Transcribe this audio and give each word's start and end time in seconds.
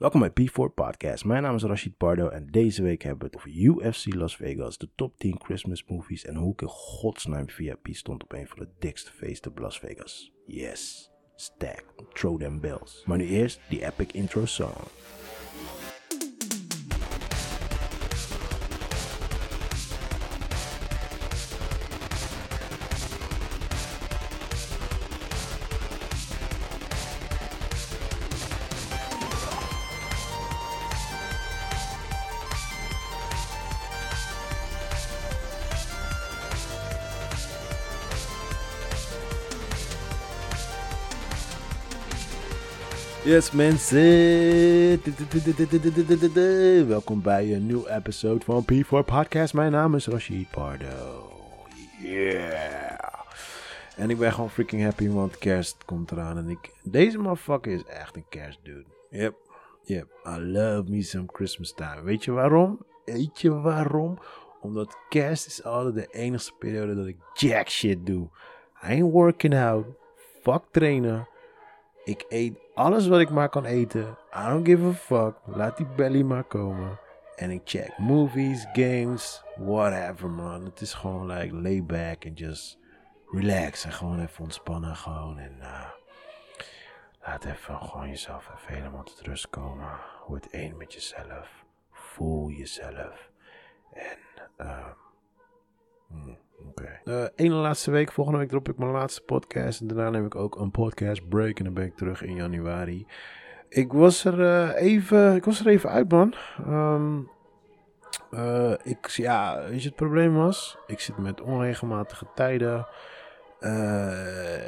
Welkom 0.00 0.20
bij 0.20 0.30
P4 0.30 0.74
Podcast. 0.74 1.24
Mijn 1.24 1.42
naam 1.42 1.54
is 1.54 1.62
Rashid 1.62 1.96
Pardo 1.96 2.28
en 2.28 2.46
deze 2.50 2.82
week 2.82 3.02
hebben 3.02 3.20
we 3.20 3.24
het 3.24 3.36
over 3.36 3.50
UFC 3.50 4.14
Las 4.14 4.36
Vegas, 4.36 4.78
de 4.78 4.88
top 4.94 5.18
10 5.18 5.40
Christmas 5.42 5.84
movies 5.84 6.24
en 6.24 6.34
hoe 6.34 6.52
ik 6.52 6.60
in 6.60 6.68
godsnaam 6.68 7.48
VIP 7.48 7.86
stond 7.90 8.22
op 8.22 8.32
een 8.32 8.48
van 8.48 8.58
de 8.58 8.68
dikste 8.78 9.12
feesten 9.12 9.50
op 9.50 9.58
Las 9.58 9.78
Vegas. 9.78 10.32
Yes, 10.46 11.10
stack, 11.36 11.84
throw 12.12 12.40
them 12.40 12.60
bells. 12.60 13.02
Maar 13.06 13.18
nu 13.18 13.26
eerst 13.26 13.60
die 13.68 13.84
epic 13.86 14.12
intro 14.12 14.44
song. 14.44 14.74
Yes 43.30 43.50
mensen, 43.50 45.00
welkom 46.88 47.22
bij 47.22 47.54
een 47.54 47.66
nieuw 47.66 47.86
episode 47.86 48.44
van 48.44 48.64
P4 48.72 49.04
Podcast. 49.04 49.54
Mijn 49.54 49.72
naam 49.72 49.94
is 49.94 50.06
Rashid 50.06 50.50
Pardo. 50.50 51.30
Yeah. 52.02 52.98
En 53.96 54.10
ik 54.10 54.18
ben 54.18 54.32
gewoon 54.32 54.50
freaking 54.50 54.82
happy, 54.82 55.08
want 55.08 55.38
kerst 55.38 55.84
komt 55.84 56.10
eraan. 56.10 56.38
En 56.38 56.48
ik, 56.48 56.72
deze 56.82 57.18
motherfucker 57.18 57.72
is 57.72 57.84
echt 57.84 58.16
een 58.16 58.24
kerstdude. 58.28 58.84
Yep, 59.10 59.34
yep. 59.82 60.06
I 60.26 60.40
love 60.40 60.84
me 60.88 61.02
some 61.02 61.26
Christmas 61.32 61.72
time. 61.72 62.02
Weet 62.02 62.24
je 62.24 62.30
waarom? 62.30 62.86
Weet 63.04 63.40
je 63.40 63.60
waarom? 63.60 64.18
Omdat 64.60 64.96
kerst 65.08 65.46
is 65.46 65.64
altijd 65.64 65.94
de 65.94 66.06
enige 66.10 66.52
periode 66.58 66.94
dat 66.94 67.06
ik 67.06 67.16
jack 67.34 67.68
shit 67.68 68.06
doe. 68.06 68.28
I 68.82 68.86
ain't 68.86 69.12
working 69.12 69.54
out. 69.54 69.86
Fuck 70.42 70.62
trainen. 70.70 71.28
Ik 72.04 72.24
eet 72.28 72.58
alles 72.74 73.06
wat 73.06 73.20
ik 73.20 73.30
maar 73.30 73.48
kan 73.48 73.64
eten. 73.64 74.18
I 74.34 74.48
don't 74.48 74.66
give 74.66 74.86
a 74.86 74.92
fuck. 74.92 75.34
Laat 75.44 75.76
die 75.76 75.86
belly 75.86 76.22
maar 76.22 76.44
komen. 76.44 76.98
En 77.36 77.50
ik 77.50 77.60
check 77.64 77.98
movies, 77.98 78.66
games, 78.72 79.42
whatever 79.56 80.30
man. 80.30 80.64
Het 80.64 80.80
is 80.80 80.94
gewoon 80.94 81.26
like 81.26 81.54
lay 81.54 81.84
back 81.84 82.26
and 82.26 82.38
just 82.38 82.78
relax. 83.26 83.84
En 83.84 83.92
gewoon 83.92 84.20
even 84.20 84.44
ontspannen 84.44 84.96
gewoon. 84.96 85.38
En 85.38 85.56
uh, 85.60 85.88
laat 87.22 87.44
even 87.44 87.76
gewoon 87.82 88.08
jezelf 88.08 88.50
even 88.54 88.74
helemaal 88.74 89.02
tot 89.02 89.20
rust 89.20 89.50
komen. 89.50 89.98
Word 90.26 90.50
één 90.50 90.76
met 90.76 90.92
jezelf. 90.92 91.64
Voel 91.90 92.48
jezelf. 92.48 93.30
En 93.92 94.18
uh. 94.66 94.86
Oké. 96.70 97.00
Okay. 97.04 97.30
Ene 97.36 97.54
laatste 97.54 97.90
week. 97.90 98.12
Volgende 98.12 98.38
week 98.38 98.48
drop 98.48 98.68
ik 98.68 98.78
mijn 98.78 98.90
laatste 98.90 99.22
podcast. 99.22 99.80
En 99.80 99.86
daarna 99.86 100.10
neem 100.10 100.24
ik 100.24 100.34
ook 100.34 100.56
een 100.56 100.70
podcast 100.70 101.28
break. 101.28 101.58
En 101.58 101.64
dan 101.64 101.74
ben 101.74 101.84
ik 101.84 101.96
terug 101.96 102.22
in 102.22 102.34
januari. 102.34 103.06
Ik 103.68 103.92
was 103.92 104.24
er, 104.24 104.38
uh, 104.38 104.82
even, 104.82 105.34
ik 105.34 105.44
was 105.44 105.60
er 105.60 105.66
even 105.66 105.90
uit, 105.90 106.10
man. 106.10 106.34
Um, 106.68 107.28
uh, 108.30 108.72
ik, 108.82 109.06
ja, 109.08 109.68
weet 109.68 109.82
je, 109.82 109.88
het 109.88 109.96
probleem 109.96 110.34
was? 110.34 110.78
Ik 110.86 111.00
zit 111.00 111.18
met 111.18 111.40
onregelmatige 111.40 112.26
tijden. 112.34 112.86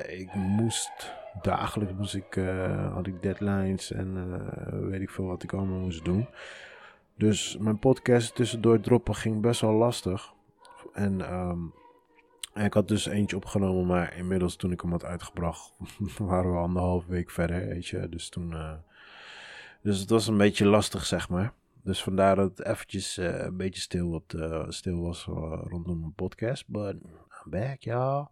ik 0.09 0.35
moest 0.35 1.13
dagelijks 1.43 1.95
moest 1.95 2.15
ik, 2.15 2.41
had 2.93 3.07
ik 3.07 3.23
deadlines 3.23 3.93
en 3.93 4.41
weet 4.91 5.01
ik 5.01 5.11
veel 5.11 5.27
wat 5.27 5.43
ik 5.43 5.53
allemaal 5.53 5.79
moest 5.79 6.05
doen. 6.05 6.29
Dus 7.17 7.57
mijn 7.61 7.79
podcast 7.79 8.35
tussendoor 8.35 8.81
droppen 8.81 9.15
ging 9.15 9.41
best 9.41 9.61
wel 9.61 9.73
lastig. 9.73 10.33
En 10.93 11.35
um, 11.35 11.73
ik 12.55 12.75
had 12.75 12.89
dus 12.89 13.07
eentje 13.07 13.37
opgenomen, 13.37 13.87
maar 13.87 14.17
inmiddels 14.17 14.57
toen 14.57 14.73
ik 14.73 14.81
hem 14.81 14.91
had 14.91 15.05
uitgebracht, 15.05 15.73
waren 16.19 16.53
we 16.53 16.59
anderhalf 16.59 17.07
week 17.07 17.31
verder, 17.31 17.67
weet 17.67 17.87
je. 17.87 18.09
Dus 18.09 18.29
toen, 18.29 18.53
uh, 18.53 18.73
dus 19.83 19.99
het 19.99 20.11
was 20.11 20.27
een 20.27 20.37
beetje 20.37 20.67
lastig, 20.67 21.07
zeg 21.07 21.29
maar. 21.29 21.53
Dus 21.83 22.03
vandaar 22.03 22.37
dat 22.37 22.59
het 22.59 22.67
eventjes 22.67 23.19
uh, 23.19 23.39
een 23.39 23.57
beetje 23.57 23.81
stil, 23.81 24.11
wat, 24.11 24.35
uh, 24.37 24.65
stil 24.69 25.01
was 25.01 25.25
rondom 25.65 26.01
mijn 26.01 26.15
podcast. 26.15 26.69
But 26.69 26.95
I'm 26.95 27.51
back, 27.51 27.83
ja. 27.83 28.31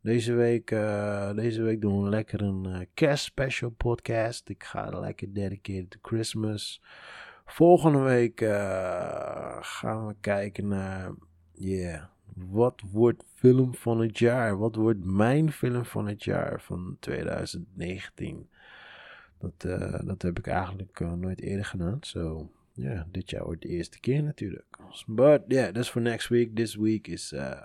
Deze 0.00 0.32
week, 0.32 0.68
deze 1.34 1.62
week 1.62 1.80
doen 1.80 2.02
we 2.02 2.08
lekker 2.08 2.42
een 2.42 2.88
kerst 2.94 3.24
special 3.24 3.70
podcast. 3.70 4.48
Ik 4.48 4.64
ga 4.64 5.00
lekker 5.00 5.34
dedicated 5.34 5.90
to 5.90 5.98
Christmas. 6.02 6.82
Volgende 7.44 7.98
week 7.98 8.40
gaan 9.60 10.06
we 10.06 10.14
kijken 10.20 10.68
naar, 10.68 11.14
yeah 11.52 12.02
wat 12.34 12.82
wordt 12.90 13.24
film 13.34 13.74
van 13.74 14.00
het 14.00 14.18
jaar? 14.18 14.58
Wat 14.58 14.74
wordt 14.74 15.04
mijn 15.04 15.52
film 15.52 15.84
van 15.84 16.06
het 16.06 16.24
jaar 16.24 16.60
van 16.60 16.96
2019? 17.00 18.48
Dat, 19.38 19.64
uh, 19.66 20.00
dat 20.04 20.22
heb 20.22 20.38
ik 20.38 20.46
eigenlijk 20.46 21.00
uh, 21.00 21.12
nooit 21.12 21.40
eerder 21.40 21.64
gedaan. 21.64 21.98
So, 22.00 22.50
ja, 22.72 23.06
dit 23.10 23.30
jaar 23.30 23.44
wordt 23.44 23.62
de 23.62 23.68
eerste 23.68 24.00
keer 24.00 24.22
natuurlijk. 24.22 24.78
But 25.06 25.42
yeah, 25.48 25.74
that's 25.74 25.90
for 25.90 26.00
next 26.00 26.28
week. 26.28 26.56
This 26.56 26.74
week 26.74 27.06
is, 27.06 27.32
uh, 27.32 27.62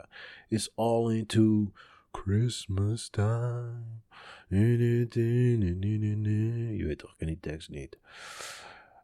is 0.47 0.75
all 0.75 1.11
into 1.11 1.71
Christmas 2.11 3.09
time. 3.09 4.01
Je 4.47 5.07
weet 6.85 6.97
toch, 6.97 7.11
ik 7.11 7.17
ken 7.17 7.27
die 7.27 7.39
tekst 7.39 7.69
niet. 7.69 7.97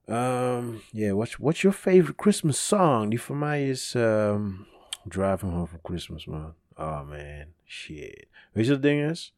Um, 0.05 0.79
yeah, 0.91 1.15
what's, 1.15 1.37
what's 1.37 1.61
your 1.61 1.77
favorite 1.77 2.13
Christmas 2.15 2.67
song? 2.67 3.09
Die 3.09 3.21
voor 3.21 3.35
mij 3.35 3.69
is... 3.69 3.93
Um, 3.93 4.67
Driving 5.07 5.51
Home 5.51 5.67
for 5.67 5.79
Christmas, 5.83 6.25
man. 6.25 6.55
Oh 6.75 7.07
man, 7.07 7.45
shit. 7.65 8.27
Weet 8.51 8.65
je 8.65 8.71
wat 8.71 8.81
ding 8.81 9.09
is? 9.09 9.35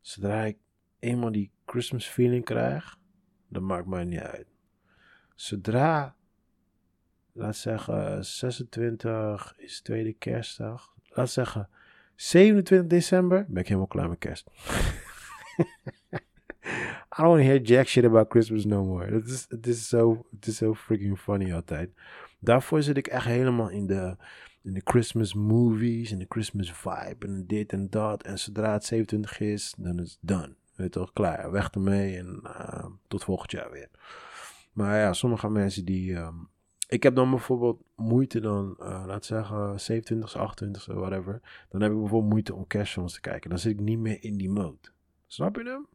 Zodra 0.00 0.44
ik 0.44 0.56
eenmaal 0.98 1.32
die 1.32 1.50
Christmas 1.66 2.06
feeling 2.06 2.44
krijg, 2.44 2.98
dan 3.48 3.64
maakt 3.64 3.86
mij 3.86 4.04
niet 4.04 4.20
uit. 4.20 4.46
Zodra, 5.34 6.14
laat 7.32 7.56
zeggen, 7.56 8.24
26 8.24 9.54
is 9.56 9.80
tweede 9.80 10.12
kerstdag. 10.12 10.94
Laat 11.08 11.30
zeggen, 11.30 11.68
27 12.14 12.86
december 12.86 13.46
ben 13.48 13.62
ik 13.62 13.66
helemaal 13.66 13.86
klaar 13.86 14.08
met 14.08 14.18
kerst. 14.18 14.50
I 17.18 17.22
don't 17.22 17.42
hear 17.42 17.60
jack 17.60 17.86
shit 17.86 18.04
about 18.04 18.30
Christmas 18.30 18.64
no 18.64 18.84
more. 18.84 19.12
Het 19.12 19.26
is, 19.26 19.46
is 19.60 19.88
zo, 19.88 20.26
het 20.30 20.46
is 20.46 20.56
zo 20.56 20.74
freaking 20.74 21.18
funny 21.18 21.54
altijd. 21.54 21.90
Daarvoor 22.38 22.82
zit 22.82 22.96
ik 22.96 23.06
echt 23.06 23.24
helemaal 23.24 23.68
in 23.68 23.86
de, 23.86 24.16
in 24.68 24.74
de 24.74 24.80
Christmas 24.84 25.34
movies, 25.34 26.12
in 26.12 26.18
de 26.18 26.26
Christmas 26.28 26.72
vibe 26.72 27.26
en 27.26 27.46
dit 27.46 27.72
en 27.72 27.90
dat. 27.90 28.22
En 28.22 28.38
zodra 28.38 28.72
het 28.72 28.84
27 28.84 29.40
is, 29.40 29.74
dan 29.78 30.00
is 30.00 30.10
het 30.10 30.18
done. 30.20 30.54
Weet 30.74 30.92
toch, 30.92 31.12
klaar. 31.12 31.50
Weg 31.50 31.70
ermee 31.70 32.16
en 32.16 32.40
uh, 32.44 32.86
tot 33.08 33.24
volgend 33.24 33.50
jaar 33.50 33.70
weer. 33.70 33.88
Maar 34.72 34.98
ja, 34.98 35.12
sommige 35.12 35.50
mensen 35.50 35.84
die... 35.84 36.14
Um, 36.14 36.48
ik 36.88 37.02
heb 37.02 37.14
dan 37.14 37.30
bijvoorbeeld 37.30 37.82
moeite 37.96 38.40
dan, 38.40 38.76
uh, 38.80 39.04
laat 39.06 39.24
zeggen, 39.24 39.80
27, 39.80 40.36
28, 40.36 40.86
whatever. 40.86 41.40
Dan 41.68 41.80
heb 41.80 41.90
ik 41.92 41.98
bijvoorbeeld 41.98 42.32
moeite 42.32 42.54
om 42.54 42.66
kerstfilms 42.66 43.12
te 43.12 43.20
kijken. 43.20 43.50
Dan 43.50 43.58
zit 43.58 43.72
ik 43.72 43.80
niet 43.80 43.98
meer 43.98 44.24
in 44.24 44.36
die 44.36 44.50
mode. 44.50 44.88
Snap 45.26 45.56
je 45.56 45.62
hem? 45.62 45.86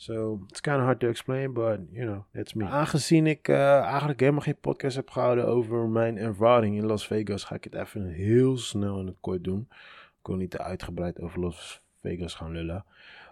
So 0.00 0.40
it's 0.48 0.60
kind 0.60 0.76
of 0.76 0.84
hard 0.84 1.00
to 1.00 1.08
explain, 1.08 1.52
but 1.52 1.80
you 1.92 2.06
know, 2.06 2.24
it's 2.32 2.54
me. 2.54 2.64
Aangezien 2.64 3.26
ik 3.26 3.48
uh, 3.48 3.80
eigenlijk 3.80 4.20
helemaal 4.20 4.40
geen 4.40 4.60
podcast 4.60 4.96
heb 4.96 5.10
gehouden 5.10 5.46
over 5.46 5.88
mijn 5.88 6.18
ervaring 6.18 6.76
in 6.76 6.86
Las 6.86 7.06
Vegas, 7.06 7.44
ga 7.44 7.54
ik 7.54 7.64
het 7.64 7.74
even 7.74 8.06
heel 8.06 8.56
snel 8.58 9.06
het 9.06 9.16
kort 9.20 9.44
doen. 9.44 9.68
Ik 10.20 10.26
wil 10.26 10.36
niet 10.36 10.50
te 10.50 10.58
uitgebreid 10.58 11.20
over 11.20 11.40
Las 11.40 11.82
Vegas 12.02 12.34
gaan 12.34 12.52
lullen. 12.52 12.84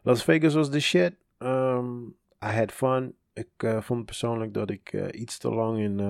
Las 0.02 0.24
Vegas 0.24 0.54
was 0.54 0.70
de 0.70 0.80
shit. 0.80 1.14
Um, 1.38 2.06
I 2.44 2.46
had 2.46 2.72
fun. 2.72 3.14
Ik 3.32 3.62
uh, 3.64 3.80
vond 3.80 4.04
persoonlijk 4.04 4.54
dat 4.54 4.70
ik 4.70 4.92
uh, 4.92 5.06
iets 5.10 5.38
te 5.38 5.50
lang 5.50 5.78
in, 5.78 6.00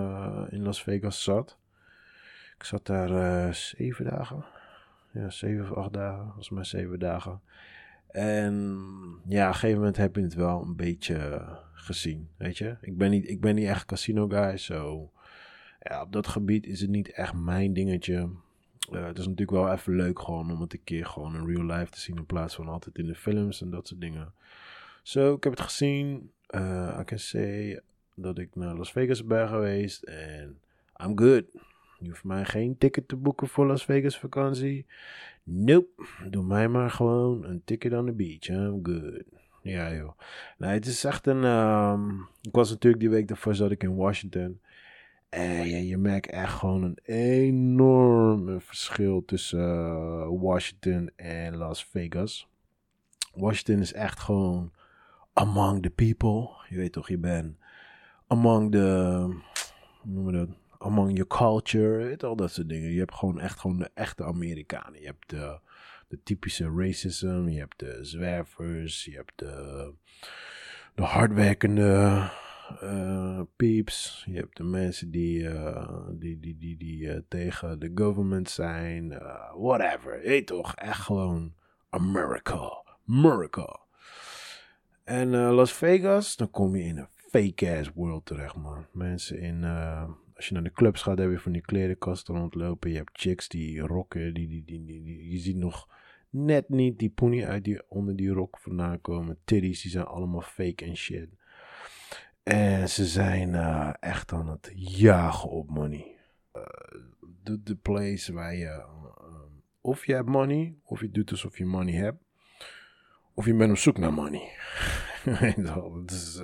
in 0.51 0.63
Las 0.63 0.83
Vegas 0.83 1.23
zat. 1.23 1.59
Ik 2.57 2.65
zat 2.65 2.87
daar 2.87 3.55
zeven 3.55 4.05
dagen. 4.05 4.45
Ja, 5.13 5.31
zeven 5.31 5.71
of 5.71 5.77
acht 5.77 5.93
dagen. 5.93 6.25
Volgens 6.25 6.51
mij 6.51 6.65
zeven 6.65 6.99
dagen. 6.99 7.41
En 8.09 8.55
ja, 9.29 9.43
op 9.43 9.49
een 9.49 9.55
gegeven 9.55 9.79
moment 9.79 9.97
heb 9.97 10.17
je 10.17 10.23
het 10.23 10.35
wel 10.35 10.63
een 10.63 10.77
beetje 10.77 11.47
gezien, 11.73 12.29
weet 12.37 12.59
je. 12.59 12.77
Ik 12.81 12.99
ben 12.99 13.11
niet, 13.11 13.29
ik 13.29 13.41
ben 13.41 13.55
niet 13.55 13.67
echt 13.67 13.85
casino 13.85 14.29
guy, 14.29 14.57
zo. 14.57 15.11
Ja, 15.81 16.03
op 16.03 16.13
dat 16.13 16.27
gebied 16.27 16.67
is 16.67 16.81
het 16.81 16.91
niet 16.91 17.11
echt 17.11 17.35
mijn 17.35 17.73
dingetje. 17.73 18.29
Uh, 18.93 19.07
het 19.07 19.19
is 19.19 19.25
natuurlijk 19.25 19.51
wel 19.51 19.73
even 19.73 19.97
leuk 19.97 20.21
gewoon 20.21 20.51
om 20.51 20.61
het 20.61 20.73
een 20.73 20.85
keer 20.85 21.07
gewoon 21.07 21.35
in 21.35 21.47
real 21.47 21.65
life 21.65 21.91
te 21.91 22.01
zien 22.01 22.17
in 22.17 22.27
plaats 22.27 22.55
van 22.55 22.69
altijd 22.69 22.99
in 22.99 23.07
de 23.07 23.15
films 23.15 23.61
en 23.61 23.71
dat 23.71 23.89
soort 23.89 24.01
dingen. 24.01 24.33
Zo, 25.03 25.35
ik 25.35 25.45
heb 25.45 25.53
het 25.53 25.63
gezien. 25.63 26.31
Uh, 26.51 26.97
I 27.01 27.05
can 27.05 27.19
say 27.19 27.81
dat 28.15 28.39
ik 28.39 28.55
naar 28.55 28.77
Las 28.77 28.93
Vegas 28.93 29.25
ben 29.25 29.49
geweest 29.49 30.03
en 30.03 30.59
I'm 31.05 31.19
good. 31.19 31.45
Je 31.99 32.09
hoeft 32.09 32.25
mij 32.25 32.45
geen 32.45 32.79
ticket 32.79 33.09
te 33.09 33.17
boeken 33.17 33.49
voor 33.49 33.67
Las 33.67 33.85
Vegas 33.85 34.19
vakantie. 34.19 34.87
Nope. 35.43 36.07
Doe 36.31 36.43
mij 36.45 36.69
maar 36.69 36.91
gewoon 36.91 37.45
een 37.45 37.63
ticket 37.65 37.93
on 37.93 38.07
the 38.07 38.13
beach. 38.13 38.49
I'm 38.49 38.81
good. 38.83 39.23
Ja, 39.63 39.95
joh. 39.95 40.19
Nee, 40.59 40.71
het 40.71 40.87
is 40.87 41.05
echt 41.05 41.27
een. 41.27 41.45
ehm, 41.45 42.09
ik 42.43 42.53
was 42.53 42.71
natuurlijk 42.71 43.03
die 43.03 43.11
week 43.11 43.29
daarvoor 43.29 43.55
zat 43.55 43.71
ik 43.71 43.83
in 43.83 43.97
Washington. 43.97 44.61
En 45.29 45.69
ja, 45.69 45.77
je 45.77 45.97
merkt 45.97 46.31
echt 46.31 46.53
gewoon 46.53 46.83
een 46.83 46.99
enorm 47.05 48.61
verschil 48.61 49.25
tussen 49.25 49.61
eh, 49.61 50.29
Washington 50.41 51.11
en 51.17 51.57
Las 51.57 51.85
Vegas. 51.85 52.49
Washington 53.35 53.79
is 53.81 53.93
echt 53.93 54.21
gewoon 54.21 54.73
among 55.33 55.83
the 55.83 55.91
people. 55.91 56.49
Je 56.69 56.77
weet 56.77 56.93
toch, 56.93 57.09
je 57.09 57.19
bent 57.19 57.57
among 58.27 58.73
the. 58.73 58.79
Hoe 60.01 60.11
noemen 60.13 60.33
we 60.33 60.47
dat? 60.47 60.57
Among 60.79 61.11
your 61.13 61.27
culture. 61.27 61.97
Weet 61.97 62.23
al 62.23 62.37
dat 62.37 62.53
soort 62.53 62.69
dingen. 62.69 62.91
Je 62.93 62.99
hebt 62.99 63.15
gewoon 63.15 63.41
echt 63.41 63.59
gewoon 63.59 63.79
de 63.79 63.91
echte 63.95 64.25
Amerikanen. 64.25 65.01
Je 65.01 65.07
hebt 65.07 65.31
de, 65.31 65.59
de 66.09 66.23
typische 66.23 66.73
racism. 66.77 67.49
Je 67.49 67.59
hebt 67.59 67.79
de 67.79 67.99
zwervers. 68.01 69.05
Je 69.05 69.15
hebt 69.15 69.33
de, 69.37 69.93
de 70.95 71.03
hardwerkende 71.03 72.31
eh 72.81 73.41
peeps. 73.57 74.25
Je 74.27 74.37
hebt 74.37 74.57
de 74.57 74.65
mensen 74.65 75.11
die, 75.11 75.49
eh, 75.49 75.99
die, 76.11 76.41
die, 76.41 76.57
die, 76.57 76.77
die 76.77 77.11
eh, 77.11 77.21
tegen 77.29 77.79
de 77.79 77.91
government 77.95 78.51
zijn. 78.51 79.09
whatever. 79.57 80.21
Weet 80.23 80.47
toch? 80.47 80.75
Echt 80.75 81.01
gewoon 81.01 81.55
America. 81.91 82.83
America. 83.09 83.81
En 85.05 85.31
Las 85.31 85.73
Vegas, 85.73 86.37
dan 86.37 86.51
kom 86.51 86.77
je 86.77 86.83
in 86.85 86.97
een 86.99 87.09
fake-ass 87.31 87.91
world 87.95 88.27
terecht, 88.27 88.57
man. 88.57 88.87
Mensen 88.93 89.39
in... 89.39 89.65
als 90.39 90.49
je 90.49 90.55
naar 90.55 90.63
de 90.63 90.73
clubs 90.73 91.03
gaat, 91.03 91.19
heb 91.19 91.31
je 91.31 91.39
van 91.39 91.53
die 91.53 91.63
klerenkasten 91.63 92.37
rondlopen. 92.37 92.91
Je 92.91 92.97
hebt 92.97 93.21
chicks 93.21 93.49
die 93.49 93.81
rocken. 93.81 94.35
Die, 94.35 94.49
die, 94.49 94.65
die, 94.65 94.85
die, 94.85 95.31
je 95.31 95.39
ziet 95.39 95.57
nog 95.57 95.89
net 96.31 96.69
niet 96.69 96.99
die 96.99 97.11
poenie 97.11 97.47
uit 97.47 97.65
die 97.65 97.83
onder 97.89 98.17
die 98.17 98.31
rok 98.31 98.59
vandaan 98.59 99.01
komen. 99.01 99.39
Titties, 99.45 99.83
die 99.83 99.91
zijn 99.91 100.05
allemaal 100.05 100.41
fake 100.41 100.85
en 100.85 100.97
shit. 100.97 101.29
En 102.43 102.89
ze 102.89 103.07
zijn 103.07 103.55
eh, 103.55 103.93
echt 104.01 104.33
aan 104.33 104.49
het 104.49 104.73
jagen 104.75 105.51
op 105.51 105.71
money. 105.71 106.17
Eh, 106.53 106.63
de, 107.43 107.77
place 107.77 108.33
waar 108.33 108.55
je... 108.55 108.67
eh, 108.67 108.89
of 109.81 110.07
je 110.07 110.15
hebt 110.15 110.29
money, 110.29 110.75
of 110.83 111.01
je 111.01 111.11
doet 111.11 111.31
alsof 111.31 111.59
je 111.59 111.67
money 111.67 111.95
hebt. 111.95 112.23
Of 113.35 113.47
je 113.47 113.55
bent 113.55 113.71
op 113.71 113.77
zoek 113.77 113.99
naar 113.99 114.13
money. 114.13 114.53
Dat, 115.57 116.11
is, 116.11 116.41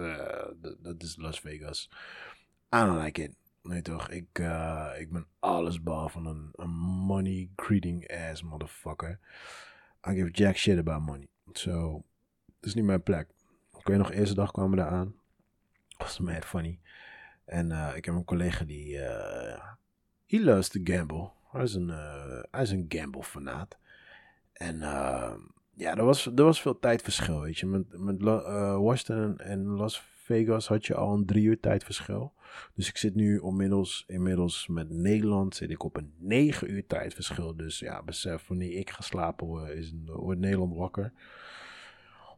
dat 0.83 1.03
is 1.03 1.17
Las 1.17 1.41
Vegas. 1.41 1.91
I 2.75 2.79
don't 2.79 3.03
like 3.03 3.23
it. 3.23 3.35
Nee 3.69 3.83
toch, 3.83 4.11
ik, 4.11 4.39
eh, 4.39 4.91
ik 4.99 5.11
ben 5.11 5.27
alles 5.39 5.83
behalve 5.83 6.19
een, 6.19 6.49
een 6.53 6.71
money 7.07 7.51
greeting 7.57 8.11
ass 8.11 8.43
motherfucker. 8.43 9.19
I 10.09 10.15
give 10.15 10.31
jack 10.31 10.57
shit 10.57 10.79
about 10.79 11.03
money. 11.03 11.29
So, 11.53 12.05
het 12.57 12.67
is 12.67 12.75
niet 12.75 12.85
mijn 12.85 13.03
plek. 13.03 13.29
Ik 13.79 13.87
weet 13.87 13.99
nog, 13.99 14.11
eerste 14.11 14.35
dag 14.35 14.51
kwamen 14.51 14.71
we 14.71 14.77
daar 14.77 14.91
aan. 14.91 15.15
Was 15.99 16.19
mad 16.19 16.45
funny. 16.45 16.81
En 17.45 17.73
eh, 17.73 17.97
ik 17.97 18.05
heb 18.05 18.15
een 18.15 18.25
collega 18.25 18.65
die, 18.65 18.99
eh 19.01 19.63
he 20.27 20.41
loves 20.41 20.69
to 20.69 20.81
gamble. 20.85 21.31
Hij 21.51 21.63
is 21.63 21.75
een, 21.75 21.89
hij 22.51 22.63
is 22.63 22.71
een 22.71 22.87
gamble 22.89 23.23
fanaat. 23.23 23.79
En 24.53 24.79
ja, 25.75 25.97
er 25.97 26.05
was, 26.05 26.27
er 26.27 26.45
was 26.45 26.61
veel 26.61 26.79
tijdverschil, 26.79 27.41
weet 27.41 27.59
je. 27.59 27.67
Met, 27.67 27.99
met 27.99 28.23
Washington 28.23 29.39
en 29.39 29.67
Las 29.67 30.14
Vegas 30.25 30.69
had 30.69 30.87
je 30.87 30.95
al 30.95 31.15
een 31.15 31.27
drie 31.27 31.45
uur 31.45 31.61
tijdverschil. 31.61 32.33
Dus 32.75 32.89
ik 32.89 32.97
zit 32.97 33.15
nu 33.15 33.41
inmiddels, 33.43 34.05
inmiddels 34.07 34.67
met 34.67 34.91
Nederland 34.91 35.55
zit 35.55 35.71
ik 35.71 35.83
op 35.83 35.97
een 35.97 36.13
negen 36.19 36.71
uur 36.71 36.87
tijdverschil. 36.87 37.57
Dus 37.57 37.79
ja, 37.79 38.03
besef, 38.03 38.47
wanneer 38.47 38.73
ik 38.73 38.91
ga 38.91 39.03
slapen, 39.03 39.47
word- 39.47 39.71
is, 39.71 39.95
wordt 40.05 40.41
Nederland 40.41 40.75
wakker. 40.75 41.13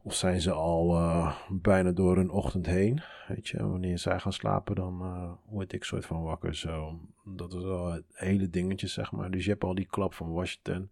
Of 0.03 0.15
zijn 0.15 0.41
ze 0.41 0.53
al 0.53 0.95
eh, 0.97 1.37
bijna 1.49 1.93
door 1.93 2.17
hun 2.17 2.31
ochtend 2.31 2.67
heen. 2.67 3.03
Weet 3.29 3.49
je, 3.49 3.67
wanneer 3.69 3.99
zij 3.99 4.21
gaan 4.21 4.33
slapen, 4.33 4.75
dan 4.75 5.01
eh, 5.01 5.33
word 5.53 5.73
ik 5.73 5.85
soort 5.85 6.07
van 6.07 6.23
wakker. 6.23 6.55
Zo, 6.55 7.01
dat 7.25 7.53
is 7.55 7.63
wel 7.63 7.93
het 7.93 8.05
hele 8.13 8.51
dingetje, 8.51 8.87
zeg 8.87 9.13
maar. 9.13 9.31
Dus 9.31 9.45
je 9.45 9.51
hebt 9.51 9.65
al 9.65 9.75
die 9.75 9.87
klap 9.87 10.15
van 10.15 10.33
Washington. 10.33 10.91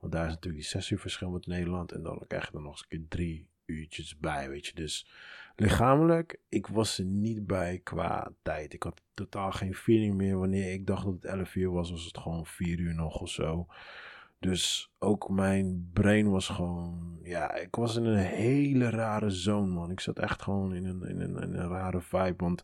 Want 0.00 0.12
daar 0.12 0.26
is 0.26 0.32
natuurlijk 0.32 0.62
die 0.62 0.70
zes 0.70 0.90
uur 0.90 0.98
verschil 0.98 1.30
met 1.30 1.46
Nederland. 1.46 1.92
En 1.92 2.02
dan 2.02 2.24
krijg 2.28 2.50
je 2.50 2.56
er 2.56 2.62
nog 2.62 2.72
eens 2.72 2.80
een 2.80 2.88
keer 2.88 3.08
drie 3.08 3.48
uurtjes 3.66 4.18
bij, 4.18 4.48
weet 4.48 4.66
je. 4.66 4.74
Dus 4.74 5.06
lichamelijk, 5.56 6.40
ik 6.48 6.66
was 6.66 6.98
er 6.98 7.04
niet 7.04 7.46
bij 7.46 7.80
qua 7.82 8.32
tijd. 8.42 8.72
Ik 8.72 8.82
had 8.82 9.02
totaal 9.14 9.52
geen 9.52 9.74
feeling 9.74 10.14
meer. 10.14 10.38
Wanneer 10.38 10.72
ik 10.72 10.86
dacht 10.86 11.04
dat 11.04 11.14
het 11.14 11.24
11 11.24 11.54
uur 11.54 11.70
was, 11.70 11.90
was 11.90 12.04
het 12.04 12.18
gewoon 12.18 12.46
4 12.46 12.78
uur 12.78 12.94
nog 12.94 13.20
of 13.20 13.28
zo. 13.28 13.66
Dus 14.38 14.92
ook 14.98 15.28
mijn 15.28 15.90
brain 15.92 16.30
was 16.30 16.48
gewoon. 16.48 17.18
Ja, 17.22 17.54
ik 17.54 17.74
was 17.74 17.96
in 17.96 18.04
een 18.04 18.24
hele 18.24 18.90
rare 18.90 19.30
zone, 19.30 19.72
man. 19.72 19.90
Ik 19.90 20.00
zat 20.00 20.18
echt 20.18 20.42
gewoon 20.42 20.74
in 20.74 20.84
een, 20.84 21.02
in 21.02 21.20
een, 21.20 21.36
een 21.36 21.68
rare 21.68 22.00
vibe. 22.00 22.34
Want 22.36 22.62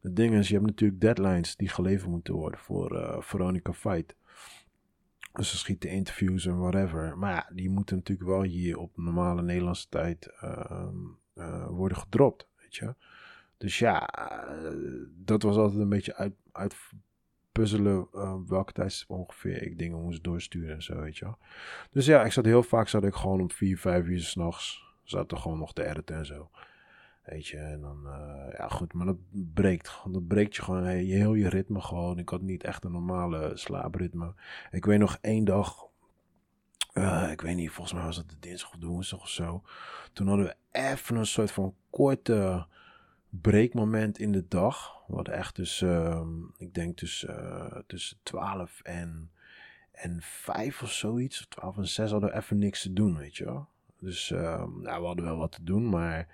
het 0.00 0.16
ding 0.16 0.34
is, 0.34 0.48
je 0.48 0.54
hebt 0.54 0.66
natuurlijk 0.66 1.00
deadlines 1.00 1.56
die 1.56 1.68
geleverd 1.68 2.10
moeten 2.10 2.34
worden 2.34 2.60
voor 2.60 2.96
eh, 2.96 3.20
Veronica 3.20 3.72
Fight. 3.72 4.16
Dus 5.32 5.50
ze 5.50 5.56
schieten 5.56 5.90
interviews 5.90 6.46
en 6.46 6.58
whatever. 6.58 7.18
Maar 7.18 7.32
ja, 7.32 7.50
die 7.54 7.70
moeten 7.70 7.96
natuurlijk 7.96 8.28
wel 8.28 8.42
hier 8.42 8.78
op 8.78 8.96
normale 8.96 9.42
Nederlandse 9.42 9.88
tijd 9.88 10.26
ehm, 10.40 10.96
eh, 11.40 11.66
worden 11.66 11.98
gedropt, 11.98 12.46
weet 12.62 12.76
je. 12.76 12.94
Dus 13.56 13.78
ja, 13.78 14.08
eh, 14.08 14.72
dat 15.16 15.42
was 15.42 15.56
altijd 15.56 15.80
een 15.80 15.88
beetje 15.88 16.14
uit, 16.14 16.32
uitpuzzelen 16.52 18.08
eh, 18.12 18.36
welke 18.46 18.72
tijd 18.72 19.04
ongeveer 19.08 19.62
ik 19.62 19.78
dingen 19.78 20.02
moest 20.02 20.24
doorsturen 20.24 20.74
en 20.74 20.82
zo, 20.82 21.00
weet 21.00 21.16
je. 21.16 21.34
Dus 21.90 22.06
ja, 22.06 22.24
ik 22.24 22.32
zat 22.32 22.44
heel 22.44 22.62
vaak 22.62 22.88
zat 22.88 23.04
ik 23.04 23.14
gewoon 23.14 23.40
om 23.40 23.50
4, 23.50 23.78
5 23.78 24.06
uur 24.06 24.20
s'nachts. 24.20 24.88
Zat 25.02 25.32
er 25.32 25.38
gewoon 25.38 25.58
nog 25.58 25.72
te 25.72 25.84
editen 25.84 26.16
en 26.16 26.26
zo. 26.26 26.50
Weet 27.24 27.46
je, 27.46 27.56
en 27.56 27.80
dan, 27.80 27.98
ja 28.52 28.68
goed, 28.68 28.92
maar 28.92 29.06
dat 29.06 29.16
breekt, 29.30 30.02
dat 30.08 30.26
breekt 30.26 30.56
je 30.56 30.62
gewoon, 30.62 31.06
je 31.06 31.14
heel 31.14 31.34
je 31.34 31.48
ritme 31.48 31.80
gewoon. 31.80 32.18
Ik 32.18 32.28
had 32.28 32.40
niet 32.40 32.64
echt 32.64 32.84
een 32.84 32.92
normale 32.92 33.50
slaapritme. 33.54 34.34
Ik 34.70 34.84
weet 34.84 34.98
nog 34.98 35.18
één 35.20 35.44
dag, 35.44 35.89
eh, 36.92 37.28
ik 37.30 37.40
weet 37.40 37.56
niet, 37.56 37.70
volgens 37.70 37.96
mij 37.96 38.04
was 38.04 38.16
het 38.16 38.28
de 38.28 38.38
dinsdag 38.40 38.72
of 38.72 38.78
de 38.78 38.86
woensdag 38.86 39.20
of 39.20 39.28
zo. 39.28 39.62
Toen 40.12 40.26
hadden 40.26 40.46
we 40.46 40.56
even 40.70 41.16
een 41.16 41.26
soort 41.26 41.50
van 41.50 41.74
korte 41.90 42.66
breekmoment 43.28 44.18
in 44.18 44.32
de 44.32 44.48
dag. 44.48 45.02
We 45.06 45.14
hadden 45.14 45.34
echt 45.34 45.56
dus, 45.56 45.82
ehm, 45.82 46.28
ik 46.58 46.74
denk 46.74 46.96
tussen, 46.96 47.38
eh, 47.38 47.78
tussen 47.86 48.18
12 48.22 48.80
en, 48.82 49.30
en 49.92 50.18
5 50.22 50.82
of 50.82 50.92
zoiets, 50.92 51.40
of 51.40 51.46
12 51.46 51.76
en 51.76 51.88
6 51.88 52.10
hadden 52.10 52.30
we 52.30 52.36
even 52.36 52.58
niks 52.58 52.82
te 52.82 52.92
doen, 52.92 53.18
weet 53.18 53.36
je 53.36 53.44
wel. 53.44 53.68
Dus 53.98 54.30
ehm, 54.30 54.80
we 54.80 54.88
hadden 54.88 55.24
wel 55.24 55.36
wat 55.36 55.52
te 55.52 55.64
doen, 55.64 55.88
maar 55.88 56.26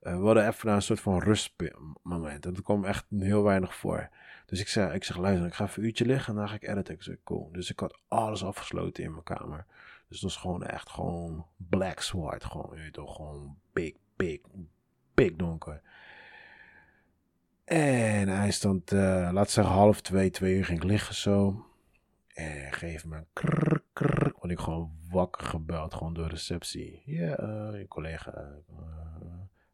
eh, 0.00 0.18
we 0.18 0.24
hadden 0.24 0.46
even 0.46 0.72
een 0.72 0.82
soort 0.82 1.00
van 1.00 1.18
rustmoment. 1.18 2.46
En 2.46 2.54
dat 2.54 2.62
kwam 2.62 2.84
echt 2.84 3.06
heel 3.10 3.42
weinig 3.42 3.74
voor. 3.74 4.08
Dus 4.50 4.60
ik 4.60 4.68
zeg, 4.68 4.92
ik 4.92 5.04
zeg 5.04 5.16
luister, 5.16 5.46
ik 5.46 5.54
ga 5.54 5.64
even 5.64 5.78
een 5.82 5.88
uurtje 5.88 6.06
liggen 6.06 6.32
en 6.32 6.38
dan 6.38 6.48
ga 6.48 6.54
ik 6.54 6.68
editen. 6.68 6.94
Ik 6.94 7.02
zeg, 7.02 7.16
cool. 7.24 7.48
Dus 7.52 7.70
ik 7.70 7.80
had 7.80 8.00
alles 8.08 8.44
afgesloten 8.44 9.04
in 9.04 9.10
mijn 9.10 9.22
kamer. 9.22 9.66
Dus 10.08 10.20
dat 10.20 10.30
was 10.32 10.36
gewoon 10.40 10.62
echt 10.64 10.90
gewoon 10.90 11.46
black 11.56 12.00
zwart. 12.00 12.44
Gewoon, 12.44 12.82
je 12.84 12.90
toch, 12.90 13.16
gewoon 13.16 13.56
big, 13.72 13.92
big, 14.16 14.38
big 15.14 15.32
donker. 15.36 15.82
En 17.64 18.28
hij 18.28 18.50
stond, 18.50 18.92
eh 18.92 19.28
laat 19.32 19.50
zeggen 19.50 19.74
half 19.74 20.00
twee, 20.00 20.30
twee 20.30 20.54
uur 20.56 20.64
ging 20.64 20.78
ik 20.78 20.84
liggen 20.84 21.14
zo. 21.14 21.64
En 22.28 22.72
geef 22.72 23.04
me 23.06 23.16
een 23.16 23.26
krrr, 23.32 23.82
krrr. 23.92 24.32
Word 24.38 24.50
ik 24.52 24.58
gewoon 24.58 24.90
wakker 25.10 25.46
gebeld, 25.46 25.94
gewoon 25.94 26.14
door 26.14 26.28
receptie. 26.28 27.02
Ja, 27.04 27.36
eh, 27.36 27.78
je 27.78 27.88
collega. 27.88 28.32
eh, 28.32 28.76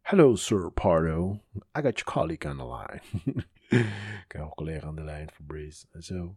Hello, 0.02 0.34
Sir 0.34 0.70
Pardo. 0.70 1.40
I 1.56 1.80
got 1.82 1.98
your 1.98 2.04
colleague 2.04 2.50
on 2.50 2.56
the 2.58 2.66
line. 2.66 3.44
ik 3.68 4.24
heb 4.28 4.42
een 4.42 4.48
collega 4.48 4.86
aan 4.86 4.94
de 4.96 5.04
lijn, 5.04 5.30
Fabrice. 5.30 5.86
En 5.92 6.02
zo. 6.02 6.36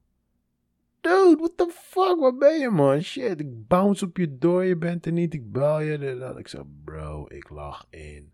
Dude, 1.01 1.35
what 1.37 1.57
the 1.57 1.69
fuck? 1.71 2.19
Waar 2.19 2.35
ben 2.37 2.59
je, 2.59 2.69
man? 2.69 3.01
Shit, 3.01 3.39
ik 3.39 3.67
bounce 3.67 4.05
op 4.05 4.17
je 4.17 4.37
door. 4.37 4.63
Je 4.65 4.77
bent 4.77 5.05
er 5.05 5.11
niet. 5.11 5.33
Ik 5.33 5.51
bel 5.51 5.79
je. 5.79 6.17
dat. 6.19 6.37
Ik 6.37 6.47
zeg, 6.47 6.61
bro, 6.83 7.25
ik 7.27 7.49
lag 7.49 7.85
in 7.89 8.31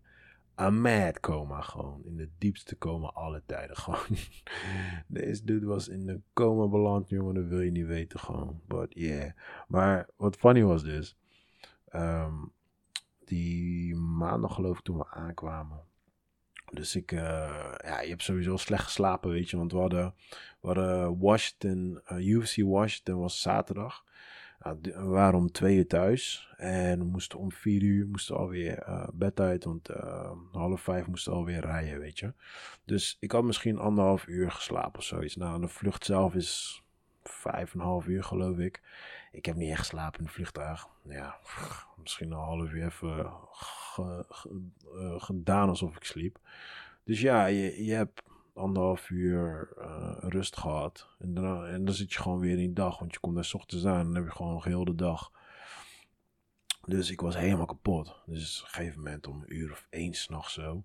een 0.54 0.80
mad 0.80 1.20
coma 1.20 1.60
gewoon. 1.60 2.02
In 2.04 2.16
de 2.16 2.30
diepste 2.38 2.78
coma 2.78 3.06
alle 3.08 3.42
tijden 3.46 3.76
gewoon. 3.86 4.16
Deze 5.06 5.44
dude 5.44 5.66
was 5.66 5.88
in 5.88 6.06
de 6.06 6.20
coma 6.32 6.68
beland, 6.68 7.08
jongen. 7.08 7.34
Dat 7.34 7.46
wil 7.46 7.60
je 7.60 7.70
niet 7.70 7.86
weten 7.86 8.18
gewoon. 8.20 8.60
But 8.66 8.86
yeah. 8.94 9.30
Maar 9.68 10.08
wat 10.16 10.36
funny 10.36 10.64
was 10.64 10.82
dus. 10.82 11.16
ehm, 11.88 12.34
die 13.24 13.94
maandag 13.96 14.54
geloof 14.54 14.78
ik 14.78 14.84
toen 14.84 14.98
we 14.98 15.06
aankwamen. 15.10 15.80
Dus 16.70 16.96
ik, 16.96 17.12
eh, 17.12 17.74
ja, 17.84 18.00
je 18.00 18.08
hebt 18.08 18.22
sowieso 18.22 18.56
slecht 18.56 18.84
geslapen, 18.84 19.30
weet 19.30 19.50
je. 19.50 19.56
Want 19.56 19.72
we 19.72 19.78
hadden, 19.78 20.14
we 20.60 20.66
hadden 20.66 21.18
Washington, 21.18 22.00
eh, 22.04 22.26
UFC 22.26 22.56
Washington 22.56 23.18
was 23.18 23.40
zaterdag. 23.40 24.04
Nou, 24.58 24.78
we 24.82 25.04
waren 25.04 25.38
om 25.38 25.52
twee 25.52 25.76
uur 25.76 25.86
thuis. 25.86 26.54
En 26.56 26.98
we 26.98 27.04
moesten 27.04 27.38
om 27.38 27.52
vier 27.52 27.82
uur 27.82 28.06
moesten 28.06 28.36
alweer 28.36 28.78
eh 28.78 29.08
bed 29.12 29.40
uit. 29.40 29.64
Want 29.64 29.88
half 30.52 30.80
vijf 30.80 31.06
moesten 31.06 31.32
we 31.32 31.38
alweer 31.38 31.60
rijden, 31.60 31.98
weet 31.98 32.18
je. 32.18 32.32
Dus 32.84 33.16
ik 33.20 33.32
had 33.32 33.44
misschien 33.44 33.78
anderhalf 33.78 34.26
uur 34.26 34.50
geslapen 34.50 34.98
of 34.98 35.04
zoiets. 35.04 35.36
Nou, 35.36 35.60
de 35.60 35.68
vlucht 35.68 36.04
zelf 36.04 36.34
is 36.34 36.82
vijf 37.22 37.74
en 37.74 37.80
een 37.80 37.86
half 37.86 38.06
uur, 38.06 38.24
geloof 38.24 38.58
ik. 38.58 38.82
Ik 39.36 39.46
heb 39.46 39.56
niet 39.56 39.70
echt 39.70 39.78
geslapen 39.78 40.18
in 40.18 40.24
het 40.24 40.34
vliegtuig. 40.34 40.86
Ja, 41.02 41.36
misschien 41.96 42.30
een 42.30 42.38
half 42.38 42.70
uur 42.70 42.84
even 42.84 43.32
gedaan 45.20 45.68
alsof 45.68 45.96
ik 45.96 46.04
sliep. 46.04 46.38
Dus 47.04 47.20
ja, 47.20 47.46
je, 47.46 47.84
je 47.84 47.92
hebt 47.92 48.22
anderhalf 48.54 49.10
uur 49.10 49.68
rust 50.20 50.56
gehad. 50.56 51.08
En 51.18 51.34
dan, 51.34 51.64
en 51.64 51.84
dan 51.84 51.94
zit 51.94 52.12
je 52.12 52.20
gewoon 52.20 52.38
weer 52.38 52.50
in 52.50 52.56
die 52.56 52.72
dag, 52.72 52.98
want 52.98 53.12
je 53.12 53.20
komt 53.20 53.34
daar 53.34 53.44
s 53.44 53.54
ochtends 53.54 53.86
aan 53.86 53.98
en 53.98 54.04
dan 54.04 54.14
heb 54.14 54.24
je 54.24 54.30
gewoon 54.30 54.60
heel 54.64 54.84
de 54.84 54.94
dag 54.94 55.30
dus 56.86 57.10
ik 57.10 57.20
was 57.20 57.36
helemaal 57.36 57.66
kapot. 57.66 58.22
Dus 58.26 58.60
op 58.60 58.66
een 58.66 58.72
gegeven 58.72 58.98
moment 58.98 59.26
om 59.26 59.42
een 59.42 59.56
uur 59.56 59.70
of 59.70 59.86
één 59.90 60.14
s'nachts 60.14 60.52
zo. 60.52 60.84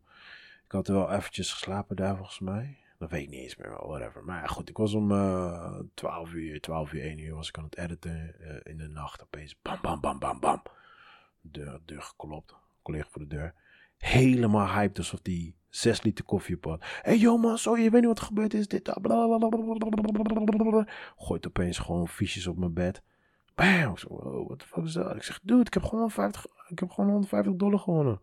Ik 0.65 0.71
had 0.71 0.87
wel 0.87 1.11
eventjes 1.11 1.51
geslapen 1.51 1.95
daar 1.95 2.15
volgens 2.15 2.39
mij. 2.39 2.77
Dat 3.01 3.09
weet 3.09 3.21
ik 3.21 3.29
niet 3.29 3.39
eens 3.39 3.55
meer, 3.55 3.69
whatever. 3.69 4.23
Maar 4.23 4.49
goed, 4.49 4.69
ik 4.69 4.77
was 4.77 4.93
om 4.93 5.11
uh, 5.11 5.79
12 5.93 6.33
uur, 6.33 6.61
12 6.61 6.93
uur, 6.93 7.01
1 7.01 7.19
uur 7.19 7.35
was 7.35 7.47
ik 7.47 7.57
aan 7.57 7.63
het 7.63 7.77
editen 7.77 8.35
uh, 8.39 8.55
in 8.63 8.77
de 8.77 8.87
nacht. 8.87 9.23
Opeens 9.23 9.61
bam, 9.61 9.77
bam, 9.81 9.99
bam, 9.99 10.19
bam, 10.19 10.39
bam. 10.39 10.61
Deur, 11.41 11.79
deur 11.85 12.01
geklopt. 12.01 12.55
Collega 12.81 13.07
voor 13.09 13.21
de 13.21 13.27
deur. 13.27 13.53
Helemaal 13.97 14.67
hyped 14.67 14.97
alsof 14.97 15.21
die 15.21 15.55
6 15.69 16.01
liter 16.01 16.25
koffie 16.25 16.55
op 16.55 16.63
had. 16.63 16.79
Hé 16.81 16.87
hey, 17.01 17.17
joh 17.17 17.41
man, 17.41 17.57
sorry, 17.57 17.83
je 17.83 17.89
weet 17.89 17.99
niet 17.99 18.09
wat 18.09 18.19
er 18.19 18.25
gebeurd 18.25 18.53
is. 18.53 18.67
Dit, 18.67 19.01
blablabla. 19.01 20.87
Gooit 21.17 21.47
opeens 21.47 21.77
gewoon 21.77 22.07
fiches 22.07 22.47
op 22.47 22.57
mijn 22.57 22.73
bed. 22.73 23.03
Bam! 23.55 23.93
Ik 23.93 24.03
wow, 24.07 24.47
what 24.47 24.59
the 24.59 24.67
fuck 24.67 24.83
is 24.83 24.93
dat? 24.93 25.15
Ik 25.15 25.23
zeg, 25.23 25.39
dude, 25.43 25.65
ik 25.65 25.73
heb 25.73 25.83
gewoon, 25.83 26.11
50, 26.11 26.45
ik 26.67 26.79
heb 26.79 26.89
gewoon 26.89 27.09
150 27.09 27.53
dollar 27.53 27.79
gewonnen. 27.79 28.21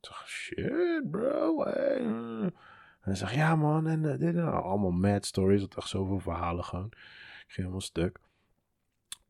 Ik 0.00 0.06
zeg, 0.06 0.28
shit, 0.28 1.10
bro. 1.10 1.64
Hey. 1.64 2.52
En 3.00 3.06
hij 3.06 3.14
zegt, 3.14 3.34
ja 3.34 3.56
man, 3.56 3.86
en 3.86 4.02
uh, 4.02 4.18
dit 4.18 4.34
nou. 4.34 4.62
Allemaal 4.62 4.90
mad 4.90 5.26
stories, 5.26 5.60
dat 5.60 5.76
echt 5.76 5.88
zoveel 5.88 6.18
verhalen 6.18 6.64
gewoon. 6.64 6.86
Ik 6.86 7.44
ging 7.46 7.56
helemaal 7.56 7.80
stuk. 7.80 8.18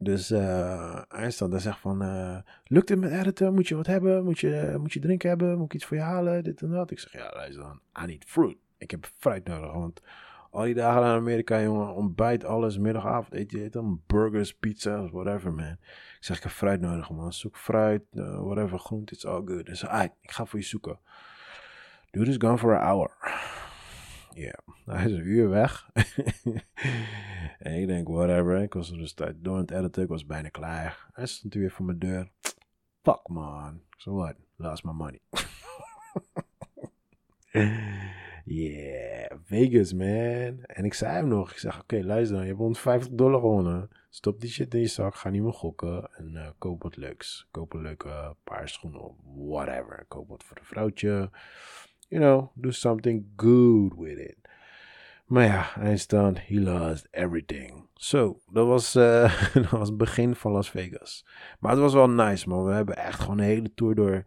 Dus 0.02 0.30
uh, 0.30 1.02
hij 1.08 1.30
staat 1.30 1.50
daar 1.50 1.60
zegt 1.60 1.78
van, 1.78 2.02
uh, 2.02 2.38
lukt 2.64 2.88
het 2.88 2.98
met 2.98 3.10
editen? 3.10 3.54
Moet 3.54 3.68
je 3.68 3.74
wat 3.74 3.86
hebben? 3.86 4.24
Moet 4.24 4.38
je, 4.38 4.76
moet 4.78 4.92
je 4.92 5.00
drinken 5.00 5.28
hebben? 5.28 5.56
Moet 5.56 5.66
ik 5.66 5.74
iets 5.74 5.84
voor 5.84 5.96
je 5.96 6.02
halen? 6.02 6.44
Dit 6.44 6.62
en 6.62 6.70
dat. 6.70 6.90
Ik 6.90 6.98
zeg, 6.98 7.12
ja, 7.12 7.30
luister 7.34 7.62
dan. 7.62 7.80
I 8.02 8.06
need 8.06 8.24
fruit. 8.24 8.56
Ik 8.78 8.90
heb 8.90 9.10
fruit 9.18 9.44
nodig, 9.44 9.72
want 9.72 10.02
al 10.50 10.64
die 10.64 10.74
dagen 10.74 11.02
in 11.02 11.08
Amerika, 11.08 11.62
jongen, 11.62 11.94
ontbijt, 11.94 12.44
alles, 12.44 12.78
middagavond 12.78 13.34
eet 13.34 13.50
je 13.50 13.68
dan 13.68 14.02
burgers, 14.06 14.54
pizza's, 14.54 15.10
whatever, 15.10 15.52
man. 15.52 15.76
Ik 16.16 16.16
zeg, 16.20 16.36
ik 16.36 16.42
heb 16.42 16.52
fruit 16.52 16.80
nodig, 16.80 17.10
man. 17.10 17.32
Zoek 17.32 17.56
fruit, 17.56 18.02
uh, 18.12 18.40
whatever, 18.40 18.78
groente, 18.78 19.14
it's 19.14 19.24
all 19.24 19.42
good. 19.44 19.66
Dus 19.66 19.86
ah, 19.86 20.04
ik 20.04 20.30
ga 20.30 20.44
voor 20.44 20.58
je 20.58 20.64
zoeken. 20.64 20.98
Dude 22.10 22.30
is 22.30 22.36
gone 22.38 22.58
for 22.58 22.78
an 22.78 22.86
hour. 22.86 23.10
Ja, 24.34 24.54
hij 24.84 25.04
is 25.04 25.12
een 25.12 25.26
uur 25.26 25.48
weg. 25.48 25.90
en 27.58 27.80
ik 27.80 27.86
denk, 27.86 28.08
whatever. 28.08 28.62
Ik 28.62 28.74
was 28.74 28.92
dus 28.92 29.14
door 29.14 29.54
aan 29.54 29.60
het 29.60 29.70
editen. 29.70 30.02
Ik 30.02 30.08
was 30.08 30.26
bijna 30.26 30.48
klaar. 30.48 31.08
Hij 31.12 31.26
stond 31.26 31.54
weer 31.54 31.70
voor 31.70 31.84
mijn 31.84 31.98
deur. 31.98 32.30
Fuck, 33.02 33.28
man. 33.28 33.80
So 33.96 34.14
what? 34.14 34.34
Lost 34.56 34.84
my 34.84 34.92
money. 34.92 35.20
Yeah, 38.44 39.30
Vegas, 39.44 39.92
man. 39.92 40.62
En 40.62 40.84
ik 40.84 40.94
zei 40.94 41.12
hem 41.12 41.28
nog, 41.28 41.50
ik 41.50 41.58
zeg, 41.58 41.80
oké, 41.80 42.02
luister 42.02 42.34
dan, 42.36 42.44
je 42.44 42.48
hebt 42.48 42.60
150 42.60 43.12
dollar 43.12 43.40
gewonnen. 43.40 43.90
Stop 44.08 44.40
die 44.40 44.50
shit 44.50 44.74
in 44.74 44.80
je 44.80 44.86
zak, 44.86 45.14
ga 45.14 45.28
niet 45.28 45.42
meer 45.42 45.52
gokken 45.52 46.10
en 46.12 46.32
uh, 46.34 46.48
koop 46.58 46.82
wat 46.82 46.96
leuks. 46.96 47.48
Koop 47.50 47.72
een 47.72 47.82
leuke 47.82 48.36
paar 48.44 48.68
schoenen, 48.68 49.14
whatever. 49.48 50.04
Koop 50.08 50.28
wat 50.28 50.44
voor 50.44 50.56
een 50.56 50.64
vrouwtje. 50.64 51.30
You 52.10 52.22
know, 52.22 52.50
do 52.54 52.70
something 52.70 53.32
good 53.36 53.94
with 53.96 54.18
it. 54.18 54.36
Maar 55.30 55.44
ja, 55.44 55.96
dan, 56.06 56.36
he 56.36 56.60
lost 56.60 57.08
everything. 57.10 57.86
Zo, 57.94 58.40
dat 58.52 58.66
was, 58.66 58.92
dat 59.54 59.70
was 59.70 59.88
het 59.88 59.96
begin 59.96 60.34
van 60.34 60.52
Las 60.52 60.70
Vegas. 60.70 61.26
Maar 61.60 61.70
het 61.70 61.80
was 61.80 61.94
wel 61.94 62.10
nice, 62.10 62.48
man. 62.48 62.64
We 62.64 62.72
hebben 62.72 62.96
echt 62.96 63.20
gewoon 63.20 63.38
een 63.38 63.44
hele 63.44 63.74
tour 63.74 63.94
door, 63.94 64.24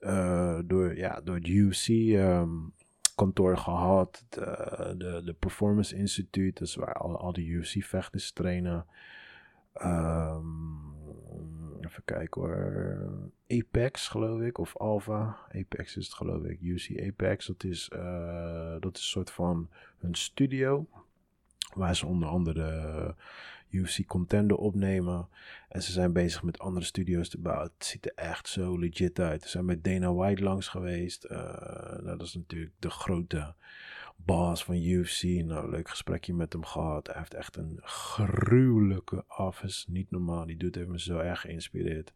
uh, 0.00 0.58
door, 0.64 0.96
ja, 0.96 1.20
door 1.20 1.34
het 1.34 1.46
UFC 1.46 1.88
um, 1.88 2.72
kantoor 3.14 3.56
gehad. 3.56 4.24
De, 4.28 4.94
de, 4.98 5.22
de 5.24 5.32
Performance 5.32 5.96
Institute, 5.96 6.62
is 6.62 6.74
waar 6.74 6.94
al, 6.94 7.32
die 7.32 7.48
UFC-vechters 7.48 8.32
trainen. 8.32 8.86
Um, 9.82 10.94
even 11.80 12.04
kijken 12.04 12.40
hoor. 12.40 12.98
Apex, 13.58 14.08
geloof 14.08 14.40
ik, 14.40 14.58
of 14.58 14.76
Alpha. 14.76 15.38
Apex 15.52 15.96
is 15.96 16.04
het, 16.04 16.14
geloof 16.14 16.44
ik. 16.44 16.60
UC 16.60 17.06
Apex, 17.08 17.46
dat 17.46 17.64
is, 17.64 17.90
uh, 17.94 18.76
dat 18.80 18.96
is 18.96 19.02
een 19.02 19.08
soort 19.08 19.30
van 19.30 19.68
hun 19.98 20.14
studio. 20.14 20.86
Waar 21.74 21.96
ze 21.96 22.06
onder 22.06 22.28
andere 22.28 23.14
UFC 23.74 24.06
Contender 24.06 24.56
opnemen. 24.56 25.28
En 25.68 25.82
ze 25.82 25.92
zijn 25.92 26.12
bezig 26.12 26.42
met 26.42 26.58
andere 26.58 26.84
studio's 26.84 27.28
te 27.28 27.38
bouwen. 27.38 27.70
Het 27.76 27.86
ziet 27.86 28.06
er 28.06 28.12
echt 28.14 28.48
zo 28.48 28.78
legit 28.78 29.18
uit. 29.18 29.42
Ze 29.42 29.48
zijn 29.48 29.64
met 29.64 29.84
Dana 29.84 30.12
White 30.12 30.42
langs 30.42 30.68
geweest. 30.68 31.24
Uh, 31.24 31.38
nou, 32.02 32.16
dat 32.16 32.22
is 32.22 32.34
natuurlijk 32.34 32.72
de 32.78 32.90
grote 32.90 33.54
boss 34.16 34.64
van 34.64 34.76
UFC. 34.76 35.22
Nou, 35.22 35.70
leuk 35.70 35.88
gesprekje 35.88 36.34
met 36.34 36.52
hem 36.52 36.64
gehad. 36.64 37.06
Hij 37.06 37.16
heeft 37.18 37.34
echt 37.34 37.56
een 37.56 37.78
gruwelijke 37.82 39.24
office. 39.28 39.90
Niet 39.90 40.10
normaal. 40.10 40.46
Die 40.46 40.56
doet 40.56 40.74
heeft 40.74 40.88
me 40.88 41.00
zo 41.00 41.18
erg 41.18 41.40
geïnspireerd. 41.40 42.12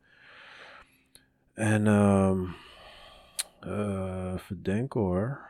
En 1.58 1.86
um, 1.86 2.54
uh, 3.66 4.36
verdenken 4.36 5.00
hoor. 5.00 5.40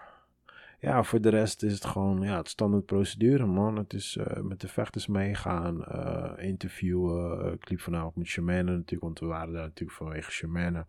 Ja, 0.80 1.02
voor 1.02 1.20
de 1.20 1.28
rest 1.28 1.62
is 1.62 1.72
het 1.72 1.84
gewoon 1.84 2.20
ja, 2.20 2.36
het 2.36 2.48
standaard 2.48 2.86
procedure, 2.86 3.46
man. 3.46 3.76
Het 3.76 3.92
is 3.92 4.16
uh, 4.16 4.42
met 4.42 4.60
de 4.60 4.68
vechters 4.68 5.06
meegaan, 5.06 5.84
uh, 5.92 6.32
interviewen. 6.36 7.46
Uh, 7.46 7.52
liep 7.60 7.80
vanavond 7.80 8.16
met 8.16 8.26
Shemane 8.26 8.62
natuurlijk, 8.62 9.02
want 9.02 9.18
we 9.18 9.26
waren 9.26 9.52
daar 9.52 9.62
natuurlijk 9.62 9.98
vanwege 9.98 10.30
Shemane. 10.30 10.86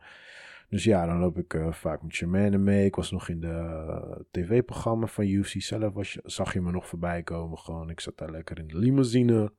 Dus 0.70 0.84
ja, 0.84 1.06
dan 1.06 1.20
loop 1.20 1.38
ik 1.38 1.58
vaak 1.70 2.02
met 2.02 2.14
Shemane 2.14 2.58
mee. 2.58 2.86
Ik 2.86 2.96
was 2.96 3.12
nog 3.12 3.30
in 3.30 3.40
de 3.40 4.26
tv-programma 4.32 5.06
van 5.06 5.26
UFC 5.26 5.62
zelf, 5.62 5.94
was, 5.94 6.18
zag 6.24 6.54
je 6.54 6.62
me 6.62 6.72
nog 6.72 6.88
voorbij 6.88 7.24
komen. 7.24 7.58
Gewoon, 7.58 7.90
ik 7.90 8.00
zat 8.00 8.18
daar 8.18 8.32
lekker 8.32 8.60
in 8.60 8.68
de 8.68 8.78
limousine, 8.78 9.52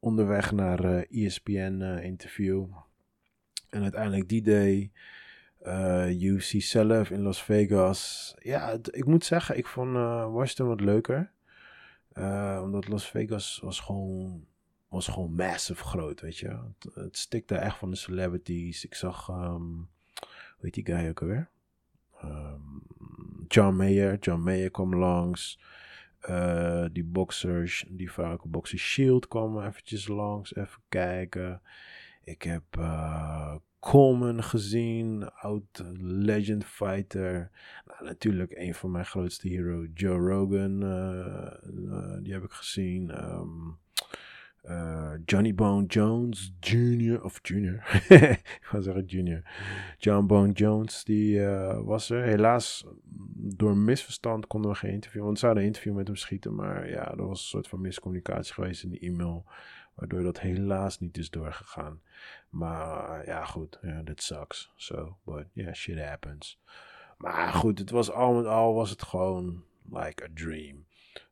onderweg 0.00 0.52
naar 0.52 0.84
ESPN-interview. 1.10 2.66
En 3.72 3.82
uiteindelijk 3.82 4.28
die 4.28 4.42
day 4.42 4.92
uh, 5.62 6.10
eh, 6.10 6.22
UFC 6.22 6.60
zelf 6.60 7.10
in 7.10 7.20
Las 7.20 7.42
Vegas. 7.42 8.34
Ja, 8.38 8.78
ik 8.90 9.06
moet 9.06 9.24
zeggen, 9.24 9.56
ik 9.56 9.66
vond 9.66 9.96
uh, 9.96 10.32
Washington 10.32 10.66
wat 10.66 10.80
leuker. 10.80 11.32
Uh, 12.14 12.60
omdat 12.62 12.88
Las 12.88 13.10
Vegas 13.10 13.60
was 13.62 13.80
gewoon, 13.80 14.46
was 14.88 15.08
gewoon 15.08 15.34
massive 15.34 15.84
groot, 15.84 16.20
weet 16.20 16.36
je. 16.36 16.58
Het, 16.94 17.16
stikte 17.16 17.54
echt 17.54 17.76
van 17.78 17.90
de 17.90 17.96
celebrities. 17.96 18.84
Ik 18.84 18.94
zag, 18.94 19.28
um, 19.28 19.88
hoe 20.18 20.60
heet 20.60 20.74
die 20.74 20.86
guy 20.86 21.08
ook 21.08 21.20
alweer? 21.20 21.50
Um, 22.24 22.82
John 23.48 23.76
Mayer. 23.76 24.18
John 24.18 24.40
Mayer 24.40 24.70
kwam 24.70 24.94
langs. 24.94 25.60
Die 26.92 27.04
boxers, 27.04 27.84
die 27.88 28.12
vrouwelijke 28.12 28.48
boxer 28.48 28.78
Shield 28.78 29.28
kwam 29.28 29.62
eventjes 29.62 30.08
langs, 30.08 30.54
even 30.54 30.82
kijken. 30.88 31.62
Ik 32.24 32.42
heb 32.42 32.62
uh, 32.78 33.54
Coleman 33.80 34.42
gezien, 34.42 35.30
oud 35.34 35.82
legend 36.00 36.64
fighter. 36.64 37.50
Nou, 37.86 38.04
natuurlijk 38.04 38.52
een 38.56 38.74
van 38.74 38.90
mijn 38.90 39.06
grootste 39.06 39.48
hero, 39.48 39.84
Joe 39.94 40.18
Rogan. 40.18 40.82
Uh, 40.82 41.52
uh, 41.84 42.16
die 42.22 42.32
heb 42.32 42.42
ik 42.42 42.50
gezien. 42.50 43.10
Uh, 44.64 45.12
Johnny 45.24 45.54
Bone 45.54 45.86
Jones 45.86 46.54
Jr. 46.60 47.24
Of 47.24 47.38
Junior. 47.42 48.02
ik 48.08 48.58
ga 48.60 48.80
zeggen 48.80 49.04
Junior. 49.04 49.42
John 49.98 50.26
Bone 50.26 50.52
Jones, 50.52 51.04
die 51.04 51.40
was 51.84 52.10
er. 52.10 52.22
Helaas, 52.22 52.86
door 53.34 53.76
misverstand 53.76 54.46
konden 54.46 54.70
we 54.70 54.76
geen 54.76 54.92
interview. 54.92 55.22
Want 55.22 55.32
we 55.32 55.38
zouden 55.38 55.62
een 55.62 55.68
interview 55.68 55.94
met 55.94 56.06
hem 56.06 56.16
schieten. 56.16 56.54
Maar 56.54 56.88
ja, 56.88 57.10
er 57.10 57.26
was 57.26 57.40
een 57.40 57.48
soort 57.48 57.68
van 57.68 57.80
miscommunicatie 57.80 58.54
geweest 58.54 58.82
in 58.82 58.90
de 58.90 58.98
e-mail. 58.98 59.44
Waardoor 59.94 60.22
dat 60.22 60.40
helaas 60.40 60.98
niet 60.98 61.18
is 61.18 61.30
doorgegaan. 61.30 62.02
Maar 62.48 63.26
ja, 63.26 63.44
goed. 63.44 63.78
Yeah, 63.82 64.04
that 64.04 64.22
sucks. 64.22 64.72
So, 64.76 65.18
but 65.24 65.46
yeah, 65.52 65.74
shit 65.74 65.98
happens. 65.98 66.60
Maar 67.16 67.52
goed, 67.52 67.78
het 67.78 67.90
was 67.90 68.10
al 68.10 68.34
met 68.34 68.46
al 68.46 68.74
was 68.74 68.90
het 68.90 69.02
gewoon 69.02 69.64
like 69.90 70.24
a 70.24 70.28
dream. 70.34 70.86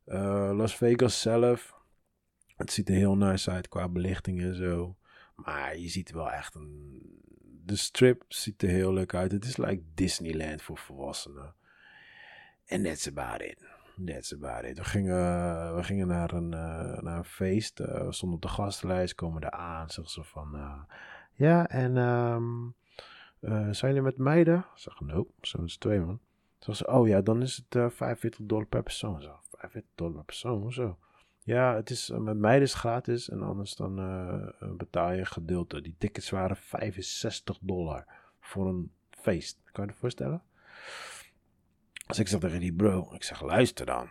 Uh, 0.06 0.50
Las 0.54 0.76
Vegas 0.76 1.20
zelf. 1.20 1.78
Het 2.56 2.72
ziet 2.72 2.88
er 2.88 2.94
heel 2.94 3.16
nice 3.16 3.50
uit 3.50 3.68
qua 3.68 3.88
belichting 3.88 4.40
en 4.40 4.54
zo. 4.54 4.96
Maar 5.34 5.76
je 5.78 5.88
ziet 5.88 6.10
wel 6.10 6.30
echt 6.30 6.54
een. 6.54 7.00
De 7.64 7.76
strip 7.76 8.24
ziet 8.28 8.62
er 8.62 8.68
heel 8.68 8.92
leuk 8.92 9.14
uit. 9.14 9.32
Het 9.32 9.44
is 9.44 9.56
like 9.56 9.82
Disneyland 9.94 10.62
voor 10.62 10.78
volwassenen. 10.78 11.54
And 12.68 12.84
that's 12.84 13.08
about 13.08 13.42
it. 13.42 13.69
That's 14.06 14.32
about 14.32 14.64
it. 14.64 14.78
We 14.78 14.84
gingen, 14.84 15.74
we 15.76 15.82
gingen 15.82 16.06
naar, 16.06 16.32
een, 16.32 16.52
uh, 16.52 17.00
naar 17.00 17.18
een 17.18 17.24
feest. 17.24 17.80
Uh, 17.80 17.86
we 17.86 18.12
stonden 18.12 18.36
op 18.36 18.42
de 18.42 18.48
gastenlijst, 18.48 19.14
komen 19.14 19.40
daar 19.40 19.50
aan. 19.50 19.90
Zeggen 19.90 20.12
ze 20.12 20.24
van, 20.24 20.58
ja, 21.34 21.68
en 21.68 21.96
um, 21.96 22.74
zijn 23.40 23.76
jullie 23.80 24.02
met 24.02 24.18
meiden? 24.18 24.58
Ik 24.58 24.64
zeg, 24.74 25.00
nope, 25.00 25.32
zo 25.40 25.62
is 25.62 25.76
twee 25.76 26.00
man. 26.00 26.20
Zeggen 26.58 26.86
ze, 26.86 26.92
oh 26.92 27.08
ja, 27.08 27.20
dan 27.20 27.42
is 27.42 27.64
het 27.68 27.92
45 27.92 28.40
dollar 28.42 28.66
per 28.66 28.82
persoon. 28.82 29.22
Zo, 29.22 29.40
45 29.50 29.90
dollar 29.94 30.14
per 30.14 30.24
persoon, 30.24 30.72
zo. 30.72 30.98
Ja, 31.42 31.74
het 31.74 31.90
is, 31.90 32.10
met 32.10 32.36
mij 32.36 32.60
is 32.60 32.74
gratis 32.74 33.28
en 33.28 33.42
anders 33.42 33.74
dan 33.74 33.94
betaal 34.76 35.12
je 35.12 35.24
gedeelte. 35.24 35.80
Die 35.80 35.94
tickets 35.98 36.30
waren 36.30 36.56
65 36.56 37.58
dollar 37.60 38.06
voor 38.40 38.68
een 38.68 38.92
feest. 39.10 39.58
Kan 39.72 39.84
je 39.84 39.90
je 39.90 39.96
voorstellen? 39.96 40.42
Dus 42.10 42.18
ik 42.18 42.28
zeg 42.28 42.40
tegen 42.40 42.60
die 42.60 42.72
bro, 42.72 43.08
ik 43.14 43.22
zeg 43.22 43.42
luister 43.42 43.86
dan. 43.86 44.08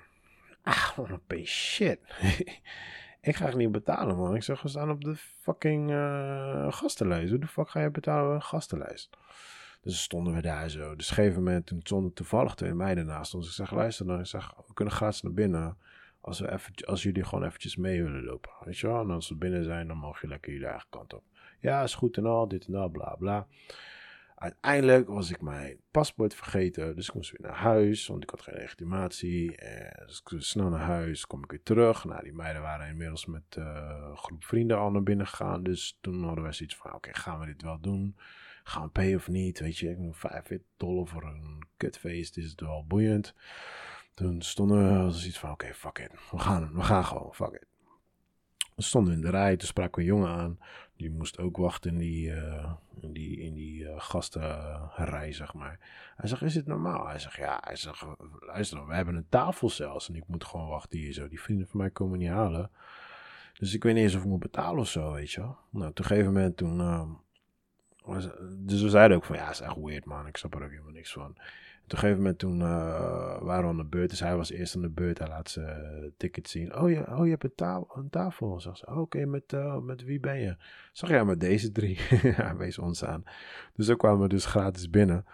Ah, 0.61 0.97
een 0.97 1.21
pay 1.27 1.45
shit. 1.45 1.99
ik 3.21 3.35
ga 3.35 3.55
niet 3.55 3.71
betalen 3.71 4.17
man. 4.17 4.35
Ik 4.35 4.43
zeg 4.43 4.61
we 4.61 4.69
staan 4.69 4.89
op 4.89 5.03
de 5.03 5.15
fucking 5.15 5.91
uh, 5.91 6.71
gastenlijst. 6.71 7.29
Hoe 7.29 7.39
de 7.39 7.47
fuck 7.47 7.69
ga 7.69 7.81
je 7.81 7.89
betalen 7.89 8.29
op 8.29 8.35
een 8.35 8.41
gastenlijst? 8.41 9.09
Dus 9.81 10.01
stonden 10.01 10.33
we 10.33 10.41
daar 10.41 10.69
zo. 10.69 10.95
Dus 10.95 11.11
op 11.11 11.17
een 11.17 11.23
gegeven 11.23 11.43
moment, 11.43 11.65
toen 11.65 11.79
stonden 11.83 12.13
toevallig 12.13 12.55
twee 12.55 12.73
meiden 12.73 13.05
naast 13.05 13.33
ons. 13.33 13.47
Ik 13.47 13.53
zeg, 13.53 13.71
luister 13.71 14.05
dan. 14.05 14.19
Ik 14.19 14.25
zeg, 14.25 14.53
we 14.67 14.73
kunnen 14.73 14.93
gratis 14.93 15.21
naar 15.21 15.33
binnen. 15.33 15.77
Als, 16.21 16.39
we 16.39 16.59
als 16.85 17.03
jullie 17.03 17.23
gewoon 17.23 17.45
eventjes 17.45 17.75
mee 17.75 18.03
willen 18.03 18.23
lopen. 18.23 18.51
Weet 18.63 18.77
je 18.77 18.87
wel? 18.87 19.01
En 19.01 19.09
als 19.09 19.29
we 19.29 19.35
binnen 19.35 19.63
zijn, 19.63 19.87
dan 19.87 19.97
mogen 19.97 20.19
je 20.21 20.27
lekker 20.27 20.51
jullie 20.51 20.67
eigen 20.67 20.89
kant 20.89 21.13
op. 21.13 21.23
Ja, 21.59 21.83
is 21.83 21.95
goed 21.95 22.17
en 22.17 22.25
al, 22.25 22.47
dit 22.47 22.65
en 22.65 22.73
dat, 22.73 22.91
bla 22.91 23.15
bla. 23.15 23.47
Uiteindelijk 24.39 25.07
was 25.07 25.29
ik 25.29 25.41
mijn 25.41 25.77
paspoort 25.91 26.33
vergeten, 26.35 26.95
dus 26.95 27.07
ik 27.07 27.13
moest 27.13 27.31
weer 27.31 27.49
naar 27.49 27.59
huis, 27.59 28.07
want 28.07 28.23
ik 28.23 28.29
had 28.29 28.41
geen 28.41 28.55
legitimatie. 28.55 29.55
En 29.55 30.05
dus 30.05 30.21
ik 30.25 30.41
snel 30.41 30.69
naar 30.69 30.79
huis, 30.79 31.27
kom 31.27 31.43
ik 31.43 31.51
weer 31.51 31.63
terug. 31.63 32.05
Nou, 32.05 32.23
die 32.23 32.33
meiden 32.33 32.61
waren 32.61 32.87
inmiddels 32.87 33.25
met 33.25 33.55
uh, 33.57 33.65
een 34.09 34.17
groep 34.17 34.43
vrienden 34.43 34.77
al 34.77 34.91
naar 34.91 35.03
binnen 35.03 35.27
gegaan, 35.27 35.63
dus 35.63 35.97
toen 36.01 36.23
hadden 36.23 36.43
we 36.43 36.51
zoiets 36.51 36.75
van, 36.75 36.93
oké, 36.93 37.13
gaan 37.13 37.39
we 37.39 37.45
dit 37.45 37.61
wel 37.61 37.79
doen? 37.79 38.17
Gaan 38.63 38.83
we 38.83 38.89
pay 38.89 39.15
of 39.15 39.27
niet? 39.27 39.59
Weet 39.59 39.77
je, 39.77 39.89
ik 39.89 39.97
moet 39.97 40.17
5 40.17 40.47
dollar 40.77 41.07
voor 41.07 41.23
een 41.23 41.67
kutfeest, 41.77 42.37
is 42.37 42.51
het 42.51 42.59
wel 42.61 42.85
boeiend. 42.87 43.33
Toen 44.13 44.41
stonden 44.41 45.05
we 45.05 45.11
zoiets 45.11 45.39
van, 45.39 45.51
oké, 45.51 45.73
fuck 45.73 45.99
it, 45.99 46.11
we 46.31 46.39
gaan, 46.39 46.73
we 46.73 46.83
gaan 46.83 47.05
gewoon, 47.05 47.33
fuck 47.33 47.53
it. 47.53 47.68
We 48.79 48.85
stonden 48.85 49.13
in 49.13 49.21
de 49.21 49.29
rij, 49.29 49.57
toen 49.57 49.67
sprak 49.67 49.97
een 49.97 50.03
jongen 50.03 50.29
aan. 50.29 50.59
Die 50.95 51.11
moest 51.11 51.39
ook 51.39 51.57
wachten 51.57 51.91
in 51.91 51.97
die, 51.97 52.29
uh, 52.29 52.71
in 53.01 53.13
die, 53.53 53.83
uh, 53.83 53.93
gastenrij, 53.97 55.33
zeg 55.33 55.53
maar. 55.53 55.79
Hij 56.15 56.29
zegt, 56.29 56.41
is 56.41 56.55
het 56.55 56.65
normaal? 56.65 57.07
Hij 57.07 57.19
zegt, 57.19 57.35
ja. 57.35 57.57
Hij 57.63 57.75
zegt, 57.75 58.05
luister 58.39 58.87
we 58.87 58.93
hebben 58.93 59.15
een 59.15 59.29
tafel 59.29 59.69
zelfs. 59.69 60.09
En 60.09 60.15
ik 60.15 60.23
moet 60.27 60.43
gewoon 60.43 60.67
wachten 60.67 60.99
hier 60.99 61.13
zo. 61.13 61.27
Die 61.27 61.41
vrienden 61.41 61.67
van 61.67 61.79
mij 61.79 61.89
komen 61.89 62.19
niet 62.19 62.29
halen. 62.29 62.71
Dus 63.53 63.73
ik 63.73 63.83
weet 63.83 63.93
niet 63.93 64.03
eens 64.03 64.15
of 64.15 64.21
ik 64.21 64.27
moet 64.27 64.39
betalen 64.39 64.79
of 64.79 64.89
zo, 64.89 65.13
weet 65.13 65.31
je 65.31 65.39
wel. 65.39 65.57
Nou, 65.69 65.89
op 65.89 65.99
een 65.99 66.05
gegeven 66.05 66.33
moment 66.33 66.57
toen... 66.57 66.77
Was, 68.03 68.27
dus 68.57 68.81
we 68.81 68.89
zeiden 68.89 69.17
ook 69.17 69.25
van, 69.25 69.35
ja, 69.35 69.49
is 69.49 69.61
echt 69.61 69.75
weird, 69.75 70.05
man. 70.05 70.27
Ik 70.27 70.37
snap 70.37 70.55
er 70.55 70.63
ook 70.63 70.69
helemaal 70.69 70.91
niks 70.91 71.11
van 71.11 71.37
op 71.89 71.95
een 71.95 72.01
gegeven 72.01 72.21
moment 72.23 72.39
toen 72.39 72.59
uh, 72.59 73.41
waren 73.41 73.63
we 73.63 73.69
aan 73.69 73.77
de 73.77 73.85
beurt. 73.85 74.09
Dus 74.09 74.19
hij 74.19 74.35
was 74.35 74.51
eerst 74.51 74.75
aan 74.75 74.81
de 74.81 74.89
beurt. 74.89 75.19
Hij 75.19 75.27
laat 75.27 75.49
zijn 75.49 76.13
ticket 76.17 76.49
zien. 76.49 76.75
Oh, 76.75 76.89
je, 76.89 77.17
oh, 77.17 77.25
je 77.25 77.29
hebt 77.29 77.61
een, 77.61 78.09
tafel. 78.09 78.59
Zag 78.59 78.77
ze. 78.77 78.87
Oh, 78.87 78.97
Oké, 78.97 79.25
met, 79.25 79.53
uh, 79.53 79.77
met 79.77 80.03
wie 80.03 80.19
ben 80.19 80.39
je? 80.39 80.55
Zag 80.91 81.09
ja, 81.09 81.23
met 81.23 81.39
deze 81.39 81.71
drie. 81.71 81.97
hij 82.43 82.55
wees 82.55 82.77
ons 82.77 83.03
aan. 83.03 83.23
Dus 83.73 83.85
zo 83.85 83.95
kwamen 83.95 84.21
we 84.21 84.27
dus 84.27 84.45
gratis 84.45 84.89
binnen. 84.89 85.25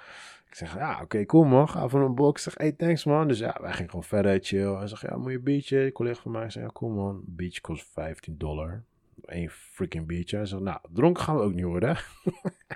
Ik 0.47 0.55
zeg, 0.55 0.75
ja, 0.75 0.93
oké, 0.93 1.03
okay, 1.03 1.25
cool 1.25 1.43
man. 1.43 1.69
Ga 1.69 1.87
van 1.87 2.01
een 2.01 2.15
box. 2.15 2.45
Ik 2.45 2.51
zeg, 2.51 2.57
hey, 2.57 2.71
thanks 2.71 3.05
man. 3.05 3.27
Dus 3.27 3.39
ja, 3.39 3.57
wij 3.61 3.71
gingen 3.71 3.89
gewoon 3.89 4.05
verder, 4.05 4.39
chill. 4.41 4.75
Hij 4.75 4.87
zegt, 4.87 5.01
ja, 5.01 5.17
moet 5.17 5.31
je 5.31 5.37
een 5.37 5.43
biertje? 5.43 5.91
Collega 5.91 6.21
van 6.21 6.31
mij 6.31 6.49
zei, 6.49 6.65
ja, 6.65 6.71
cool 6.73 6.91
man. 6.91 7.15
Een 7.15 7.35
biertje 7.35 7.61
kost 7.61 7.87
15 7.91 8.37
dollar. 8.37 8.83
Eén 9.21 9.49
freaking 9.49 10.07
biertje. 10.07 10.37
Hij 10.37 10.45
zegt, 10.45 10.61
nou, 10.61 10.79
dronken 10.93 11.23
gaan 11.23 11.35
we 11.35 11.41
ook 11.41 11.53
niet 11.53 11.65
worden. 11.65 11.97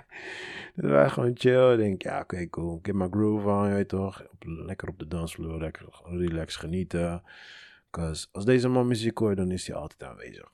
dus 0.74 0.90
wij 0.90 1.08
gewoon 1.08 1.30
chill. 1.34 1.72
Ik 1.72 1.78
denk, 1.78 2.02
ja, 2.02 2.20
oké, 2.20 2.48
cool. 2.48 2.78
Ik 2.78 2.86
heb 2.86 2.94
mijn 2.94 3.12
groove 3.12 3.48
aan, 3.48 3.76
je 3.76 3.86
toch. 3.86 4.26
lekker 4.38 4.88
op 4.88 4.98
de 4.98 5.08
dansvloer, 5.08 5.58
lekker 5.58 5.86
relax 6.04 6.56
genieten. 6.56 7.22
Cause 7.90 8.26
als 8.32 8.44
deze 8.44 8.68
man 8.68 8.86
muziek 8.86 9.18
hoort, 9.18 9.36
dan 9.36 9.50
is 9.50 9.66
hij 9.66 9.76
altijd 9.76 10.02
aanwezig. 10.02 10.50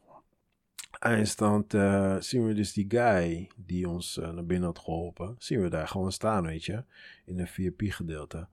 Eindstand 0.99 1.75
uh, 1.75 2.17
zien 2.19 2.47
we 2.47 2.55
dus 2.55 2.73
die 2.73 2.85
guy 2.89 3.51
die 3.57 3.89
ons 3.89 4.17
uh, 4.17 4.31
naar 4.31 4.47
binnen 4.47 4.67
had 4.67 4.79
geholpen. 4.79 5.35
Zien 5.39 5.63
we 5.63 5.69
daar 5.69 5.89
gewoon 5.89 6.13
staan, 6.13 6.45
weet 6.45 6.65
je. 6.65 6.85
In 7.25 7.39
een 7.39 7.47
VIP-gedeelte. 7.47 8.47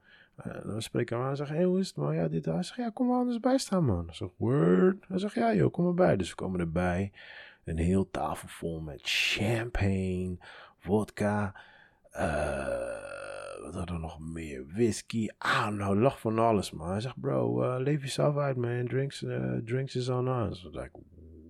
Uh, 0.45 0.65
dan 0.65 0.81
spreken 0.81 1.17
we 1.17 1.23
aan 1.23 1.29
en 1.29 1.35
zeggen, 1.35 1.55
hey, 1.55 1.65
hoe 1.65 1.79
is 1.79 1.87
het 1.87 1.95
man? 1.95 2.15
Ja, 2.15 2.27
dit. 2.27 2.45
Hij 2.45 2.63
zegt, 2.63 2.77
ja, 2.77 2.89
kom 2.89 3.07
maar 3.07 3.17
anders 3.17 3.39
bij 3.39 3.57
staan, 3.57 3.85
man. 3.85 4.07
Ik 4.07 4.13
zeg, 4.13 4.29
word. 4.37 5.05
Hij 5.07 5.19
zegt, 5.19 5.33
ja 5.33 5.53
joh, 5.53 5.71
kom 5.71 5.87
erbij. 5.87 6.17
Dus 6.17 6.29
we 6.29 6.35
komen 6.35 6.59
erbij. 6.59 7.11
Een 7.63 7.77
heel 7.77 8.09
tafel 8.09 8.47
vol 8.47 8.79
met 8.79 8.99
champagne, 9.03 10.37
vodka, 10.83 11.53
uh, 12.15 13.61
wat 13.63 13.73
hadden 13.73 13.95
we 13.95 14.01
nog 14.01 14.19
meer? 14.19 14.65
Whisky. 14.67 15.27
Ah, 15.37 15.67
nou, 15.67 15.99
lach 15.99 16.19
van 16.19 16.39
alles, 16.39 16.71
man. 16.71 16.89
Hij 16.91 17.01
zegt, 17.01 17.19
bro, 17.19 17.63
uh, 17.63 17.75
leef 17.79 18.01
jezelf 18.01 18.37
uit, 18.37 18.57
man. 18.57 18.87
Drinks, 18.87 19.21
uh, 19.21 19.57
drinks 19.65 19.95
is 19.95 20.09
on 20.09 20.27
us. 20.27 20.63
like, 20.71 20.91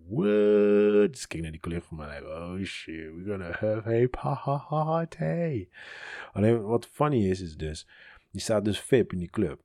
what? 0.07 1.11
Dus 1.11 1.21
ik 1.21 1.27
keek 1.27 1.41
naar 1.41 1.51
die 1.51 1.59
collega 1.59 1.85
van 1.87 1.97
mij. 1.97 2.19
Like, 2.19 2.31
oh 2.31 2.63
shit, 2.63 3.13
we're 3.13 3.25
gonna 3.25 3.51
have 3.51 3.89
a 3.89 4.07
party. 4.07 5.67
Alleen 6.33 6.61
wat 6.61 6.85
funny 6.91 7.29
is, 7.29 7.41
is 7.41 7.57
dus, 7.57 7.87
die 8.31 8.41
staat 8.41 8.65
dus 8.65 8.79
VIP 8.79 9.11
in 9.11 9.19
die 9.19 9.29
club. 9.29 9.59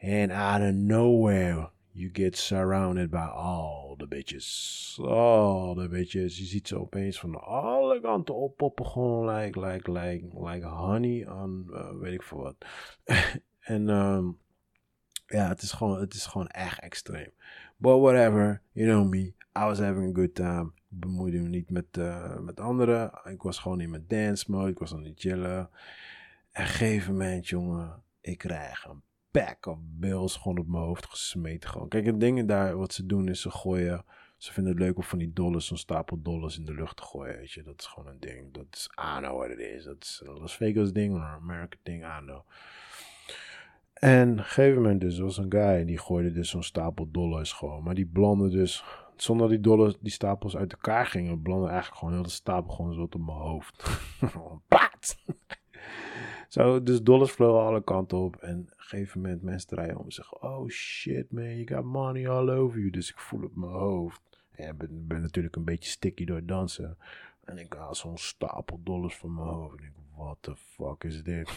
And 0.00 0.30
out 0.30 0.60
of 0.60 0.72
nowhere 0.72 1.70
you 1.94 2.10
get 2.12 2.36
surrounded 2.36 3.10
by 3.10 3.28
all 3.28 3.94
the 3.96 4.06
bitches. 4.06 4.98
All 4.98 5.74
the 5.74 5.88
bitches. 5.88 6.38
Je 6.38 6.44
ziet 6.44 6.68
ze 6.68 6.78
opeens 6.78 7.20
van 7.20 7.40
alle 7.44 8.00
kanten 8.00 8.34
oppoppen. 8.34 8.86
Gewoon 8.86 9.28
like, 9.28 9.60
like, 9.60 9.92
like, 9.92 10.24
like 10.32 10.66
honey 10.66 11.28
on 11.28 11.66
uh, 11.70 11.90
weet 12.00 12.12
ik 12.12 12.22
veel 12.22 12.38
wat. 12.38 12.56
en 13.60 13.88
um, 13.88 14.38
ja, 15.26 15.48
het 15.48 15.62
is, 15.62 15.72
gewoon, 15.72 16.00
het 16.00 16.14
is 16.14 16.26
gewoon 16.26 16.48
echt 16.48 16.80
extreem. 16.80 17.30
But 17.76 18.00
whatever, 18.00 18.62
you 18.72 18.88
know 18.88 19.08
me. 19.08 19.32
I 19.58 19.64
was 19.64 19.78
having 19.78 20.10
a 20.10 20.20
good 20.20 20.34
time. 20.34 20.72
Ik 20.90 21.00
bemoeide 21.00 21.38
me 21.38 21.48
niet 21.48 21.70
met, 21.70 21.96
uh, 21.98 22.38
met 22.38 22.60
anderen. 22.60 23.20
Ik 23.24 23.42
was 23.42 23.58
gewoon 23.58 23.80
in 23.80 23.90
mijn 23.90 24.04
dance 24.08 24.50
mode. 24.50 24.70
Ik 24.70 24.78
was 24.78 24.92
aan 24.92 25.04
het 25.04 25.20
chillen. 25.20 25.70
En 26.50 26.62
een 26.62 26.66
gegeven 26.66 27.12
moment, 27.12 27.48
jongen, 27.48 28.02
ik 28.20 28.38
krijg 28.38 28.84
een 28.84 29.02
pack 29.40 29.66
of 29.66 29.78
bills 29.82 30.36
gewoon 30.36 30.58
op 30.58 30.66
mijn 30.66 30.84
hoofd 30.84 31.06
gesmeten. 31.06 31.70
Gewoon. 31.70 31.88
Kijk, 31.88 32.06
het 32.06 32.20
ding 32.20 32.46
daar, 32.46 32.76
wat 32.76 32.92
ze 32.92 33.06
doen 33.06 33.28
is 33.28 33.40
ze 33.40 33.50
gooien. 33.50 34.04
Ze 34.36 34.52
vinden 34.52 34.72
het 34.72 34.82
leuk 34.82 34.96
om 34.96 35.02
van 35.02 35.18
die 35.18 35.32
dollars, 35.32 35.66
zo'n 35.66 35.76
stapel 35.76 36.22
dollars 36.22 36.58
in 36.58 36.64
de 36.64 36.74
lucht 36.74 36.96
te 36.96 37.02
gooien. 37.02 37.36
Weet 37.36 37.50
je, 37.50 37.62
dat 37.62 37.80
is 37.80 37.86
gewoon 37.86 38.12
een 38.12 38.20
ding. 38.20 38.52
Dat 38.52 38.66
is, 38.70 38.88
know 38.94 39.38
what 39.38 39.50
it 39.50 39.58
is. 39.58 39.84
Dat 39.84 40.02
is 40.02 40.22
een 40.24 40.38
Las 40.38 40.56
Vegas 40.56 40.92
ding, 40.92 41.14
een 41.14 41.22
American 41.22 41.80
ding, 41.82 42.04
know. 42.20 42.40
En 43.94 44.30
op 44.32 44.38
een 44.38 44.44
gegeven 44.44 44.82
moment 44.82 45.00
dus, 45.00 45.18
was 45.18 45.36
een 45.36 45.52
guy 45.52 45.84
die 45.84 45.98
gooide 45.98 46.32
dus 46.32 46.50
zo'n 46.50 46.62
stapel 46.62 47.10
dollars 47.10 47.52
gewoon. 47.52 47.82
Maar 47.82 47.94
die 47.94 48.06
blande 48.06 48.48
dus, 48.48 48.84
zonder 49.16 49.48
die 49.48 49.60
dollars, 49.60 49.94
die 50.00 50.12
stapels 50.12 50.56
uit 50.56 50.72
elkaar 50.72 51.06
gingen, 51.06 51.42
blande 51.42 51.68
eigenlijk 51.68 51.98
gewoon 51.98 52.14
heel 52.14 52.22
de 52.22 52.28
stapel 52.28 52.74
gewoon 52.74 52.94
zo 52.94 53.00
op 53.00 53.14
mijn 53.14 53.38
hoofd. 53.38 54.00
Paat! 54.68 55.16
Zo, 56.54 56.82
dus 56.82 57.02
dollars 57.02 57.32
vlogen 57.32 57.66
alle 57.66 57.84
kanten 57.84 58.18
op. 58.18 58.36
En 58.36 58.60
op 58.60 58.66
een 58.66 58.72
gegeven 58.76 59.20
moment 59.20 59.42
mensen 59.42 59.68
draaien 59.68 59.96
om 59.96 60.04
en 60.04 60.12
zeggen: 60.12 60.42
Oh 60.42 60.68
shit 60.68 61.32
man, 61.32 61.56
you 61.56 61.66
got 61.66 61.84
money 61.84 62.28
all 62.28 62.50
over 62.50 62.78
you. 62.78 62.90
Dus 62.90 63.10
ik 63.10 63.18
voel 63.18 63.44
op 63.44 63.56
mijn 63.56 63.72
hoofd. 63.72 64.20
En 64.50 64.68
ik 64.68 64.78
ben, 64.78 65.06
ben, 65.06 65.20
natuurlijk 65.20 65.56
een 65.56 65.64
beetje 65.64 65.90
sticky 65.90 66.24
door 66.24 66.46
dansen. 66.46 66.98
En 67.44 67.58
ik 67.58 67.72
haal 67.72 67.94
zo'n 67.94 68.18
stapel 68.18 68.80
dollars 68.82 69.16
van 69.16 69.34
mijn 69.34 69.46
hoofd. 69.46 69.78
En 69.78 69.84
ik 69.84 69.92
what 70.16 70.36
the 70.40 70.56
fuck 70.56 71.04
is 71.04 71.22
dit? 71.22 71.50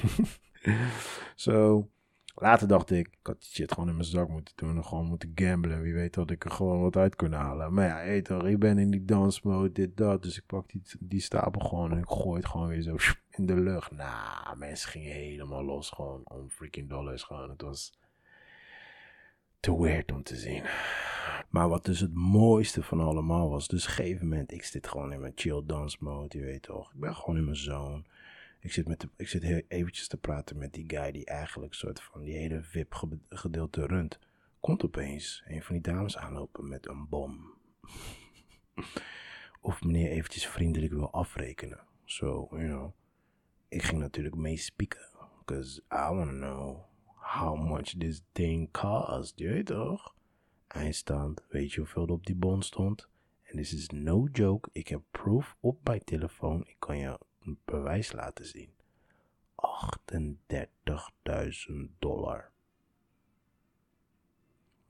Zo, 1.45 1.89
Later 2.39 2.67
dacht 2.67 2.91
ik, 2.91 3.07
ik 3.07 3.17
had 3.21 3.41
die 3.41 3.49
shit 3.49 3.71
gewoon 3.71 3.89
in 3.89 3.95
mijn 3.95 4.07
zak 4.07 4.29
moeten 4.29 4.53
doen. 4.55 4.75
En 4.75 4.85
gewoon 4.85 5.05
moeten 5.05 5.31
gamblen. 5.35 5.81
Wie 5.81 5.93
weet 5.93 6.13
dat 6.13 6.31
ik 6.31 6.45
er 6.45 6.51
gewoon 6.51 6.81
wat 6.81 6.95
uit 6.95 7.15
kunnen 7.15 7.39
halen. 7.39 7.73
Maar 7.73 7.87
ja, 7.87 7.95
hey, 7.95 8.21
toch, 8.21 8.45
ik 8.45 8.59
ben 8.59 8.77
in 8.77 8.91
die 8.91 9.05
dance 9.05 9.39
mode, 9.43 9.71
dit, 9.71 9.97
dat. 9.97 10.23
Dus 10.23 10.37
ik 10.37 10.45
pak 10.45 10.69
die, 10.69 10.81
die 10.99 11.21
stapel 11.21 11.61
gewoon 11.61 11.91
en 11.91 11.97
ik 11.97 12.09
gooi 12.09 12.37
het 12.37 12.45
gewoon 12.49 12.67
weer 12.67 12.81
zo 12.81 12.95
in 13.29 13.45
de 13.45 13.55
lucht. 13.55 13.91
Nou, 13.91 14.57
mensen 14.57 14.89
gingen 14.89 15.11
helemaal 15.11 15.63
los 15.63 15.89
gewoon 15.89 16.21
om 16.23 16.49
freaking 16.49 16.89
dollars 16.89 17.23
gewoon. 17.23 17.49
Het 17.49 17.61
was 17.61 17.99
te 19.59 19.81
weird 19.81 20.11
om 20.11 20.23
te 20.23 20.35
zien. 20.35 20.63
Maar 21.49 21.69
wat 21.69 21.85
dus 21.85 21.99
het 21.99 22.13
mooiste 22.13 22.83
van 22.83 22.99
allemaal 22.99 23.49
was, 23.49 23.67
dus 23.67 23.83
op 23.83 23.89
een 23.89 23.95
gegeven 23.95 24.27
moment, 24.27 24.51
ik 24.51 24.63
zit 24.63 24.87
gewoon 24.87 25.13
in 25.13 25.19
mijn 25.19 25.33
chill 25.35 25.61
dance 25.65 25.97
mode, 25.99 26.37
je 26.37 26.43
weet 26.43 26.63
toch. 26.63 26.93
Ik 26.93 26.99
ben 26.99 27.15
gewoon 27.15 27.37
in 27.37 27.45
mijn 27.45 27.55
zone. 27.55 28.03
Ik 28.59 28.71
zit, 28.71 28.87
met 28.87 29.07
ik 29.15 29.27
zit 29.27 29.43
heel 29.43 29.61
eventjes 29.67 30.07
te 30.07 30.17
praten 30.17 30.57
met 30.57 30.73
die 30.73 30.89
guy 30.89 31.11
die 31.11 31.25
eigenlijk 31.25 31.73
soort 31.73 32.01
van 32.01 32.21
die 32.21 32.35
hele 32.35 32.63
VIP-gedeelte 32.63 33.85
runt. 33.85 34.19
Komt 34.59 34.83
opeens 34.83 35.43
een 35.45 35.63
van 35.63 35.73
die 35.73 35.83
dames 35.83 36.17
aanlopen 36.17 36.67
met 36.67 36.87
een 36.87 37.07
bom. 37.09 37.53
of 39.61 39.83
meneer 39.83 40.09
eventjes 40.09 40.47
vriendelijk 40.47 40.93
wil 40.93 41.11
afrekenen. 41.11 41.79
So, 42.05 42.47
you 42.51 42.65
know. 42.67 42.91
Ik 43.67 43.83
ging 43.83 43.99
natuurlijk 43.99 44.35
meespieken. 44.35 45.09
Because 45.45 45.81
I 45.91 46.13
want 46.13 46.29
to 46.29 46.35
know 46.35 46.85
how 47.15 47.69
much 47.69 47.97
this 47.97 48.21
thing 48.31 48.71
cost. 48.71 49.39
Je 49.39 49.47
weet 49.47 49.65
toch? 49.65 50.15
Eindstand, 50.67 51.45
weet 51.49 51.71
je 51.71 51.79
hoeveel 51.79 52.03
er 52.03 52.11
op 52.11 52.25
die 52.25 52.35
bon 52.35 52.61
stond? 52.61 53.09
En 53.43 53.55
this 53.55 53.73
is 53.73 53.89
no 53.89 54.27
joke. 54.31 54.69
Ik 54.71 54.87
heb 54.87 55.01
proof 55.11 55.55
op 55.59 55.83
mijn 55.83 56.03
telefoon. 56.03 56.61
Ik 56.67 56.75
kan 56.79 56.97
je 56.97 57.19
bewijs 57.65 58.11
laten 58.11 58.45
zien. 58.45 58.75
38.000 59.55 59.63
dollar. 61.99 62.51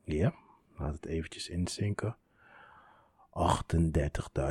Ja, 0.03 0.33
Laat 0.77 0.93
het 0.93 1.05
eventjes 1.05 1.49
inzinken. 1.49 2.17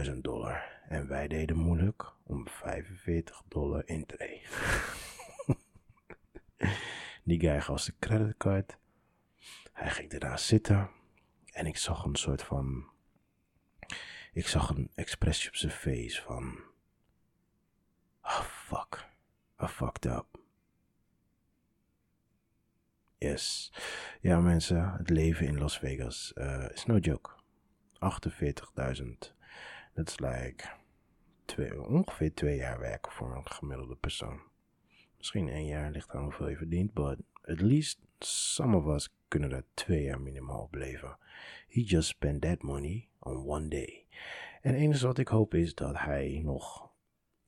38.000 0.07 0.13
dollar. 0.21 0.81
En 0.89 1.09
wij 1.09 1.29
deden 1.29 1.57
moeilijk 1.57 2.13
om 2.23 2.49
45 2.49 3.43
dollar 3.49 3.89
in 3.89 4.07
te 4.07 4.15
nemen. 4.19 4.51
Die 7.25 7.41
guy 7.41 7.61
gaf 7.61 7.81
zijn 7.81 7.97
creditcard. 7.99 8.79
Hij 9.73 9.91
ging 9.91 10.11
daarna 10.11 10.37
zitten. 10.37 10.91
En 11.53 11.67
ik 11.67 11.77
zag 11.77 12.05
een 12.05 12.17
soort 12.17 12.43
van. 12.43 12.89
Ik 14.33 14.47
zag 14.47 14.69
een 14.69 14.91
expressie 14.95 15.49
op 15.49 15.57
zijn 15.57 15.73
face 15.73 16.23
van. 16.23 16.59
Oh 18.29 18.43
fuck. 18.43 19.05
I 19.63 19.67
fucked 19.67 20.07
up. 20.07 20.27
Yes. 23.19 23.73
Ja, 24.21 24.41
mensen, 24.41 24.93
het 24.93 25.11
leven 25.11 25.47
in 25.47 25.59
Las 25.59 25.79
Vegas 25.79 26.33
uh, 26.35 26.69
is 26.73 26.87
no 26.87 26.97
joke. 26.99 27.31
48.000. 27.99 29.35
Dat 29.95 30.09
is 30.09 30.19
like 30.19 30.69
twee, 31.45 31.83
ongeveer 31.83 32.35
twee 32.35 32.57
jaar 32.57 32.79
werken 32.79 33.13
voor 33.13 33.37
een 33.37 33.51
gemiddelde 33.51 33.97
persoon. 33.97 34.41
Misschien 35.17 35.49
één 35.49 35.67
jaar 35.67 35.91
ligt 35.91 36.11
aan 36.11 36.23
hoeveel 36.23 36.49
je 36.49 36.57
verdient, 36.57 36.93
but 36.93 37.19
at 37.45 37.61
least 37.61 37.99
some 38.19 38.77
of 38.77 38.87
us 38.87 39.15
kunnen 39.29 39.53
er 39.53 39.65
twee 39.75 40.03
jaar 40.03 40.21
minimaal 40.21 40.63
op 40.63 40.75
leven. 40.75 41.19
He 41.69 41.81
just 41.81 42.09
spent 42.09 42.43
that 42.43 42.63
money 42.63 43.09
on 43.19 43.47
one 43.47 43.69
day. 43.69 44.07
En 44.63 44.73
het 44.73 44.81
enige 44.81 45.07
wat 45.07 45.19
ik 45.19 45.29
hoop 45.29 45.55
is 45.55 45.75
dat 45.75 45.99
hij 45.99 46.41
nog 46.45 46.86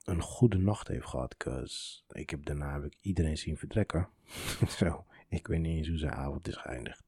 een 0.09 0.21
goede 0.21 0.59
nacht 0.59 0.89
heeft 0.89 1.07
gehad, 1.07 1.37
cause 1.37 2.03
ik 2.09 2.31
heb 2.31 2.45
daarna 2.45 2.73
heb 2.73 2.85
ik 2.85 2.95
iedereen 3.01 3.39
zien 3.39 3.57
vertrekken. 3.57 4.09
Zo, 4.79 5.05
ik 5.29 5.47
weet 5.47 5.61
niet 5.61 5.77
eens 5.77 5.89
hoe 5.89 5.99
zijn 5.99 6.13
avond 6.13 6.49
is 6.49 6.57
geëindigd. 6.57 7.03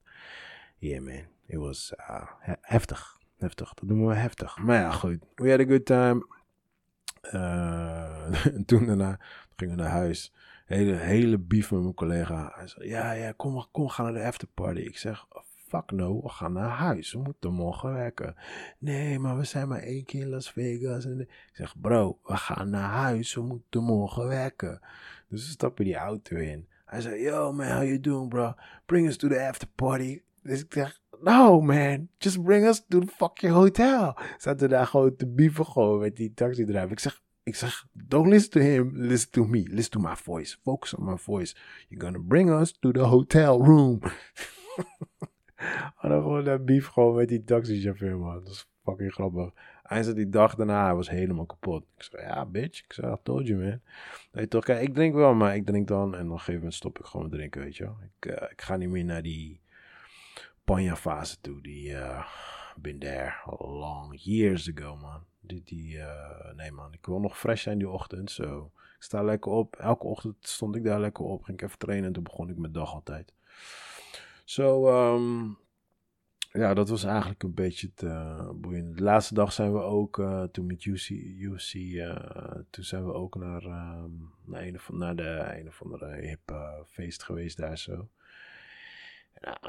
Yeah 0.78 1.04
man, 1.04 1.24
it 1.46 1.56
was 1.56 1.92
uh, 1.96 2.22
heftig. 2.60 3.18
Heftig, 3.36 3.74
dat 3.74 3.88
noemen 3.88 4.08
we 4.08 4.14
heftig. 4.14 4.58
Maar 4.58 4.80
ja, 4.80 4.90
goed. 4.90 5.18
We 5.34 5.50
had 5.50 5.60
a 5.60 5.64
good 5.64 5.84
time. 5.84 6.26
Uh, 7.34 8.32
toen 8.66 8.86
daarna 8.86 9.18
gingen 9.56 9.76
we 9.76 9.82
naar 9.82 9.90
huis. 9.90 10.32
Hele, 10.66 10.94
hele 10.94 11.38
beef 11.38 11.70
met 11.70 11.80
mijn 11.80 11.94
collega. 11.94 12.52
Hij 12.54 12.66
zei, 12.66 12.88
ja, 12.88 13.12
ja, 13.12 13.32
kom, 13.32 13.66
kom, 13.70 13.88
gaan 13.88 14.04
naar 14.04 14.22
de 14.22 14.28
afterparty. 14.28 14.80
Ik 14.80 14.98
zeg, 14.98 15.26
fuck 15.70 15.90
no, 15.90 16.20
we 16.22 16.28
gaan 16.28 16.52
naar 16.52 16.68
huis. 16.68 17.12
We 17.12 17.18
moeten 17.18 17.52
morgen 17.52 17.92
werken. 17.92 18.34
Nee, 18.78 19.18
maar 19.18 19.36
we 19.36 19.44
zijn 19.44 19.68
maar 19.68 19.82
één 19.82 20.04
keer 20.04 20.20
in 20.20 20.28
Las 20.28 20.50
Vegas. 20.50 21.04
En 21.04 21.20
ik 21.20 21.50
zeg, 21.52 21.80
bro, 21.80 22.18
we 22.24 22.36
gaan 22.36 22.70
naar 22.70 22.90
huis. 22.90 23.34
We 23.34 23.42
moeten 23.42 23.82
morgen 23.82 24.26
werken. 24.26 24.80
Dus 25.28 25.44
we 25.44 25.50
stappen 25.50 25.84
die 25.84 25.96
auto 25.96 26.36
in. 26.36 26.68
Hij 26.84 27.00
zei, 27.00 27.22
yo 27.22 27.52
man, 27.52 27.70
how 27.70 27.82
you 27.82 28.00
doing 28.00 28.28
bro? 28.28 28.54
Bring 28.86 29.06
us 29.06 29.16
to 29.16 29.28
the 29.28 29.40
afterparty. 29.40 30.22
Dus 30.42 30.60
ik 30.60 30.72
zeg, 30.72 31.00
no 31.20 31.60
man, 31.60 32.08
just 32.18 32.42
bring 32.42 32.66
us 32.66 32.84
to 32.88 32.98
the 32.98 33.06
fucking 33.06 33.52
hotel. 33.52 34.16
Zaten 34.38 34.68
daar 34.68 34.86
gewoon 34.86 35.16
te 35.16 35.26
bieven 35.26 35.66
gewoon 35.66 36.00
met 36.00 36.16
die 36.16 36.32
taxi 36.34 36.64
driver. 36.64 36.90
Ik 36.90 37.00
zeg, 37.00 37.22
ik 37.42 37.54
zeg, 37.54 37.86
don't 37.92 38.28
listen 38.28 38.50
to 38.50 38.60
him, 38.60 38.90
listen 38.94 39.30
to 39.30 39.44
me. 39.44 39.66
Listen 39.68 39.90
to 39.90 40.00
my 40.00 40.16
voice. 40.16 40.56
Focus 40.62 40.94
on 40.94 41.04
my 41.04 41.16
voice. 41.16 41.56
You're 41.88 42.04
gonna 42.04 42.24
bring 42.26 42.50
us 42.50 42.72
to 42.78 42.92
the 42.92 43.00
hotel 43.00 43.64
room. 43.64 44.00
Hadden 45.94 46.22
gewoon 46.22 46.44
dat 46.44 46.64
beef 46.64 46.86
gewoon 46.86 47.14
met 47.14 47.28
die 47.28 47.44
taxichauffeur, 47.44 48.18
man. 48.18 48.34
Dat 48.34 48.48
is 48.48 48.68
fucking 48.84 49.12
grappig. 49.12 49.50
Hij 49.82 50.14
die 50.14 50.28
dag 50.28 50.54
daarna, 50.54 50.84
hij 50.84 50.94
was 50.94 51.10
helemaal 51.10 51.46
kapot. 51.46 51.82
Ik 51.96 52.02
zei, 52.02 52.22
ja, 52.22 52.46
bitch. 52.46 52.84
Ik 52.84 52.92
zei, 52.92 53.12
I 53.12 53.16
told 53.22 53.46
you, 53.46 53.62
man. 53.62 53.80
Nee, 54.32 54.48
toch, 54.48 54.64
kijk, 54.64 54.80
ik 54.82 54.94
drink 54.94 55.14
wel, 55.14 55.34
maar 55.34 55.56
ik 55.56 55.66
drink 55.66 55.88
dan. 55.88 56.14
En 56.14 56.24
op 56.24 56.30
een 56.30 56.38
gegeven 56.38 56.54
moment 56.54 56.74
stop 56.74 56.98
ik 56.98 57.04
gewoon 57.04 57.26
met 57.28 57.34
drinken, 57.34 57.60
weet 57.60 57.76
je 57.76 57.84
wel. 57.84 57.96
Ik, 58.18 58.26
uh, 58.26 58.50
ik 58.50 58.62
ga 58.62 58.76
niet 58.76 58.88
meer 58.88 59.04
naar 59.04 59.22
die 59.22 59.60
panja 60.64 60.96
fase 60.96 61.40
toe. 61.40 61.62
Die, 61.62 61.90
uh, 61.90 62.26
been 62.76 62.98
there 62.98 63.32
long 63.58 64.14
years 64.16 64.70
ago, 64.74 64.96
man. 64.96 65.24
Die, 65.40 65.62
die 65.64 65.96
uh, 65.96 66.52
nee, 66.56 66.72
man. 66.72 66.92
Ik 66.92 67.06
wil 67.06 67.20
nog 67.20 67.38
fresh 67.38 67.62
zijn 67.62 67.78
die 67.78 67.88
ochtend, 67.88 68.30
zo. 68.30 68.70
Ik 68.96 69.02
sta 69.02 69.22
lekker 69.22 69.52
op. 69.52 69.76
Elke 69.76 70.06
ochtend 70.06 70.36
stond 70.40 70.76
ik 70.76 70.84
daar 70.84 71.00
lekker 71.00 71.24
op. 71.24 71.42
Ging 71.42 71.58
ik 71.58 71.64
even 71.64 71.78
trainen 71.78 72.06
en 72.06 72.12
toen 72.12 72.22
begon 72.22 72.50
ik 72.50 72.58
mijn 72.58 72.72
dag 72.72 72.94
altijd. 72.94 73.32
Zo, 74.50 74.88
um, 75.14 75.58
ja, 76.52 76.74
dat 76.74 76.88
was 76.88 77.04
eigenlijk 77.04 77.42
een 77.42 77.54
beetje 77.54 77.90
het 77.94 78.60
boeiende. 78.60 78.94
De 78.94 79.02
laatste 79.02 79.34
dag 79.34 79.52
zijn 79.52 79.72
we 79.72 79.80
ook, 79.80 80.18
uh, 80.18 80.42
toen 80.42 80.66
met 80.66 80.84
UC, 80.84 81.08
UC 81.38 81.74
uh, 81.74 82.16
toen 82.70 82.84
zijn 82.84 83.06
we 83.06 83.12
ook 83.12 83.34
naar, 83.34 83.64
um, 83.64 84.30
naar, 84.44 84.70
of, 84.74 84.90
naar 84.92 85.16
de 85.16 85.54
een 85.58 85.66
of 85.66 85.82
andere 85.82 86.16
hip 86.16 86.54
feest 86.86 87.22
geweest 87.22 87.56
daar 87.56 87.78
zo. 87.78 88.08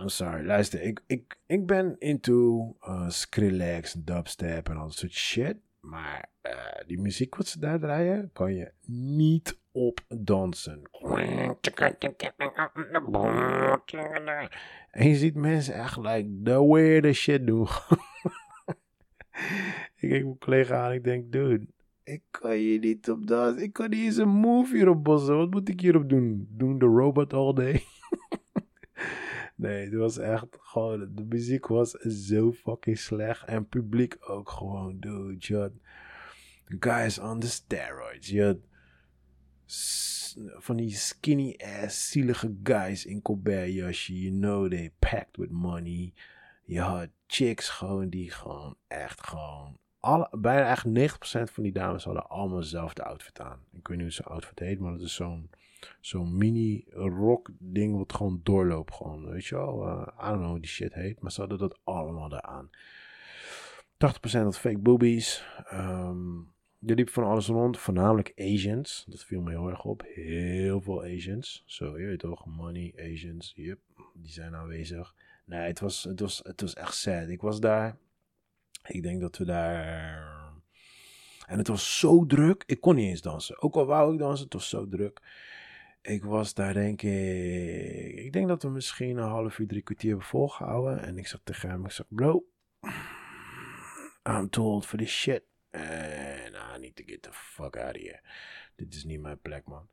I'm 0.02 0.10
sorry, 0.10 0.46
luister, 0.46 0.82
ik, 0.82 1.04
ik, 1.08 1.40
ik 1.46 1.66
ben 1.66 1.96
into 2.00 2.76
Skrillex, 3.08 3.94
dubstep 3.94 4.70
en 4.70 4.78
al 4.78 4.88
dat 4.88 4.96
soort 4.96 5.14
shit. 5.14 5.58
Maar 5.80 6.30
die 6.88 7.00
muziek 7.00 7.36
wat 7.36 7.48
ze 7.48 7.60
daar 7.60 7.80
draaien, 7.80 8.30
kan 8.34 8.54
je 8.54 8.72
niet 8.86 9.60
op 9.72 10.00
dansen. 10.08 10.82
En 14.92 15.08
je 15.08 15.16
ziet 15.16 15.36
mensen 15.36 15.74
echt 15.74 15.98
like 15.98 16.30
the 16.44 16.68
weirdest 16.68 17.22
shit 17.22 17.48
doen. 17.48 17.62
ik 19.96 20.10
kijk 20.10 20.24
mijn 20.24 20.38
collega 20.38 20.86
aan 20.86 20.94
ik 20.94 21.04
denk, 21.04 21.32
dude, 21.32 21.66
ik 22.04 22.22
kan 22.32 22.58
je 22.58 22.80
niet 22.80 23.10
op 23.10 23.28
dansen. 23.28 23.64
Ik 23.64 23.74
kan 23.74 23.90
niet 23.90 24.04
eens 24.04 24.18
een 24.18 24.30
move 24.30 24.76
hierop 24.76 25.04
bossen. 25.04 25.38
Wat 25.38 25.52
moet 25.52 25.70
ik 25.70 25.80
hierop 25.80 26.10
doen? 26.10 26.48
Doen 26.50 26.80
de 26.80 26.86
robot 26.86 27.34
all 27.34 27.54
day? 27.54 27.84
nee, 29.56 29.86
het 29.86 29.94
was 29.94 30.18
echt 30.18 30.48
gewoon, 30.52 31.12
de 31.16 31.24
muziek 31.24 31.68
was 31.68 31.92
zo 31.92 32.52
fucking 32.52 32.98
slecht. 32.98 33.46
En 33.46 33.68
publiek 33.68 34.18
ook 34.20 34.50
gewoon, 34.50 35.00
dude, 35.00 35.72
guys 36.80 37.20
on 37.20 37.40
the 37.40 37.50
steroids. 37.50 38.28
Je 38.28 38.44
had 38.44 38.58
van 40.58 40.76
die 40.76 40.96
skinny 40.96 41.60
ass 41.84 42.12
zielige 42.12 42.56
guys 42.64 43.06
in 43.06 43.22
Colbert 43.22 43.74
jasje. 43.74 44.22
You 44.22 44.32
know 44.32 44.70
they 44.70 44.92
packed 45.00 45.38
with 45.38 45.52
money. 45.52 46.14
Je 46.66 46.80
had 46.80 47.10
chicks 47.28 47.70
gewoon 47.70 48.10
die 48.10 48.32
gewoon 48.32 48.76
echt 48.88 49.28
gewoon... 49.28 49.80
Alle, 50.00 50.30
bijna 50.32 50.70
echt 50.70 50.86
90% 50.88 51.52
van 51.52 51.64
die 51.64 51.72
dames 51.72 52.04
hadden 52.04 52.30
allemaal 52.30 52.60
dezelfde 52.60 53.04
outfit 53.04 53.40
aan. 53.40 53.60
Ik 53.74 53.88
weet 53.88 53.98
niet 53.98 54.06
hoe 54.06 54.16
zo'n 54.16 54.34
outfit 54.34 54.60
heet, 54.60 54.80
maar 54.80 54.92
dat 54.92 55.02
is 55.02 55.14
zo'n 55.14 55.50
zo'n 56.00 56.38
mini 56.38 56.86
rock 56.94 57.50
ding 57.60 57.98
wat 57.98 58.14
gewoon 58.14 58.40
doorloopt 58.44 58.94
gewoon. 58.94 59.30
Weet 59.30 59.46
je 59.46 59.56
wel? 59.56 59.88
Uh, 59.88 60.08
I 60.20 60.26
don't 60.26 60.38
know 60.38 60.50
hoe 60.50 60.60
die 60.60 60.70
shit 60.70 60.94
heet, 60.94 61.22
maar 61.22 61.32
ze 61.32 61.40
hadden 61.40 61.58
dat 61.58 61.80
allemaal 61.84 62.30
daar 62.30 62.42
aan. 62.42 62.70
80% 62.70 62.76
had 64.32 64.58
fake 64.58 64.78
boobies. 64.78 65.46
Um, 65.74 66.54
er 66.86 66.96
liep 66.96 67.10
van 67.10 67.24
alles 67.24 67.48
rond, 67.48 67.78
voornamelijk 67.78 68.32
Asians. 68.36 69.06
Dat 69.08 69.24
viel 69.24 69.42
me 69.42 69.50
heel 69.50 69.70
erg 69.70 69.86
op. 69.86 70.04
Heel 70.14 70.82
veel 70.82 71.04
Asians. 71.04 71.64
Zo, 71.66 72.00
je 72.00 72.06
weet 72.06 72.20
toch, 72.20 72.46
money, 72.46 72.94
Asians, 72.98 73.54
yep, 73.56 73.80
die 74.14 74.32
zijn 74.32 74.56
aanwezig. 74.56 75.16
Nee, 75.46 75.68
het 75.68 75.80
was, 75.80 76.04
het, 76.04 76.20
was, 76.20 76.40
het 76.44 76.62
was 76.62 76.74
echt 76.74 76.96
sad. 76.96 77.30
Ik 77.30 77.42
was 77.42 77.60
daar. 77.60 77.98
Ik 78.88 79.04
denk 79.04 79.22
dat 79.22 79.38
we 79.38 79.46
daar. 79.46 80.40
En 81.48 81.58
het 81.58 81.68
was 81.68 82.00
zo 82.00 82.26
druk. 82.26 82.64
Ik 82.66 82.82
kon 82.82 82.96
niet 82.96 83.10
eens 83.10 83.22
dansen. 83.22 83.62
Ook 83.62 83.76
al 83.76 83.86
wou 83.86 84.14
ik 84.14 84.20
dansen, 84.20 84.44
het 84.44 84.54
was 84.54 84.70
zo 84.70 84.88
druk. 84.88 85.22
Ik 86.02 86.24
was 86.24 86.54
daar 86.54 86.74
denk 86.74 87.02
ik. 87.02 88.16
Ik 88.16 88.34
denk 88.34 88.48
dat 88.48 88.64
we 88.64 88.70
misschien 88.70 89.18
een 89.18 89.30
half 89.30 89.60
uur, 89.60 89.68
drie 89.68 89.82
kwartier 89.82 90.10
hebben 90.10 90.28
volgehouden. 90.28 91.04
En 91.04 91.18
ik 91.18 91.28
zag 91.28 91.40
tegen 91.44 91.70
hem, 91.70 91.86
ik 91.86 91.92
zeg, 91.92 92.06
bro. 92.10 92.46
I'm 94.30 94.50
too 94.50 94.66
old 94.66 94.86
for 94.86 94.98
this 94.98 95.12
shit. 95.12 95.44
I 95.76 96.31
need 96.92 97.08
to 97.08 97.14
get 97.14 97.24
the 97.24 97.34
fuck 97.34 97.78
out 97.78 97.96
of 97.96 98.02
here. 98.02 98.20
Dit 98.76 98.94
is 98.94 99.04
niet 99.04 99.22
mijn 99.22 99.40
plek, 99.40 99.68
man. 99.68 99.88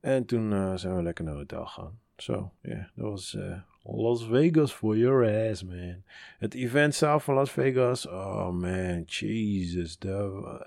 En 0.00 0.24
toen 0.24 0.52
uh, 0.52 0.76
zijn 0.76 0.96
we 0.96 1.02
lekker 1.02 1.24
naar 1.24 1.36
het 1.36 1.50
hotel 1.50 1.66
gegaan. 1.66 2.00
Zo, 2.16 2.52
ja, 2.62 2.90
dat 2.94 3.10
was 3.10 3.34
uh, 3.34 3.60
Las 3.82 4.26
Vegas 4.26 4.72
for 4.72 4.96
your 4.96 5.50
ass, 5.50 5.62
man. 5.62 6.02
Het 6.38 6.54
event 6.54 6.94
zelf 6.94 7.24
van 7.24 7.34
Las 7.34 7.50
Vegas, 7.50 8.06
oh 8.06 8.50
man, 8.50 9.02
Jesus. 9.02 9.98
De, 9.98 10.08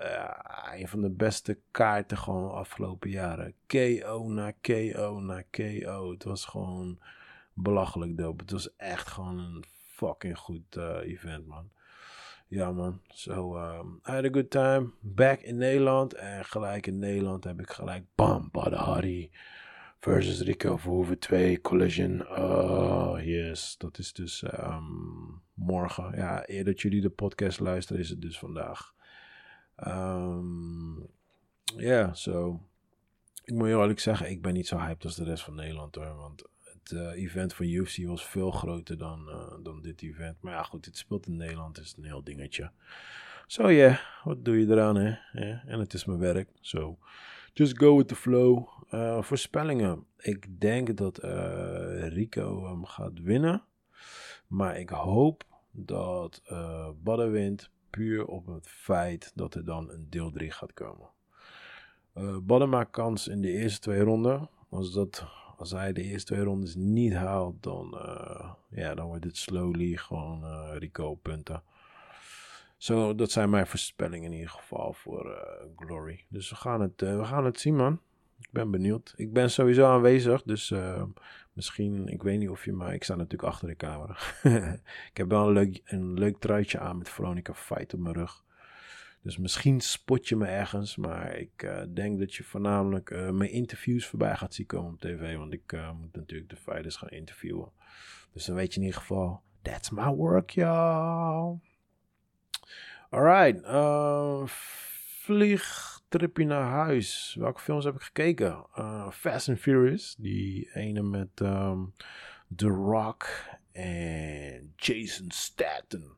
uh, 0.00 0.80
een 0.80 0.88
van 0.88 1.00
de 1.00 1.10
beste 1.10 1.58
kaarten 1.70 2.18
gewoon 2.18 2.50
afgelopen 2.50 3.10
jaren. 3.10 3.54
KO 3.66 4.28
na 4.28 4.52
KO 4.60 5.20
na 5.20 5.42
KO. 5.50 6.10
Het 6.10 6.24
was 6.24 6.44
gewoon 6.44 6.98
belachelijk 7.54 8.16
dope. 8.16 8.42
Het 8.42 8.52
was 8.52 8.76
echt 8.76 9.08
gewoon 9.08 9.38
een 9.38 9.64
fucking 9.86 10.38
goed 10.38 10.76
event, 11.02 11.46
man. 11.46 11.70
Ja 12.52 12.72
man, 12.72 13.00
so, 13.08 13.56
um, 13.56 14.00
I 14.06 14.10
had 14.10 14.24
a 14.24 14.28
good 14.28 14.50
time. 14.50 14.92
Back 15.00 15.40
in 15.40 15.56
Nederland. 15.56 16.14
En 16.14 16.44
gelijk 16.44 16.86
in 16.86 16.98
Nederland 16.98 17.44
heb 17.44 17.60
ik 17.60 17.70
gelijk 17.70 18.04
bam, 18.14 18.48
Bad 18.52 18.72
Hardy 18.72 19.30
versus 19.98 20.40
Rico 20.40 20.76
Verhoeven 20.76 21.18
2 21.18 21.60
Collision. 21.60 22.28
Oh 22.28 23.24
yes, 23.24 23.74
dat 23.78 23.98
is 23.98 24.12
dus 24.12 24.42
um, 24.42 25.42
morgen. 25.54 26.12
Ja, 26.16 26.42
eer 26.46 26.64
dat 26.64 26.80
jullie 26.80 27.00
de 27.00 27.10
podcast 27.10 27.60
luisteren 27.60 28.02
is 28.02 28.08
het 28.08 28.20
dus 28.20 28.38
vandaag. 28.38 28.94
Um, 29.86 31.06
ja. 31.76 32.14
So, 32.14 32.60
ik 33.44 33.54
moet 33.54 33.66
heel 33.66 33.80
eerlijk 33.80 34.00
zeggen, 34.00 34.30
ik 34.30 34.42
ben 34.42 34.52
niet 34.52 34.66
zo 34.66 34.78
hyped 34.78 35.04
als 35.04 35.16
de 35.16 35.24
rest 35.24 35.44
van 35.44 35.54
Nederland 35.54 35.94
hoor. 35.94 36.16
Want 36.16 36.44
het 36.82 36.92
eh, 36.92 37.22
event 37.22 37.54
van 37.54 37.66
UFC 37.66 38.04
was 38.06 38.26
veel 38.26 38.50
groter 38.50 38.98
dan, 38.98 39.28
eh, 39.28 39.52
dan 39.62 39.82
dit 39.82 40.02
event. 40.02 40.36
Maar 40.40 40.52
ja, 40.52 40.62
goed, 40.62 40.84
dit 40.84 40.96
speelt 40.96 41.26
in 41.26 41.36
Nederland, 41.36 41.78
is 41.78 41.94
een 41.96 42.04
heel 42.04 42.24
dingetje. 42.24 42.70
Zo 43.46 43.68
ja, 43.68 43.76
yeah, 43.76 43.98
wat 44.24 44.44
doe 44.44 44.58
je 44.58 44.66
eraan, 44.66 44.96
hè? 44.96 45.10
En 45.66 45.78
het 45.78 45.94
is 45.94 46.04
mijn 46.04 46.18
werk. 46.18 46.48
So, 46.60 46.98
just 47.52 47.78
go 47.78 47.96
with 47.96 48.08
the 48.08 48.14
flow. 48.14 48.68
Uh, 48.90 49.22
voorspellingen. 49.22 50.06
Ik 50.18 50.60
denk 50.60 50.96
dat 50.96 51.18
Rico 52.08 52.66
hem 52.66 52.84
gaat 52.84 53.20
winnen. 53.20 53.62
Maar 54.46 54.78
ik 54.78 54.88
hoop 54.88 55.44
dat 55.70 56.42
uh, 56.50 56.88
Badden 57.02 57.30
wint 57.30 57.70
puur 57.90 58.26
op 58.26 58.46
het 58.46 58.68
feit 58.68 59.32
dat 59.34 59.54
er 59.54 59.64
dan 59.64 59.90
een 59.90 60.06
deel 60.10 60.30
3 60.30 60.50
gaat 60.50 60.72
komen. 60.72 61.08
Uh, 62.14 62.36
Badden 62.42 62.68
maakt 62.68 62.90
kans 62.90 63.28
in 63.28 63.40
de 63.40 63.50
eerste 63.50 63.80
twee 63.80 64.00
ronden. 64.00 64.48
Als, 64.68 64.92
dat, 64.92 65.26
als 65.62 65.70
hij 65.70 65.92
de 65.92 66.02
eerste 66.02 66.32
twee 66.32 66.44
rondes 66.44 66.74
niet 66.74 67.14
haalt, 67.14 67.62
dan, 67.62 67.94
uh, 67.94 68.52
ja, 68.68 68.94
dan 68.94 69.06
wordt 69.06 69.24
het 69.24 69.36
slowly 69.36 69.96
gewoon 69.96 70.44
uh, 70.44 70.78
Rico 70.78 71.14
punten. 71.14 71.62
Zo, 72.76 73.14
dat 73.14 73.30
zijn 73.30 73.50
mijn 73.50 73.66
voorspellingen 73.66 74.32
in 74.32 74.38
ieder 74.38 74.50
geval 74.50 74.92
voor 74.92 75.46
Glory. 75.76 76.24
Dus 76.28 76.50
we 76.50 76.56
gaan, 76.56 76.80
het, 76.80 77.00
we 77.00 77.24
gaan 77.24 77.44
het 77.44 77.60
zien, 77.60 77.76
man. 77.76 78.00
Ik 78.40 78.48
ben 78.50 78.70
benieuwd. 78.70 79.12
Ik 79.16 79.32
ben 79.32 79.50
sowieso 79.50 79.86
aanwezig, 79.86 80.42
dus 80.42 80.72
Misschien, 81.52 82.08
ik 82.08 82.22
weet 82.22 82.38
niet 82.38 82.48
of 82.48 82.64
je, 82.64 82.72
maar 82.72 82.94
ik 82.94 83.04
sta 83.04 83.14
natuurlijk 83.14 83.52
achter 83.52 83.68
de 83.68 83.76
camera. 83.76 84.16
ik 85.10 85.16
heb 85.16 85.28
wel 85.28 85.46
een 85.46 85.52
leuk, 85.52 85.80
een 85.84 86.18
leuk 86.18 86.38
truitje 86.38 86.78
aan 86.78 86.98
met 86.98 87.08
Veronica 87.08 87.54
Fight 87.54 87.94
op 87.94 88.00
mijn 88.00 88.14
rug. 88.14 88.44
Dus 89.22 89.36
misschien 89.36 89.80
spot 89.80 90.28
je 90.28 90.36
me 90.36 90.46
ergens, 90.46 90.96
maar 90.96 91.36
ik 91.36 91.62
uh, 91.62 91.82
denk 91.88 92.18
dat 92.18 92.34
je 92.34 92.44
voornamelijk 92.44 93.10
uh, 93.10 93.30
mijn 93.30 93.50
interviews 93.50 94.06
voorbij 94.06 94.36
gaat 94.36 94.54
zien 94.54 94.66
komen 94.66 94.92
op 94.92 95.00
tv. 95.00 95.36
Want 95.36 95.52
ik 95.52 95.72
uh, 95.72 95.92
moet 95.92 96.16
natuurlijk 96.16 96.50
de 96.50 96.56
fighters 96.56 96.96
gaan 96.96 97.08
interviewen. 97.08 97.72
Dus 98.32 98.44
dan 98.44 98.56
weet 98.56 98.74
je 98.74 98.80
in 98.80 98.86
ieder 98.86 99.00
geval, 99.00 99.42
that's 99.62 99.90
my 99.90 100.08
work, 100.08 100.50
y'all. 100.50 101.58
Alright, 103.10 103.66
vlieg 105.22 106.00
tripje 106.08 106.44
naar 106.44 106.70
huis. 106.70 107.36
Welke 107.38 107.60
films 107.60 107.84
heb 107.84 107.94
ik 107.94 108.02
gekeken? 108.02 108.66
Fast 109.10 109.48
and 109.48 109.58
Furious. 109.58 110.14
Die 110.18 110.70
ene 110.74 111.02
met 111.02 111.40
um, 111.40 111.94
The 112.56 112.68
Rock 112.68 113.48
en 113.72 114.72
Jason 114.76 115.30
Statham. 115.30 116.16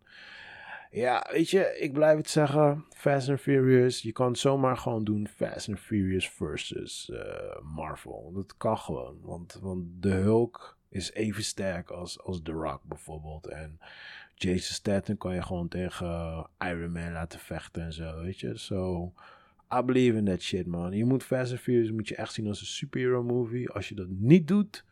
Ja, 0.94 1.26
weet 1.32 1.50
je, 1.50 1.76
ik 1.78 1.92
blijf 1.92 2.16
het 2.16 2.30
zeggen. 2.30 2.84
Fast 2.90 3.28
and 3.28 3.40
Furious. 3.40 4.02
Je 4.02 4.12
kan 4.12 4.36
zomaar 4.36 4.76
gewoon 4.76 5.04
doen 5.04 5.28
Fast 5.28 5.68
and 5.68 5.80
Furious 5.80 6.28
versus 6.28 7.10
uh, 7.12 7.18
Marvel. 7.74 8.32
Dat 8.34 8.56
kan 8.56 8.78
gewoon. 8.78 9.18
Want, 9.20 9.58
want 9.62 9.84
de 10.00 10.10
Hulk 10.10 10.76
is 10.88 11.12
even 11.12 11.44
sterk 11.44 11.90
als, 11.90 12.22
als 12.22 12.42
The 12.42 12.52
Rock 12.52 12.82
bijvoorbeeld. 12.84 13.46
En 13.46 13.78
Jason 14.34 14.74
Statham 14.74 15.16
kan 15.16 15.34
je 15.34 15.42
gewoon 15.42 15.68
tegen 15.68 16.46
Iron 16.58 16.92
Man 16.92 17.12
laten 17.12 17.38
vechten 17.38 17.82
en 17.82 17.92
zo, 17.92 18.22
weet 18.22 18.40
je. 18.40 18.58
So, 18.58 19.12
I 19.78 19.82
believe 19.82 20.16
in 20.16 20.24
that 20.24 20.42
shit, 20.42 20.66
man. 20.66 20.92
Je 20.92 21.04
moet 21.04 21.24
Fast 21.24 21.50
and 21.50 21.60
Furious 21.60 21.90
moet 21.90 22.08
je 22.08 22.16
echt 22.16 22.32
zien 22.32 22.48
als 22.48 22.60
een 22.60 22.66
superhero 22.66 23.22
movie. 23.22 23.70
Als 23.70 23.88
je 23.88 23.94
dat 23.94 24.08
niet 24.08 24.48
doet, 24.48 24.84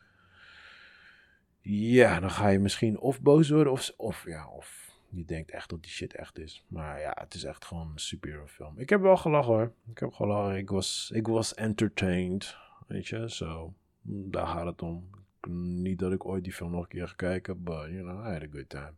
ja, 1.61 2.21
dan 2.21 2.31
ga 2.31 2.49
je 2.49 2.59
misschien 2.59 2.99
of 2.99 3.21
boos 3.21 3.51
worden 3.51 3.73
of, 3.73 3.93
of 3.97 4.25
ja, 4.27 4.49
of 4.49 4.83
je 5.15 5.25
denkt 5.25 5.51
echt 5.51 5.71
dat 5.71 5.83
die 5.83 5.91
shit 5.91 6.15
echt 6.15 6.39
is. 6.39 6.65
Maar 6.69 7.01
ja, 7.01 7.17
het 7.21 7.35
is 7.35 7.45
echt 7.45 7.65
gewoon 7.65 7.91
een 7.93 7.99
superhero 7.99 8.47
film. 8.47 8.79
Ik 8.79 8.89
heb 8.89 9.01
wel 9.01 9.17
gelachen 9.17 9.53
hoor. 9.53 9.73
Ik 9.91 9.99
heb 9.99 10.13
gelachen. 10.13 10.57
Ik 10.57 10.71
was, 10.71 11.11
ik 11.15 11.27
was 11.27 11.55
entertained. 11.55 12.57
Weet 12.87 13.07
je, 13.07 13.31
zo. 13.31 13.75
daar 14.03 14.47
gaat 14.47 14.67
het 14.67 14.83
om. 14.83 15.11
Niet 15.49 15.99
dat 15.99 16.13
ik 16.13 16.25
ooit 16.25 16.45
die 16.45 16.53
film 16.53 16.71
nog 16.71 16.83
een 16.83 16.89
keer 16.89 17.09
ga 17.09 17.15
kijken, 17.15 17.63
but 17.63 17.89
you 17.89 18.03
know, 18.03 18.27
I 18.27 18.33
had 18.33 18.43
a 18.43 18.47
good 18.51 18.69
time. 18.69 18.93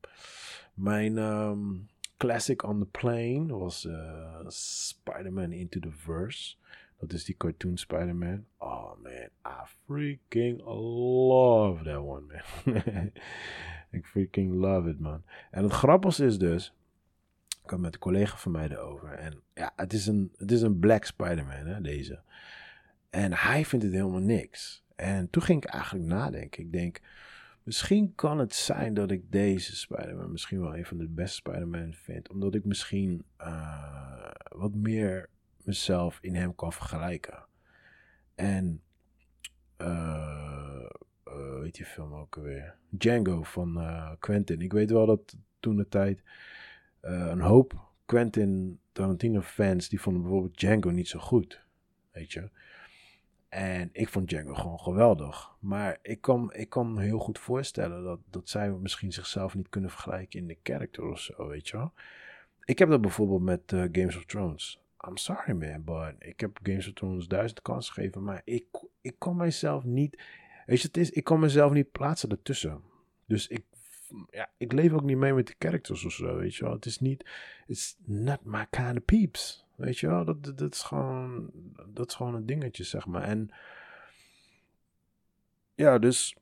Mijn 0.75 1.17
um, 1.17 1.89
classic 2.17 2.63
on 2.63 2.79
the 2.79 2.87
plane 2.87 3.59
was 3.59 3.85
uh, 3.85 4.45
Spider-Man 4.49 5.53
Into 5.53 5.81
the 5.81 5.93
Verse. 5.93 6.57
Dat 6.99 7.13
is 7.13 7.25
die 7.25 7.37
cartoon 7.37 7.77
Spider-Man. 7.77 8.45
Oh 8.59 8.93
man, 9.03 9.29
I 9.47 9.67
freaking 9.87 10.61
love 10.65 11.85
that 11.85 12.03
one, 12.03 12.27
man. 12.27 13.13
ik 13.95 14.07
freaking 14.07 14.55
love 14.55 14.89
it, 14.89 15.01
man. 15.01 15.23
En 15.51 15.63
het 15.63 15.73
grappigste 15.73 16.25
is 16.25 16.39
dus, 16.39 16.75
ik 17.65 17.71
had 17.71 17.79
met 17.79 17.95
een 17.95 18.01
collega 18.01 18.37
van 18.37 18.53
mij 18.53 18.69
erover. 18.69 19.13
En 19.13 19.41
ja, 19.55 19.73
het 19.77 19.93
is 19.93 20.07
een, 20.07 20.33
het 20.37 20.53
is 20.53 20.63
een 20.63 20.79
black 20.79 21.05
Spider-Man, 21.05 21.67
hè, 21.67 21.81
deze. 21.81 22.21
En 23.11 23.33
hij 23.33 23.65
vindt 23.65 23.85
het 23.85 23.95
helemaal 23.95 24.21
niks. 24.21 24.85
En 24.97 25.31
toen 25.31 25.43
ging 25.43 25.65
ik 25.65 25.71
eigenlijk 25.71 26.05
nadenken. 26.05 26.63
Ik 26.63 26.73
denk, 26.73 27.01
Misschien 27.65 28.15
kan 28.15 28.39
het 28.39 28.55
zijn 28.55 28.95
dat 28.95 29.11
ik 29.11 29.33
deze 29.33 29.77
Spider-Man 29.77 30.33
misschien 30.33 30.61
wel 30.61 30.77
een 30.77 30.85
van 30.85 30.99
de 30.99 31.09
beste 31.09 31.37
Spider-Man 31.37 31.95
vind. 31.95 32.29
Omdat 32.29 32.55
ik 32.55 32.65
misschien 32.65 33.25
uh, 33.41 34.31
wat 34.49 34.75
meer 34.75 35.29
mezelf 35.63 36.19
in 36.21 36.35
hem 36.35 36.55
kan 36.55 36.73
vergelijken. 36.73 37.47
En, 38.35 38.83
uh, 39.79 40.54
weet 41.65 41.77
je 41.77 41.85
film 41.85 42.15
ook 42.15 42.37
alweer? 42.37 42.77
Django 42.89 43.43
van 43.43 43.81
Quentin. 44.19 44.61
Ik 44.61 44.73
weet 44.73 44.91
wel 44.91 45.07
dat 45.07 45.37
toen 45.61 45.77
de 45.77 45.89
tijd 45.89 46.23
een 47.01 47.41
hoop 47.41 47.93
Quentin 48.07 48.79
Tarantino 48.93 49.41
fans 49.41 49.89
die 49.89 50.01
vonden 50.01 50.23
bijvoorbeeld 50.23 50.59
Django 50.59 50.91
niet 50.91 51.09
zo 51.09 51.19
goed. 51.19 51.65
Weet 52.13 52.33
je? 52.33 52.51
En 53.49 53.89
ik 53.93 54.09
vond 54.09 54.29
Django 54.29 54.55
gewoon 54.55 54.81
geweldig. 54.81 55.57
Maar 55.59 55.99
ik 56.03 56.21
kan, 56.21 56.53
ik 56.55 56.69
kan 56.69 56.95
me 56.95 57.03
heel 57.03 57.19
goed 57.19 57.39
voorstellen 57.39 58.03
dat, 58.03 58.21
dat 58.31 58.49
zij 58.49 58.71
misschien 58.71 59.13
zichzelf 59.13 59.55
niet 59.55 59.69
kunnen 59.69 59.91
vergelijken 59.91 60.39
in 60.41 60.47
de 60.47 60.59
character 60.63 61.05
of 61.05 61.21
zo, 61.21 61.49
weet 61.49 61.69
je 61.69 61.77
wel. 61.77 61.93
Ik 62.65 62.79
heb 62.79 62.89
dat 62.89 63.01
bijvoorbeeld 63.01 63.43
met 63.43 63.73
uh, 63.73 63.85
Games 63.93 64.17
of 64.17 64.25
Thrones. 64.25 64.81
I'm 65.09 65.17
sorry 65.17 65.53
man, 65.53 65.85
but 65.85 66.15
ik 66.19 66.41
heb 66.41 66.59
Games 66.63 66.87
of 66.87 66.93
Thrones 66.93 67.27
duizend 67.27 67.63
kansen 67.63 67.95
gegeven, 67.95 68.23
maar 68.23 68.43
ik, 68.45 68.67
ik 69.01 69.15
kan 69.19 69.37
mijzelf 69.37 69.85
niet, 69.85 70.23
weet 70.67 70.81
je 70.81 70.87
het 70.87 70.97
is, 70.97 71.11
ik 71.11 71.25
kan 71.25 71.41
mezelf 71.41 71.73
niet 71.73 71.93
plaatsen 71.93 72.31
ertussen. 72.31 72.83
Dus 73.27 73.49
ik, 73.49 73.65
ja, 74.31 74.51
ik 74.57 74.73
leef 74.73 74.93
ook 74.93 75.03
niet 75.03 75.17
mee 75.17 75.35
met 75.35 75.47
de 75.47 75.55
characters 75.59 76.05
of 76.05 76.13
zo, 76.13 76.37
weet 76.37 76.55
je 76.55 76.65
wel. 76.65 76.73
Het 76.73 76.87
is 76.87 76.99
niet, 76.99 77.31
it's 77.67 77.97
not 78.05 78.45
my 78.45 78.67
kind 78.71 78.97
of 78.99 79.05
peeps. 79.05 79.67
Weet 79.77 79.99
je 79.99 80.07
wel, 80.07 80.25
dat, 80.25 80.59
dat, 80.59 80.75
is 80.75 80.83
gewoon, 80.83 81.51
dat 81.87 82.09
is 82.09 82.15
gewoon 82.15 82.35
een 82.35 82.47
dingetje, 82.47 82.85
zeg 82.85 83.07
maar. 83.07 83.23
En 83.23 83.51
ja, 85.75 85.99
dus 85.99 86.37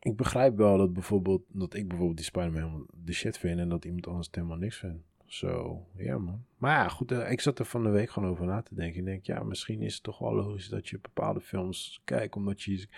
ik 0.00 0.16
begrijp 0.16 0.56
wel 0.56 0.78
dat 0.78 0.92
bijvoorbeeld, 0.92 1.42
dat 1.48 1.74
ik 1.74 1.88
bijvoorbeeld 1.88 2.16
die 2.16 2.26
Spider-Man 2.26 2.86
de 3.04 3.12
shit 3.12 3.38
vind 3.38 3.58
en 3.58 3.68
dat 3.68 3.84
iemand 3.84 4.06
anders 4.06 4.28
helemaal 4.30 4.56
niks 4.56 4.76
vindt. 4.76 5.04
Zo, 5.26 5.82
ja 5.96 6.18
man. 6.18 6.44
Maar 6.58 6.76
ja, 6.76 6.88
goed, 6.88 7.12
uh, 7.12 7.30
ik 7.30 7.40
zat 7.40 7.58
er 7.58 7.64
van 7.64 7.82
de 7.82 7.90
week 7.90 8.10
gewoon 8.10 8.30
over 8.30 8.46
na 8.46 8.62
te 8.62 8.74
denken. 8.74 8.98
Ik 8.98 9.04
denk, 9.04 9.26
ja, 9.26 9.42
misschien 9.42 9.82
is 9.82 9.94
het 9.94 10.02
toch 10.02 10.18
wel 10.18 10.34
logisch 10.34 10.68
dat 10.68 10.88
je 10.88 10.98
bepaalde 11.00 11.40
films 11.40 12.00
kijkt, 12.04 12.36
omdat 12.36 12.62
je 12.62 12.88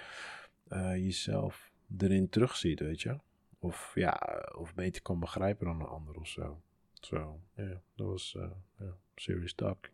jezelf 0.94 1.70
erin 1.98 2.28
terugziet, 2.28 2.81
weet 2.81 3.00
je. 3.00 3.18
Of 3.59 3.92
ja, 3.94 4.42
of 4.57 4.74
beter 4.74 5.02
kan 5.02 5.20
begrijpen 5.20 5.66
dan 5.66 5.81
een 5.81 5.87
ander 5.87 6.16
of 6.16 6.28
zo. 6.28 6.61
Zo, 6.92 7.40
ja, 7.54 7.81
dat 7.94 8.07
was, 8.07 8.37
uh, 8.38 8.87
serious 9.14 9.54
talk. 9.54 9.88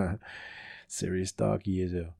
serious 0.86 1.32
talk 1.32 1.62
hier 1.64 1.88
zo. 1.88 2.12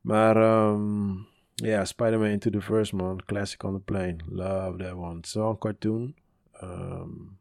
Maar 0.00 0.36
um, 0.70 1.26
ja, 1.54 1.84
Spider-Man 1.84 2.28
Into 2.28 2.50
the 2.50 2.60
First 2.60 2.92
man. 2.92 3.24
Classic 3.24 3.62
on 3.62 3.74
the 3.74 3.80
plane. 3.80 4.16
Love 4.26 4.78
that 4.78 4.92
one. 4.92 5.20
Een 5.32 5.58
cartoon. 5.58 6.14
Um, 6.62 7.38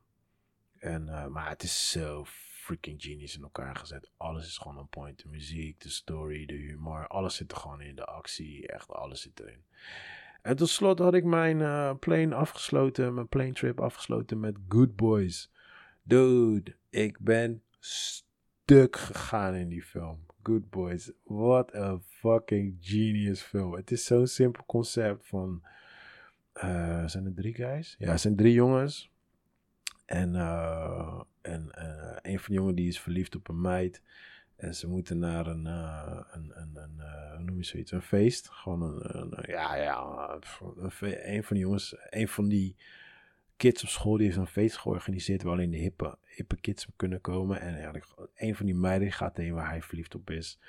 en, 0.80 1.08
uh, 1.08 1.28
maar 1.28 1.50
het 1.50 1.64
is 1.64 1.92
zo 1.92 2.24
freaking 2.68 3.02
genius 3.02 3.36
in 3.36 3.44
elkaar 3.44 3.76
gezet. 3.76 4.10
Alles 4.18 4.48
is 4.48 4.58
gewoon 4.58 4.78
on 4.78 4.88
point. 4.88 5.22
De 5.22 5.30
muziek, 5.30 5.82
de 5.82 5.90
story, 5.90 6.46
de 6.46 6.54
humor. 6.54 7.08
Alles 7.08 7.36
zit 7.36 7.52
er 7.52 7.58
gewoon 7.58 7.82
in. 7.82 7.96
De 7.96 8.06
actie. 8.06 8.68
Echt 8.68 8.92
alles 8.92 9.22
zit 9.22 9.40
erin. 9.40 9.64
En 10.42 10.56
tot 10.56 10.70
slot 10.70 11.00
had 11.00 11.14
ik 11.14 11.24
mijn 11.24 11.60
uh, 11.60 11.94
plane 12.00 12.36
afgesloten. 12.36 13.14
Mijn 13.14 13.28
plane 13.28 13.54
trip 13.54 13.80
afgesloten 13.80 14.40
met 14.40 14.58
Good 14.68 14.96
Boys. 14.96 15.52
Dude, 16.04 16.76
ik 16.90 17.20
ben 17.20 17.64
stuk 17.80 18.96
gegaan 18.96 19.56
in 19.56 19.68
die 19.68 19.84
film. 19.84 20.26
Good 20.44 20.70
Boys. 20.70 21.12
What 21.24 21.76
a 21.76 22.00
fucking 22.00 22.78
genius 22.80 23.42
film. 23.42 23.74
Het 23.74 23.92
is 23.92 24.06
zo'n 24.06 24.28
simpel 24.28 24.64
concept 24.66 25.28
van... 25.28 25.64
Uh, 26.54 27.08
zijn 27.08 27.26
er 27.26 27.34
drie 27.34 27.54
guys? 27.54 27.96
Ja, 28.00 28.12
het 28.12 28.22
zijn 28.22 28.36
drie 28.36 28.54
jongens. 28.54 29.12
En, 30.06 30.34
uh, 30.34 31.22
en 31.48 31.72
uh, 31.78 32.18
een 32.22 32.40
van 32.40 32.48
de 32.48 32.60
jongens 32.60 32.76
die 32.76 32.88
is 32.88 33.00
verliefd 33.00 33.36
op 33.36 33.48
een 33.48 33.62
meid. 33.62 34.02
En 34.56 34.76
ze 34.76 34.88
moeten 34.88 35.20
naar 35.20 35.48
een, 35.48 35.66
uh, 35.66 36.20
een, 36.32 36.52
een, 36.56 36.76
een 36.76 37.02
hoe 37.36 37.46
noem 37.46 37.58
je 37.58 37.64
zoiets, 37.64 37.92
een 37.92 38.02
feest. 38.02 38.50
Gewoon 38.50 38.82
een, 38.82 39.44
ja, 39.48 39.76
ja, 39.76 40.40
een, 40.80 41.44
van 41.44 41.56
die 41.56 41.66
jongens, 41.66 41.96
een 42.10 42.28
van 42.28 42.48
die 42.48 42.76
kids 43.58 43.84
op 43.84 43.90
school, 43.90 44.18
die 44.18 44.26
heeft 44.26 44.38
een 44.38 44.48
feest 44.48 44.78
georganiseerd 44.78 45.44
waar 45.44 45.54
alleen 45.54 45.72
de 45.72 45.78
hippe, 45.78 46.18
hippe 46.26 46.56
kids 46.56 46.88
kunnen 46.96 47.22
komen. 47.22 47.62
En 47.62 47.74
eigenlijk 47.74 48.06
een 48.36 48.56
van 48.56 48.66
die 48.66 48.76
meiden 48.76 49.12
gaat 49.12 49.38
heen 49.38 49.54
waar 49.54 49.70
hij 49.70 49.82
verliefd 49.82 50.16
op 50.16 50.30
is. 50.30 50.60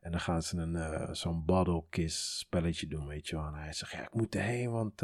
En 0.00 0.10
dan 0.10 0.20
gaan 0.20 0.42
ze 0.42 0.56
een, 0.56 1.16
zo'n 1.16 1.44
bottle 1.44 1.84
kiss 1.90 2.38
spelletje 2.38 2.86
doen, 2.86 3.06
weet 3.06 3.28
je 3.28 3.36
wel. 3.36 3.46
En 3.46 3.54
hij 3.54 3.72
zegt, 3.72 3.92
ja, 3.92 4.02
ik 4.02 4.14
moet 4.14 4.34
erheen, 4.34 4.70
want 4.70 5.02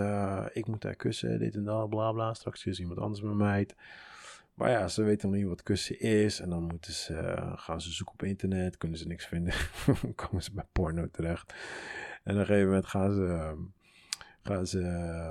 ik 0.53 0.67
moet 0.67 0.83
haar 0.83 0.97
kussen, 0.97 1.39
dit 1.39 1.55
en 1.55 1.65
dat, 1.65 1.89
bla 1.89 2.13
bla. 2.13 2.35
Straks 2.35 2.67
is 2.67 2.81
iemand 2.81 2.99
anders 2.99 3.21
met 3.21 3.35
mij. 3.35 3.69
Maar 4.55 4.71
ja, 4.71 4.89
ze 4.89 5.03
weten 5.03 5.29
nog 5.29 5.39
niet 5.39 5.49
wat 5.49 5.63
kussen 5.63 6.01
is. 6.01 6.41
En 6.41 6.51
dan 6.51 6.63
moeten 6.63 6.93
ze, 6.93 7.13
uh, 7.13 7.53
gaan 7.57 7.81
ze 7.81 7.93
zoeken 7.93 8.15
op 8.15 8.23
internet, 8.23 8.77
kunnen 8.77 8.99
ze 8.99 9.07
niks 9.07 9.27
vinden. 9.27 9.55
komen 10.15 10.43
ze 10.43 10.53
bij 10.53 10.67
porno 10.73 11.09
terecht. 11.11 11.55
En 12.23 12.35
op 12.35 12.41
een 12.41 12.47
gegeven 12.47 12.69
moment 12.69 12.87
gaan 12.87 13.15
ze... 13.15 13.27
Ehm, 13.27 13.59
gaan 14.47 14.67
ze, 14.67 14.81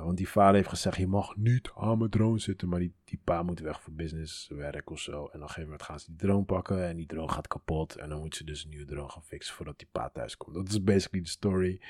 want 0.04 0.18
die 0.18 0.30
vader 0.30 0.56
heeft 0.56 0.70
gezegd, 0.70 0.98
je 0.98 1.08
mag 1.08 1.36
niet 1.36 1.72
aan 1.76 1.98
mijn 1.98 2.10
drone 2.10 2.40
zitten, 2.40 2.70
maar 2.70 2.80
die, 2.80 2.94
die 3.04 3.20
pa 3.24 3.44
moet 3.44 3.60
weg 3.60 3.82
voor 3.82 3.94
businesswerk 3.94 4.90
of 4.90 5.00
zo. 5.00 5.12
En 5.12 5.20
op 5.20 5.34
een 5.34 5.40
gegeven 5.40 5.64
moment 5.64 5.84
gaan 5.84 6.00
ze 6.00 6.06
die 6.06 6.16
drone 6.16 6.44
pakken 6.44 6.88
en 6.88 6.96
die 6.96 7.06
drone 7.06 7.32
gaat 7.32 7.48
kapot. 7.48 7.96
En 7.96 8.10
dan 8.10 8.20
moeten 8.20 8.38
ze 8.38 8.46
dus 8.46 8.64
een 8.64 8.70
nieuwe 8.70 8.86
drone 8.86 9.10
gaan 9.10 9.24
fixen 9.24 9.56
voordat 9.56 9.78
die 9.78 9.88
pa 9.92 10.10
thuis 10.10 10.38
komt. 10.38 10.56
Dat 10.56 10.70
is 10.70 10.84
basically 10.84 11.24
de 11.24 11.30
story. 11.30 11.82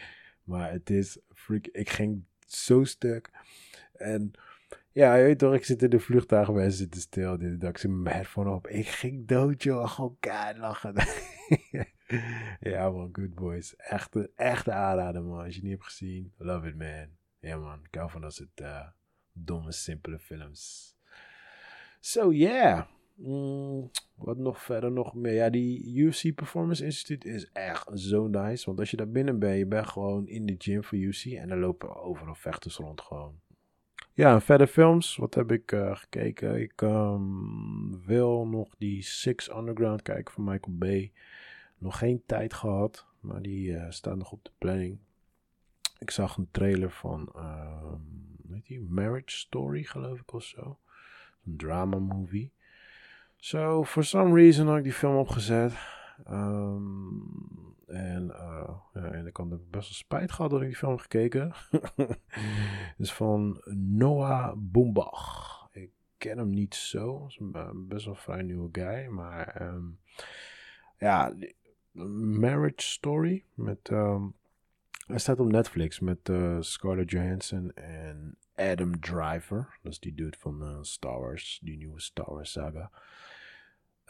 Maar 0.43 0.72
het 0.72 0.89
is 0.89 1.19
freak, 1.34 1.67
ik 1.67 1.89
ging 1.89 2.24
zo 2.46 2.84
stuk. 2.84 3.32
En 3.93 4.32
ja, 4.93 5.15
je 5.15 5.23
weet 5.23 5.39
toch, 5.39 5.53
ik 5.53 5.65
zit 5.65 5.84
in 5.84 5.89
de 5.89 5.99
vliegtuig, 5.99 6.51
mensen 6.51 6.77
zitten 6.77 7.01
stil. 7.01 7.38
Dit 7.38 7.62
dag 7.62 7.69
ik 7.69 7.77
zit 7.77 7.91
mijn 7.91 8.15
headphone 8.15 8.51
op. 8.51 8.67
Ik 8.67 8.88
ging 8.88 9.27
dood, 9.27 9.63
joh. 9.63 9.89
Gewoon 9.89 10.17
keihard 10.19 10.58
lachen. 10.58 10.93
ja, 12.71 12.89
man, 12.89 13.10
good 13.12 13.34
boys. 13.34 13.75
Echte, 13.75 14.32
echte 14.36 14.71
aanrader, 14.71 15.23
man. 15.23 15.43
Als 15.43 15.47
je 15.47 15.53
het 15.53 15.63
niet 15.63 15.71
hebt 15.71 15.84
gezien, 15.86 16.34
love 16.38 16.67
it, 16.67 16.77
man. 16.77 17.08
Ja, 17.39 17.58
man. 17.58 17.79
Ik 17.84 17.95
hou 17.95 18.10
van 18.10 18.21
dat 18.21 18.34
soort 18.34 18.62
uh, 18.62 18.88
domme, 19.32 19.71
simpele 19.71 20.19
films. 20.19 20.95
So, 21.99 22.32
yeah. 22.32 22.86
Mm, 23.15 23.91
wat 24.15 24.38
nog 24.38 24.63
verder 24.63 24.91
nog 24.91 25.13
meer? 25.13 25.34
Ja, 25.34 25.49
die 25.49 25.95
UFC 25.95 26.36
Performance 26.36 26.86
Institute 26.86 27.29
is 27.29 27.49
echt 27.51 27.89
zo 27.93 28.27
nice. 28.27 28.65
Want 28.65 28.79
als 28.79 28.91
je 28.91 28.97
daar 28.97 29.10
binnen 29.10 29.39
bent, 29.39 29.58
je 29.58 29.65
bent 29.65 29.88
gewoon 29.88 30.27
in 30.27 30.45
de 30.45 30.56
gym 30.58 30.84
voor 30.84 30.97
UFC. 30.97 31.25
En 31.25 31.47
dan 31.47 31.60
lopen 31.60 31.95
overal 31.95 32.36
vechters 32.36 32.75
rond 32.75 33.01
gewoon. 33.01 33.39
Ja, 34.15 34.41
verder 34.41 34.67
films. 34.67 35.15
Wat 35.15 35.34
heb 35.34 35.52
ik 35.52 35.71
uh, 35.71 35.95
gekeken? 35.95 36.62
Ik 36.62 36.82
um, 36.82 38.06
wil 38.06 38.47
nog 38.47 38.76
die 38.78 39.02
Six 39.02 39.49
Underground 39.49 40.02
kijken 40.02 40.34
van 40.34 40.43
Michael 40.43 40.78
Bay. 40.78 41.12
Nog 41.78 41.97
geen 41.97 42.23
tijd 42.26 42.54
gehad, 42.54 43.06
maar 43.19 43.41
die 43.41 43.69
uh, 43.69 43.86
staat 43.89 44.17
nog 44.17 44.32
op 44.32 44.43
de 44.43 44.52
planning. 44.58 44.97
Ik 45.99 46.12
zag 46.12 46.38
een 46.38 46.47
trailer 46.52 46.91
van, 46.91 47.32
weet 48.47 48.65
die, 48.65 48.82
Marriage 48.82 49.38
Story 49.38 49.84
geloof 49.84 50.19
ik 50.19 50.34
of 50.34 50.43
zo. 50.43 50.80
Een 51.45 51.58
drama 51.58 51.97
movie. 51.97 52.52
So, 53.38 53.84
for 53.84 54.04
some 54.04 54.36
reason 54.36 54.67
had 54.67 54.78
ik 54.78 54.84
die 54.84 54.93
film 54.93 55.15
opgezet. 55.15 55.73
Um, 56.29 57.75
en, 57.88 58.23
uh, 58.25 58.75
ja, 58.93 59.12
en 59.12 59.27
ik 59.27 59.38
had 59.38 59.49
best 59.49 59.71
wel 59.71 59.81
spijt 59.81 60.31
gehad 60.31 60.51
dat 60.51 60.62
ik 60.62 60.67
die 60.67 60.75
film 60.75 60.97
gekeken. 60.97 61.53
is 62.97 63.13
van 63.13 63.62
Noah 63.75 64.53
Boombach. 64.57 65.69
Ik 65.71 65.89
ken 66.17 66.38
hem 66.38 66.49
niet 66.49 66.75
zo. 66.75 67.25
Is 67.27 67.39
een 67.39 67.88
best 67.88 68.05
wel 68.05 68.15
vrij 68.15 68.41
nieuwe 68.41 68.69
guy. 68.71 69.05
Maar 69.05 69.62
um, 69.62 69.99
ja, 70.97 71.33
Marriage 71.91 72.73
Story. 72.81 73.43
Met, 73.53 73.89
um, 73.91 74.33
hij 75.07 75.19
staat 75.19 75.39
op 75.39 75.51
Netflix 75.51 75.99
met 75.99 76.29
uh, 76.29 76.57
Scarlett 76.59 77.12
Johansson 77.12 77.71
en 77.73 78.38
Adam 78.55 78.99
Driver. 78.99 79.79
Dat 79.81 79.91
is 79.91 79.99
die 79.99 80.15
dude 80.15 80.38
van 80.39 80.62
uh, 80.62 80.77
Star 80.81 81.19
Wars, 81.19 81.59
die 81.63 81.77
nieuwe 81.77 82.01
Star 82.01 82.33
Wars 82.33 82.51
saga. 82.51 82.91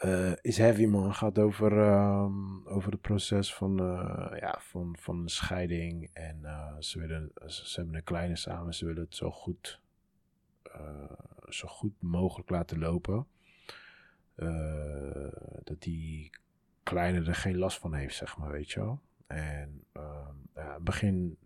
Uh, 0.04 0.32
is 0.40 0.58
heavy 0.58 0.86
man. 0.86 1.14
Gaat 1.14 1.38
over, 1.38 1.72
um, 1.72 2.68
over 2.68 2.92
het 2.92 3.00
proces 3.00 3.54
van, 3.54 3.80
uh, 3.82 4.38
ja, 4.40 4.56
van, 4.60 4.96
van 5.00 5.18
een 5.18 5.28
scheiding. 5.28 6.10
En 6.12 6.40
uh, 6.42 6.76
ze, 6.78 6.98
willen, 6.98 7.30
ze, 7.46 7.68
ze, 7.68 7.76
hebben 7.76 7.94
een 7.94 8.04
kleine 8.04 8.36
samen. 8.36 8.74
Ze 8.74 8.86
willen 8.86 9.02
het 9.02 9.14
zo 9.14 9.30
goed, 9.30 9.80
zo 11.48 11.68
goed 11.68 12.02
mogelijk 12.02 12.50
laten 12.50 12.78
lopen. 12.78 13.26
dat 15.64 15.82
die 15.82 16.30
kleine 16.82 17.26
er 17.26 17.34
geen 17.34 17.58
last 17.58 17.78
van 17.78 17.94
heeft, 17.94 18.16
zeg 18.16 18.38
maar, 18.38 18.50
weet 18.50 18.70
je 18.70 18.80
wel. 18.80 19.00
En 19.26 19.84
ehm, 19.92 20.34
ja, 20.54 20.80
begin, 20.80 21.38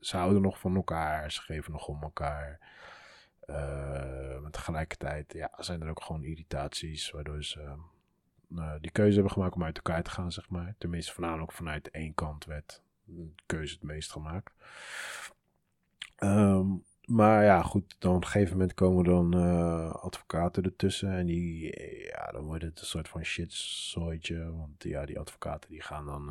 ze 0.00 0.16
houden 0.16 0.42
nog 0.42 0.58
van 0.58 0.76
elkaar. 0.76 1.32
Ze 1.32 1.40
geven 1.40 1.72
nog 1.72 1.88
om 1.88 2.02
elkaar. 2.02 2.60
Maar 4.42 4.50
tegelijkertijd 4.50 5.32
ja, 5.32 5.50
zijn 5.56 5.82
er 5.82 5.88
ook 5.88 6.02
gewoon 6.02 6.24
irritaties 6.24 7.10
waardoor 7.10 7.44
ze 7.44 7.74
uh, 8.48 8.74
die 8.80 8.90
keuze 8.90 9.14
hebben 9.14 9.32
gemaakt 9.32 9.54
om 9.54 9.64
uit 9.64 9.76
elkaar 9.76 10.02
te 10.02 10.10
gaan, 10.10 10.32
zeg 10.32 10.48
maar. 10.48 10.74
Tenminste, 10.78 11.12
voornamelijk 11.12 11.52
vanuit 11.52 11.90
één 11.90 12.14
kant 12.14 12.44
werd 12.44 12.82
de 13.04 13.32
keuze 13.46 13.74
het 13.74 13.82
meest 13.82 14.12
gemaakt. 14.12 14.52
Um, 16.18 16.84
maar 17.04 17.44
ja, 17.44 17.62
goed, 17.62 17.96
dan 17.98 18.14
op 18.14 18.22
een 18.22 18.28
gegeven 18.28 18.52
moment 18.52 18.74
komen 18.74 19.04
dan 19.04 19.36
uh, 19.36 19.94
advocaten 19.94 20.62
ertussen. 20.62 21.10
En 21.10 21.26
die, 21.26 21.80
ja, 22.08 22.30
dan 22.32 22.44
wordt 22.44 22.62
het 22.62 22.80
een 22.80 22.86
soort 22.86 23.08
van 23.08 23.24
shitsooitje. 23.24 24.56
Want 24.56 24.82
ja, 24.82 25.04
die 25.04 25.18
advocaten 25.18 25.70
die 25.70 25.82
gaan 25.82 26.06
dan 26.06 26.30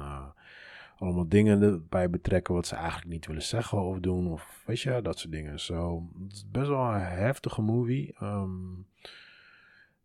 allemaal 0.97 1.27
dingen 1.27 1.61
erbij 1.61 2.09
betrekken 2.09 2.53
wat 2.53 2.67
ze 2.67 2.75
eigenlijk 2.75 3.07
niet 3.07 3.27
willen 3.27 3.41
zeggen 3.41 3.81
of 3.81 3.99
doen. 3.99 4.27
Of 4.27 4.63
weet 4.65 4.79
je, 4.79 5.01
dat 5.01 5.19
soort 5.19 5.33
dingen. 5.33 5.59
Zo, 5.59 6.09
het 6.23 6.33
is 6.33 6.49
best 6.51 6.67
wel 6.67 6.93
een 6.93 7.01
heftige 7.01 7.61
movie. 7.61 8.15
Um, 8.21 8.87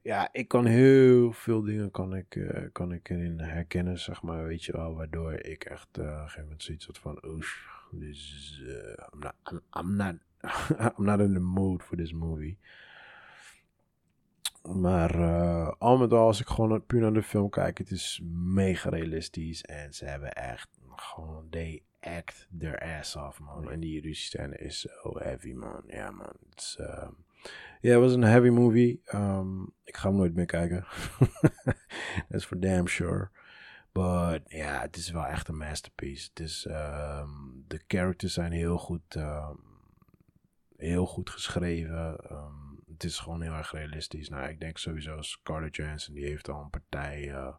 ja, 0.02 0.28
ik 0.32 0.48
kan 0.48 0.66
heel 0.66 1.32
veel 1.32 1.62
dingen 1.62 1.90
kan 1.90 2.14
ik, 2.14 2.34
uh, 2.34 2.68
kan 2.72 2.92
ik 2.92 3.08
erin 3.08 3.40
herkennen, 3.40 3.98
zeg 3.98 4.22
maar. 4.22 4.46
Weet 4.46 4.64
je 4.64 4.72
wel, 4.72 4.94
waardoor 4.94 5.32
ik 5.32 5.64
echt 5.64 5.98
uh, 5.98 6.04
op 6.04 6.10
een 6.10 6.18
gegeven 6.18 6.42
moment 6.42 6.62
zoiets 6.62 6.90
van... 6.92 7.24
Oesh, 7.24 7.54
is, 8.00 8.60
uh, 8.62 8.72
I'm, 9.12 9.18
not, 9.18 9.62
I'm, 9.76 9.96
not, 9.96 10.14
I'm 10.98 11.04
not 11.04 11.20
in 11.20 11.32
the 11.32 11.40
mood 11.40 11.82
for 11.82 11.96
this 11.96 12.12
movie. 12.12 12.58
Maar 14.62 15.12
al 15.76 15.98
met 15.98 16.12
al, 16.12 16.26
als 16.26 16.40
ik 16.40 16.46
gewoon 16.46 16.86
puur 16.86 17.00
naar 17.00 17.12
de 17.12 17.22
film 17.22 17.50
kijk, 17.50 17.78
het 17.78 17.90
is 17.90 18.20
mega 18.32 18.88
realistisch. 18.88 19.62
En 19.62 19.94
ze 19.94 20.04
hebben 20.04 20.32
echt 20.32 20.79
gewoon, 21.00 21.48
they 21.50 21.82
act 22.00 22.46
their 22.58 22.78
ass 22.78 23.16
off, 23.16 23.40
man. 23.40 23.70
En 23.70 23.80
die 23.80 24.00
Russische 24.00 24.58
is 24.58 24.80
zo 24.80 25.18
heavy, 25.18 25.52
man. 25.52 25.82
Ja, 25.86 26.10
man. 26.10 26.36
Het 26.50 26.76
uh, 26.80 27.08
yeah, 27.80 27.96
it 27.96 28.02
was 28.02 28.12
een 28.12 28.22
heavy 28.22 28.48
movie. 28.48 29.02
Um, 29.14 29.72
ik 29.84 29.96
ga 29.96 30.08
hem 30.08 30.16
nooit 30.16 30.34
meer 30.34 30.46
kijken. 30.46 30.86
That's 32.28 32.44
for 32.44 32.60
damn 32.60 32.86
sure. 32.86 33.30
But 33.92 34.42
ja, 34.46 34.56
yeah, 34.56 34.80
het 34.80 34.96
is 34.96 35.10
wel 35.10 35.26
echt 35.26 35.48
een 35.48 35.56
masterpiece. 35.56 36.28
Het 36.28 36.40
is, 36.40 36.66
um, 36.68 37.64
de 37.68 37.80
characters 37.86 38.32
zijn 38.32 38.52
heel 38.52 38.78
goed, 38.78 39.14
um, 39.14 39.60
heel 40.76 41.06
goed 41.06 41.30
geschreven. 41.30 42.16
Het 42.92 43.04
is 43.04 43.18
gewoon 43.18 43.42
heel 43.42 43.54
erg 43.54 43.72
realistisch. 43.72 44.28
Nou, 44.28 44.48
ik 44.48 44.60
denk 44.60 44.78
sowieso 44.78 45.22
Scarlett 45.22 45.76
Johansson, 45.76 46.14
die 46.14 46.26
heeft 46.26 46.48
al 46.48 46.60
een 46.60 46.70
partij... 46.70 47.28
Uh, 47.28 47.54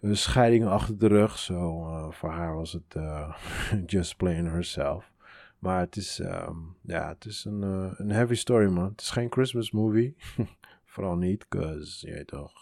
een 0.00 0.16
scheiding 0.16 0.66
achter 0.66 0.98
de 0.98 1.06
rug. 1.06 1.38
Zo, 1.38 1.86
uh, 1.86 2.10
voor 2.10 2.30
haar 2.30 2.54
was 2.54 2.72
het 2.72 2.94
uh, 2.96 3.36
just 3.86 4.16
playing 4.16 4.50
herself. 4.50 5.12
Maar 5.58 5.80
het 5.80 5.96
is, 5.96 6.18
um, 6.18 6.76
ja, 6.82 7.08
het 7.08 7.24
is 7.24 7.44
een, 7.44 7.62
uh, 7.62 7.92
een 7.96 8.10
heavy 8.10 8.34
story, 8.34 8.68
man. 8.68 8.90
Het 8.90 9.00
is 9.00 9.10
geen 9.10 9.32
Christmas 9.32 9.70
movie. 9.70 10.16
Vooral 10.84 11.16
niet, 11.16 11.48
cause, 11.48 12.06
je 12.06 12.12
weet 12.12 12.26
toch, 12.26 12.52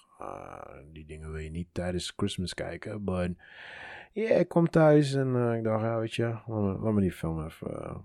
die 0.92 1.04
dingen 1.06 1.32
wil 1.32 1.40
je 1.40 1.50
niet 1.50 1.68
tijdens 1.72 2.12
Christmas 2.16 2.54
kijken. 2.54 3.04
Maar, 3.04 3.28
yeah, 4.12 4.40
ik 4.40 4.48
kwam 4.48 4.70
thuis 4.70 5.14
en 5.14 5.52
ik 5.56 5.64
dacht, 5.64 5.82
ja, 5.82 5.98
weet 5.98 6.14
je, 6.14 6.36
laat 6.46 6.92
me 6.92 7.00
die 7.00 7.12
film 7.12 7.44
even 7.44 8.02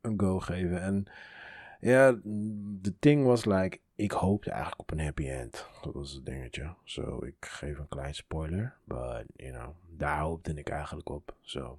een 0.00 0.20
go 0.20 0.38
geven. 0.38 0.82
En 0.82 1.06
ja, 1.80 2.12
de 2.22 2.94
ding 2.98 3.24
was 3.24 3.44
like, 3.44 3.80
ik 3.94 4.10
hoopte 4.10 4.50
eigenlijk 4.50 4.80
op 4.80 4.90
een 4.90 5.00
happy 5.00 5.28
end. 5.28 5.66
Dat 5.82 5.94
was 5.94 6.12
het 6.12 6.26
dingetje. 6.26 6.74
Zo, 6.84 7.02
so, 7.02 7.24
ik 7.24 7.36
geef 7.40 7.78
een 7.78 7.88
klein 7.88 8.14
spoiler. 8.14 8.76
But, 8.84 9.24
you 9.36 9.52
know, 9.52 9.74
daar 9.96 10.20
hoopte 10.20 10.54
ik 10.54 10.68
eigenlijk 10.68 11.08
op. 11.08 11.34
So, 11.40 11.78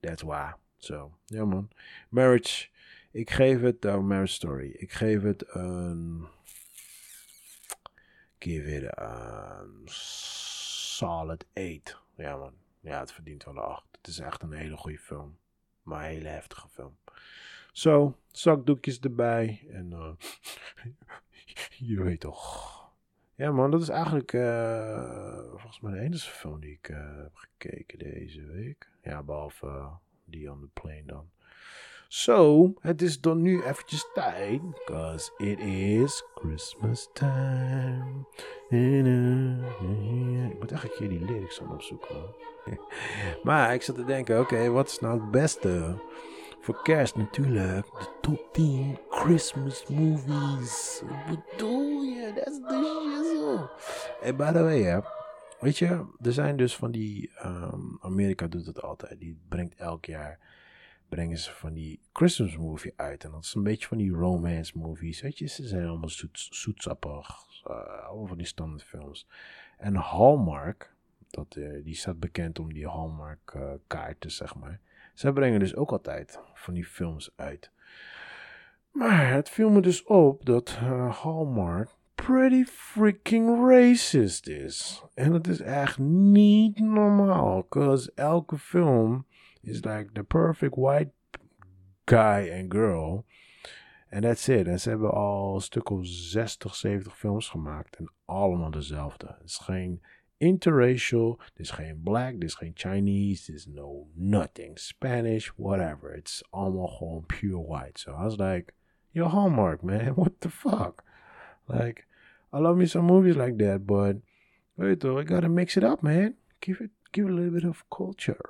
that's 0.00 0.22
why. 0.22 0.52
So, 0.76 1.16
ja 1.24 1.44
man. 1.44 1.70
Marriage. 2.08 2.68
Ik 3.10 3.30
geef 3.30 3.60
het, 3.60 3.84
uh, 3.84 3.98
Marriage 3.98 4.32
Story. 4.32 4.70
Ik 4.70 4.92
geef 4.92 5.22
het 5.22 5.44
een... 5.54 6.26
Give 8.38 8.76
it 8.76 8.98
a 8.98 9.64
solid 9.84 11.46
8. 11.54 11.98
Ja 12.16 12.36
man. 12.36 12.52
Ja, 12.80 13.00
het 13.00 13.12
verdient 13.12 13.44
wel 13.44 13.54
een 13.54 13.62
8. 13.62 13.84
Het 13.96 14.06
is 14.06 14.18
echt 14.18 14.42
een 14.42 14.52
hele 14.52 14.76
goede 14.76 14.98
film. 14.98 15.38
Maar 15.82 16.04
een 16.04 16.10
hele 16.10 16.28
heftige 16.28 16.68
film. 16.68 16.96
Zo, 17.74 18.16
zakdoekjes 18.32 19.00
erbij. 19.00 19.66
En 19.70 19.90
uh, 19.90 20.10
je 21.88 22.02
weet 22.02 22.20
toch. 22.20 22.72
Ja 23.34 23.52
man, 23.52 23.70
dat 23.70 23.82
is 23.82 23.88
eigenlijk 23.88 24.32
uh, 24.32 25.38
volgens 25.48 25.80
mij 25.80 25.92
de 25.92 26.00
enige 26.00 26.30
film 26.30 26.60
die 26.60 26.72
ik 26.72 26.88
uh, 26.88 26.96
heb 27.22 27.34
gekeken 27.34 27.98
deze 27.98 28.46
week. 28.46 28.90
Ja, 29.02 29.22
behalve 29.22 29.88
die 30.24 30.50
on 30.50 30.60
the 30.60 30.80
plane 30.80 31.04
dan. 31.06 31.30
Zo, 32.08 32.72
het 32.80 33.02
is 33.02 33.20
dan 33.20 33.42
nu 33.42 33.62
eventjes 33.62 34.10
tijd. 34.14 34.70
Because 34.70 35.32
it 35.38 35.58
is 35.58 36.24
Christmas 36.34 37.08
time. 37.12 38.26
Ik 40.50 40.58
moet 40.60 40.72
echt 40.72 40.84
een 40.84 40.90
keer 40.96 41.08
die 41.08 41.24
lyrics 41.24 41.60
aan 41.60 41.72
opzoeken. 41.72 42.34
maar 43.42 43.74
ik 43.74 43.82
zat 43.82 43.94
te 43.94 44.04
denken, 44.04 44.40
oké, 44.40 44.68
wat 44.68 44.88
is 44.88 44.98
nou 44.98 45.20
het 45.20 45.30
beste? 45.30 45.98
Voor 46.64 46.82
kerst 46.82 47.16
natuurlijk, 47.16 47.86
de 47.86 48.18
top 48.20 48.52
10 48.52 48.98
Christmas 49.10 49.86
movies. 49.86 51.02
Wat 51.06 51.50
bedoel 51.50 52.02
je? 52.02 52.32
Dat 52.34 52.48
is 52.48 52.58
de 52.58 53.00
shizzle. 53.02 53.70
En 54.22 54.36
by 54.36 54.52
the 54.52 54.62
way, 54.62 54.78
ja. 54.78 55.04
Weet 55.60 55.78
je, 55.78 56.06
er 56.20 56.32
zijn 56.32 56.56
dus 56.56 56.76
van 56.76 56.90
die... 56.90 57.30
Um, 57.44 57.98
Amerika 58.00 58.46
doet 58.46 58.66
het 58.66 58.82
altijd. 58.82 59.20
Die 59.20 59.38
brengt 59.48 59.74
elk 59.74 60.04
jaar 60.04 60.38
brengen 61.08 61.38
ze 61.38 61.50
van 61.50 61.72
die 61.72 62.00
Christmas 62.12 62.56
movie 62.56 62.92
uit. 62.96 63.24
En 63.24 63.30
dat 63.30 63.44
is 63.44 63.54
een 63.54 63.62
beetje 63.62 63.86
van 63.86 63.98
die 63.98 64.12
romance 64.12 64.78
movies. 64.78 65.20
Weet 65.20 65.38
je, 65.38 65.46
ze 65.46 65.66
zijn 65.66 65.86
allemaal 65.86 66.08
zoet, 66.08 66.48
zoetsappig. 66.50 67.46
Uh, 67.70 68.06
allemaal 68.06 68.26
van 68.26 68.38
die 68.38 68.46
standaardfilms. 68.46 69.26
En 69.78 69.94
Hallmark, 69.94 70.94
dat, 71.30 71.56
uh, 71.56 71.84
die 71.84 71.94
staat 71.94 72.20
bekend 72.20 72.58
om 72.58 72.72
die 72.72 72.88
Hallmark 72.88 73.54
uh, 73.56 73.72
kaarten, 73.86 74.30
zeg 74.30 74.54
maar. 74.54 74.80
Zij 75.14 75.32
brengen 75.32 75.60
dus 75.60 75.76
ook 75.76 75.92
altijd 75.92 76.40
van 76.54 76.74
die 76.74 76.84
films 76.84 77.30
uit. 77.36 77.70
Maar 78.90 79.32
het 79.32 79.50
viel 79.50 79.70
me 79.70 79.80
dus 79.80 80.04
op 80.04 80.44
dat 80.44 80.70
Hallmark 81.10 81.88
pretty 82.14 82.64
freaking 82.64 83.68
racist 83.68 84.48
is. 84.48 85.02
En 85.14 85.32
dat 85.32 85.46
is 85.46 85.60
echt 85.60 85.98
niet 85.98 86.78
normaal. 86.78 87.60
Because 87.60 88.12
elke 88.14 88.58
film 88.58 89.26
is 89.60 89.84
like 89.84 90.08
the 90.12 90.22
perfect 90.22 90.74
white 90.76 91.12
guy 92.04 92.60
and 92.60 92.72
girl. 92.72 93.24
En 94.08 94.22
that's 94.22 94.48
it. 94.48 94.66
En 94.66 94.80
ze 94.80 94.88
hebben 94.88 95.12
al 95.12 95.54
een 95.54 95.60
stuk 95.60 95.90
of 95.90 96.06
60, 96.06 96.74
70 96.74 97.18
films 97.18 97.48
gemaakt. 97.48 97.96
En 97.96 98.12
allemaal 98.24 98.70
dezelfde. 98.70 99.26
Het 99.26 99.48
is 99.48 99.58
geen 99.58 100.02
interracial. 100.36 101.40
Het 101.44 101.58
is 101.58 101.70
geen 101.70 102.00
black. 102.02 102.32
Het 102.32 102.44
is 102.44 102.54
geen 102.54 102.72
Chinese. 102.74 103.44
There's 103.46 103.66
no 103.66 104.06
nothing. 104.14 104.78
Spanish, 104.78 105.50
whatever. 105.56 106.14
It's 106.14 106.42
allemaal 106.50 106.88
gewoon 106.88 107.26
pure 107.26 107.66
white. 107.66 108.00
So 108.00 108.12
I 108.12 108.24
was 108.24 108.36
like, 108.36 108.72
yo, 109.10 109.26
Hallmark, 109.26 109.82
man. 109.82 110.14
What 110.20 110.40
the 110.40 110.50
fuck? 110.50 111.02
Like, 111.66 112.06
I 112.52 112.58
love 112.58 112.76
me 112.76 112.86
some 112.86 113.06
movies 113.06 113.36
like 113.36 113.56
that. 113.58 113.86
But, 113.86 114.16
wait 114.76 115.00
though, 115.00 115.18
I 115.18 115.24
gotta 115.24 115.48
mix 115.48 115.76
it 115.76 115.84
up, 115.84 116.02
man. 116.02 116.34
Give 116.60 116.80
it, 116.80 116.90
give 117.12 117.26
it 117.26 117.30
a 117.30 117.34
little 117.34 117.52
bit 117.52 117.64
of 117.64 117.84
culture. 117.88 118.40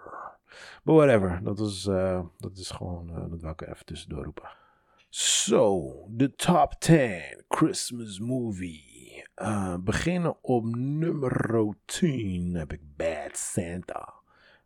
But 0.85 0.95
whatever, 0.95 1.41
dat 1.43 1.59
is, 1.59 1.87
uh, 1.87 2.21
dat 2.39 2.57
is 2.57 2.71
gewoon, 2.71 3.11
uh, 3.11 3.31
dat 3.31 3.41
wil 3.41 3.51
ik 3.51 3.61
even 3.61 3.85
tussendoor 3.85 4.25
roepen. 4.25 4.49
So, 5.11 6.09
the 6.17 6.35
top 6.37 6.81
10 6.81 7.45
Christmas 7.49 8.19
movie. 8.19 8.94
Uh, 9.37 9.77
beginnen 9.77 10.43
op 10.43 10.65
nummer 10.77 11.75
10 11.85 12.55
heb 12.55 12.73
ik 12.73 12.81
Bad 12.97 13.37
Santa. 13.37 14.15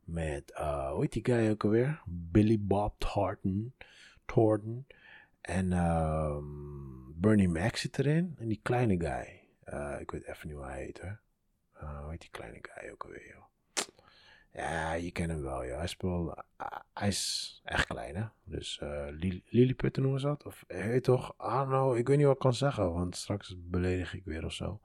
Met, 0.05 0.53
uh, 0.59 0.91
hoe 0.91 1.01
heet 1.01 1.13
die 1.13 1.25
guy 1.25 1.51
ook 1.51 1.65
alweer? 1.65 2.03
Billy 2.07 2.59
Bob 2.61 2.99
Thornton. 2.99 3.75
Thornton. 4.27 4.87
En 5.41 5.73
um, 5.73 7.15
Bernie 7.21 7.49
Mac 7.49 7.77
zit 7.77 7.99
erin. 7.99 8.35
En 8.39 8.49
die 8.49 8.61
kleine 8.63 9.01
guy. 9.01 9.49
Uh, 9.65 10.01
ik 10.01 10.11
weet 10.11 10.25
even 10.25 10.49
niet 10.49 10.57
hoe 10.57 10.67
hij 10.67 10.83
heet 10.85 11.01
hoor. 11.01 11.21
Hoe 11.73 12.11
heet 12.11 12.21
die 12.21 12.31
kleine 12.31 12.59
guy 12.63 12.91
ook 12.91 13.05
alweer 13.05 13.27
joh. 13.27 13.45
Ja, 14.53 14.93
je 14.93 15.11
kent 15.11 15.31
hem 15.31 15.43
wel, 15.43 15.65
ja. 15.65 15.77
Hij 15.77 15.87
speelt... 15.87 16.35
Hij 16.95 17.09
is 17.09 17.61
echt 17.65 17.87
klein, 17.87 18.17
hè. 18.17 18.25
Dus 18.45 18.81
uh, 18.83 19.07
Lilliputten 19.49 20.03
noemen 20.03 20.21
ze 20.21 20.27
dat. 20.27 20.45
Of 20.45 20.65
heet 20.67 21.05
toch... 21.05 21.35
Ah, 21.37 21.69
nou, 21.71 21.99
ik 21.99 22.09
weet 22.09 22.17
niet 22.17 22.27
wat 22.27 22.35
ik 22.35 22.41
kan 22.41 22.55
zeggen. 22.55 22.93
Want 22.93 23.17
straks 23.17 23.57
beledig 23.59 24.15
ik 24.15 24.25
weer 24.25 24.45
of 24.45 24.53
zo. 24.53 24.81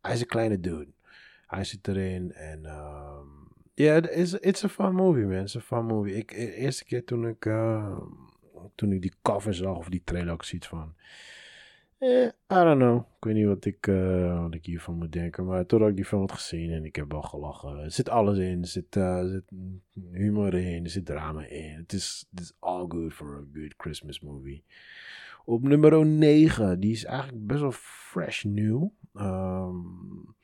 Hij 0.00 0.12
is 0.12 0.20
een 0.20 0.26
kleine 0.26 0.60
dude. 0.60 0.92
Hij 1.46 1.64
zit 1.64 1.88
erin 1.88 2.32
en... 2.32 2.64
Um, 2.64 3.50
ja, 3.74 3.98
yeah, 3.98 4.40
it's, 4.42 4.64
a 4.64 4.68
fun 4.68 4.94
movie, 4.94 5.26
man. 5.26 5.42
It's 5.42 5.56
a 5.56 5.60
fun 5.60 5.84
movie. 5.84 6.14
Ik, 6.14 6.28
de 6.28 6.54
eerste 6.54 6.84
keer 6.84 7.04
toen 7.04 7.26
ik... 7.26 7.44
Uh, 7.44 7.98
toen 8.74 8.92
ik 8.92 9.02
die 9.02 9.14
cover 9.22 9.54
zag 9.54 9.76
of 9.76 9.88
die 9.88 10.02
trailer 10.04 10.32
ook 10.32 10.44
ziet 10.44 10.66
van... 10.66 10.94
Eh, 12.02 12.26
I 12.26 12.64
don't 12.64 12.78
know. 12.78 12.98
Ik 13.16 13.24
weet 13.24 13.34
niet 13.34 13.46
wat 13.46 13.64
ik, 13.64 13.86
uh, 13.86 14.42
wat 14.42 14.54
ik 14.54 14.66
hiervan 14.66 14.94
moet 14.94 15.12
denken. 15.12 15.44
Maar 15.44 15.66
totdat 15.66 15.88
ik 15.88 15.96
die 15.96 16.04
film 16.04 16.20
had 16.20 16.32
gezien 16.32 16.70
en 16.70 16.84
ik 16.84 16.96
heb 16.96 17.12
wel 17.12 17.22
gelachen. 17.22 17.78
Er 17.78 17.90
zit 17.90 18.08
alles 18.08 18.38
in. 18.38 18.60
Er 18.60 18.66
zit, 18.66 18.96
uh, 18.96 19.24
zit 19.24 19.44
humor 20.12 20.54
in. 20.54 20.84
Er 20.84 20.90
zit 20.90 21.06
drama 21.06 21.44
in. 21.44 21.76
Het 21.76 21.92
is, 21.92 22.28
is 22.34 22.52
all 22.58 22.84
good 22.88 23.12
for 23.12 23.36
a 23.36 23.44
good 23.52 23.74
Christmas 23.76 24.20
movie. 24.20 24.64
Op 25.44 25.62
nummer 25.62 26.06
9. 26.06 26.80
Die 26.80 26.92
is 26.92 27.04
eigenlijk 27.04 27.46
best 27.46 27.60
wel 27.60 27.72
fresh 27.72 28.44
new. 28.44 28.88
Um, 29.14 30.34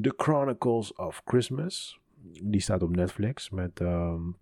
The 0.00 0.14
Chronicles 0.16 0.94
of 0.94 1.22
Christmas. 1.24 2.00
Die 2.42 2.60
staat 2.60 2.82
op 2.82 2.96
Netflix 2.96 3.50
met... 3.50 3.80
Um, 3.80 4.36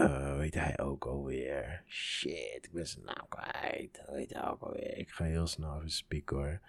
uh, 0.00 0.36
weet 0.36 0.54
hij 0.54 0.78
ook 0.78 1.04
alweer? 1.06 1.82
Shit, 1.86 2.58
ik 2.62 2.72
ben 2.72 2.86
zijn 2.86 3.04
naam 3.04 3.28
kwijt. 3.28 4.02
Weet 4.06 4.32
hij 4.32 4.48
ook 4.48 4.62
alweer? 4.62 4.96
Ik 4.96 5.10
ga 5.10 5.24
heel 5.24 5.46
snel 5.46 5.76
even 5.76 5.90
spieken 5.90 6.36
hoor. 6.36 6.60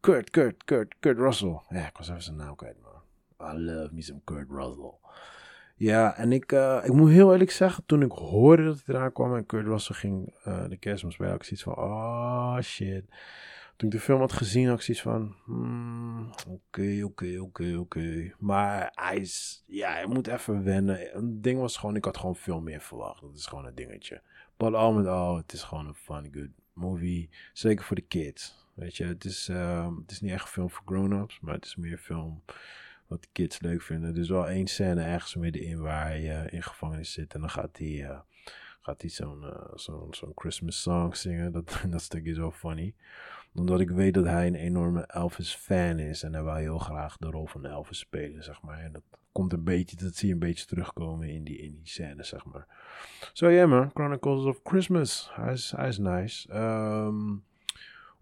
Kurt, 0.00 0.30
Kurt, 0.30 0.64
Kurt, 0.64 0.94
Kurt 1.00 1.18
Russell. 1.18 1.60
Ja, 1.68 1.86
ik 1.86 1.96
was 1.96 2.08
even 2.08 2.22
zijn 2.22 2.36
naam 2.36 2.56
kwijt, 2.56 2.76
man. 2.82 3.54
I 3.54 3.58
love 3.58 3.94
me 3.94 4.02
some 4.02 4.20
Kurt 4.24 4.50
Russell. 4.50 4.94
Ja, 5.76 6.16
en 6.16 6.32
ik, 6.32 6.52
uh, 6.52 6.82
ik 6.84 6.92
moet 6.92 7.10
heel 7.10 7.32
eerlijk 7.32 7.50
zeggen, 7.50 7.84
toen 7.86 8.02
ik 8.02 8.12
hoorde 8.12 8.64
dat 8.64 8.82
hij 8.84 8.94
eraan 8.94 9.12
kwam 9.12 9.36
en 9.36 9.46
Kurt 9.46 9.66
Russell 9.66 9.96
ging 9.96 10.34
uh, 10.46 10.68
de 10.68 10.76
kerstmis 10.76 11.16
bij, 11.16 11.28
had 11.28 11.36
ik 11.36 11.44
zoiets 11.44 11.62
van, 11.62 11.76
oh 11.76 12.60
shit. 12.60 13.04
Toen 13.76 13.88
ik 13.88 13.94
de 13.94 14.00
film 14.00 14.20
had 14.20 14.32
gezien, 14.32 14.66
had 14.66 14.76
ik 14.76 14.82
zoiets 14.82 15.02
van... 15.02 15.36
Hmm, 15.44 16.30
oké, 16.48 17.02
oké, 17.04 17.38
oké, 17.38 17.76
oké. 17.76 18.34
Maar 18.38 18.92
hij 18.94 19.16
is... 19.16 19.64
Ja, 19.66 19.92
hij 19.92 20.06
moet 20.06 20.26
even 20.26 20.64
wennen. 20.64 20.98
Het 20.98 21.42
ding 21.42 21.60
was 21.60 21.76
gewoon... 21.76 21.96
Ik 21.96 22.04
had 22.04 22.16
gewoon 22.16 22.36
veel 22.36 22.60
meer 22.60 22.80
verwacht. 22.80 23.20
Dat 23.20 23.36
is 23.36 23.46
gewoon 23.46 23.66
een 23.66 23.74
dingetje. 23.74 24.22
Maar 24.56 24.76
al 24.76 24.92
met 24.92 25.06
al, 25.06 25.36
het 25.36 25.52
is 25.52 25.62
gewoon 25.62 25.86
een 25.86 25.94
fun, 25.94 26.28
good 26.32 26.50
movie. 26.72 27.30
Zeker 27.52 27.84
voor 27.84 27.96
de 27.96 28.02
kids. 28.02 28.66
Weet 28.74 28.96
je, 28.96 29.04
het 29.04 29.24
is, 29.24 29.48
uh, 29.48 29.96
het 30.00 30.10
is 30.10 30.20
niet 30.20 30.32
echt 30.32 30.42
een 30.42 30.52
film 30.52 30.70
voor 30.70 30.82
grown-ups. 30.86 31.40
Maar 31.40 31.54
het 31.54 31.64
is 31.64 31.76
meer 31.76 31.92
een 31.92 31.98
film 31.98 32.42
wat 33.06 33.22
de 33.22 33.28
kids 33.32 33.60
leuk 33.60 33.82
vinden. 33.82 34.14
Er 34.14 34.20
is 34.20 34.28
wel 34.28 34.48
één 34.48 34.66
scène 34.66 35.02
ergens 35.02 35.34
middenin 35.34 35.80
waar 35.80 36.06
hij 36.06 36.22
uh, 36.22 36.52
in 36.52 36.62
gevangenis 36.62 37.12
zit. 37.12 37.34
En 37.34 37.40
dan 37.40 37.50
gaat 37.50 37.78
hij... 37.78 37.86
Uh, 37.88 38.18
gaat 38.80 39.00
hij 39.00 39.10
zo'n 39.10 39.42
uh, 39.42 39.74
zo'n 39.74 40.14
zo'n 40.14 40.32
Christmas 40.34 40.82
song 40.82 41.14
zingen. 41.14 41.52
Dat, 41.52 41.80
dat 41.90 42.02
stuk 42.02 42.24
is 42.24 42.36
wel 42.36 42.50
funny 42.50 42.94
omdat 43.58 43.80
ik 43.80 43.90
weet 43.90 44.14
dat 44.14 44.24
hij 44.24 44.46
een 44.46 44.54
enorme 44.54 45.06
Elvis-fan 45.06 45.98
is. 45.98 46.22
En 46.22 46.32
hij 46.32 46.42
wil 46.42 46.54
heel 46.54 46.78
graag 46.78 47.16
de 47.16 47.30
rol 47.30 47.46
van 47.46 47.64
Elvis 47.64 47.98
spelen, 47.98 48.44
zeg 48.44 48.62
maar. 48.62 48.78
En 48.78 48.92
dat 48.92 49.02
komt 49.32 49.52
een 49.52 49.64
beetje, 49.64 49.96
dat 49.96 50.14
zie 50.14 50.28
je 50.28 50.34
een 50.34 50.40
beetje 50.40 50.66
terugkomen 50.66 51.28
in 51.28 51.44
die, 51.44 51.58
in 51.58 51.74
die 51.74 51.88
scène, 51.88 52.24
zeg 52.24 52.44
maar. 52.44 52.66
Zo 53.32 53.48
ja, 53.48 53.66
man. 53.66 53.90
Chronicles 53.94 54.44
of 54.44 54.60
Christmas. 54.64 55.30
Hij 55.32 55.52
is, 55.52 55.72
hij 55.76 55.88
is 55.88 55.98
nice. 55.98 56.54
Um, 56.54 57.44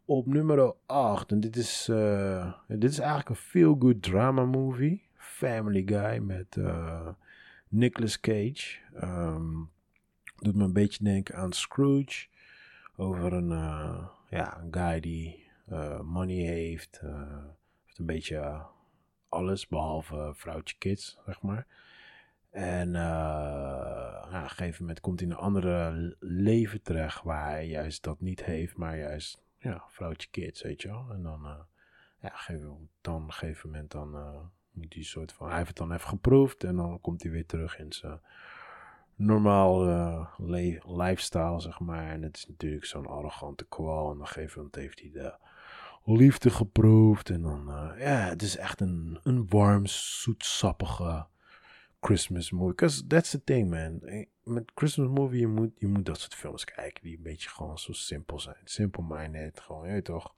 op 0.04 0.26
nummer 0.26 0.74
8. 0.86 1.30
En 1.30 1.40
dit 1.40 1.56
is, 1.56 1.88
uh, 1.90 2.52
dit 2.68 2.90
is 2.90 2.98
eigenlijk 2.98 3.28
een 3.28 3.36
feel-good 3.36 4.02
drama 4.02 4.44
movie. 4.44 5.02
Family 5.16 5.82
Guy 5.86 6.18
met 6.18 6.56
uh, 6.56 7.08
Nicolas 7.68 8.20
Cage. 8.20 8.78
Um, 9.02 9.70
doet 10.36 10.54
me 10.54 10.64
een 10.64 10.72
beetje 10.72 11.04
denken 11.04 11.34
aan 11.34 11.52
Scrooge. 11.52 12.26
Over 12.96 13.32
een... 13.32 13.50
Uh, 13.50 14.06
ja, 14.34 14.58
een 14.58 14.74
guy 14.74 15.00
die 15.00 15.48
uh, 15.68 16.00
money 16.00 16.34
heeft, 16.36 17.00
uh, 17.04 17.44
heeft 17.84 17.98
een 17.98 18.06
beetje 18.06 18.66
alles 19.28 19.66
behalve 19.68 20.32
vrouwtje 20.34 20.76
kids, 20.78 21.18
zeg 21.26 21.42
maar. 21.42 21.66
En 22.50 22.88
uh, 22.88 22.94
ja, 22.94 24.38
op 24.38 24.42
een 24.42 24.48
gegeven 24.48 24.80
moment 24.80 25.00
komt 25.00 25.20
hij 25.20 25.28
in 25.28 25.34
een 25.34 25.40
andere 25.40 26.16
leven 26.20 26.82
terecht 26.82 27.22
waar 27.22 27.50
hij 27.50 27.66
juist 27.66 28.02
dat 28.02 28.20
niet 28.20 28.44
heeft, 28.44 28.76
maar 28.76 28.98
juist 28.98 29.42
ja, 29.58 29.84
vrouwtje 29.88 30.28
kids, 30.30 30.62
weet 30.62 30.82
je 30.82 30.88
wel. 30.88 31.06
En 31.10 31.22
dan, 31.22 31.66
ja, 32.20 32.30
geven, 32.32 32.88
dan 33.00 33.14
op 33.22 33.26
een 33.26 33.32
gegeven 33.32 33.70
moment 33.70 33.90
dan 33.90 34.14
hij 34.88 35.02
soort 35.02 35.32
van, 35.32 35.46
hij 35.48 35.56
heeft 35.56 35.68
het 35.68 35.76
dan 35.76 35.92
even 35.92 36.08
geproefd 36.08 36.64
en 36.64 36.76
dan 36.76 37.00
komt 37.00 37.22
hij 37.22 37.32
weer 37.32 37.46
terug 37.46 37.78
in 37.78 37.92
zijn 37.92 38.20
normaal 39.16 39.88
uh, 39.88 40.26
lifestyle, 40.86 41.60
zeg 41.60 41.80
maar. 41.80 42.10
En 42.10 42.22
het 42.22 42.36
is 42.36 42.46
natuurlijk 42.46 42.84
zo'n 42.84 43.06
arrogante 43.06 43.66
kwal. 43.68 44.06
En 44.06 44.14
op 44.14 44.20
een 44.20 44.26
gegeven 44.26 44.56
moment 44.56 44.74
heeft 44.74 45.00
hij 45.00 45.10
de 45.10 45.34
liefde 46.04 46.50
geproefd. 46.50 47.30
En 47.30 47.42
dan, 47.42 47.68
uh, 47.68 48.00
ja, 48.00 48.28
het 48.28 48.42
is 48.42 48.56
echt 48.56 48.80
een, 48.80 49.18
een 49.22 49.48
warm, 49.48 49.86
zoetsappige 49.86 51.26
Christmas 52.00 52.50
movie. 52.50 52.74
Because 52.74 53.06
that's 53.06 53.30
the 53.30 53.44
thing, 53.44 53.70
man. 53.70 54.00
Eh, 54.00 54.26
met 54.42 54.72
Christmas 54.74 55.08
movie, 55.08 55.40
je 55.40 55.46
moet, 55.46 55.70
je 55.76 55.86
moet 55.86 56.06
dat 56.06 56.20
soort 56.20 56.34
films 56.34 56.64
kijken 56.64 57.02
die 57.02 57.16
een 57.16 57.22
beetje 57.22 57.48
gewoon 57.48 57.78
zo 57.78 57.92
simpel 57.92 58.40
zijn. 58.40 58.60
Simple-minded, 58.64 59.60
gewoon, 59.60 59.94
je 59.94 60.02
toch. 60.02 60.34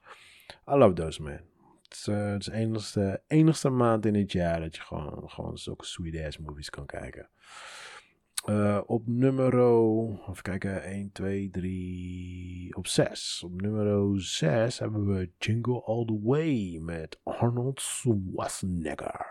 I 0.69 0.75
love 0.75 0.93
those, 0.93 1.23
man. 1.23 1.41
Het 1.83 1.95
is, 1.95 2.07
het 2.07 2.49
enigste, 2.49 3.23
enigste 3.27 3.69
maand 3.69 4.07
in 4.07 4.15
het 4.15 4.33
jaar 4.33 4.61
dat 4.61 4.77
je 4.77 4.83
gewoon, 4.83 5.31
gewoon 5.31 5.59
zulke 5.59 5.85
sweet-ass 5.85 6.39
movies 6.39 6.71
kan 6.71 6.87
kijken. 6.87 7.29
Uh, 8.49 8.81
op 8.87 9.03
nummer, 9.07 9.55
even 10.29 10.43
kijken, 10.43 10.83
1, 10.83 11.13
2, 11.13 11.51
3, 11.51 12.77
op 12.77 12.87
6. 12.87 13.43
Op 13.45 13.61
nummer 13.61 14.21
6 14.23 14.79
hebben 14.79 15.07
we 15.07 15.31
Jingle 15.39 15.83
All 15.85 16.05
The 16.05 16.21
Way 16.23 16.79
met 16.81 17.21
Arnold 17.25 17.81
Schwarzenegger. 17.81 19.27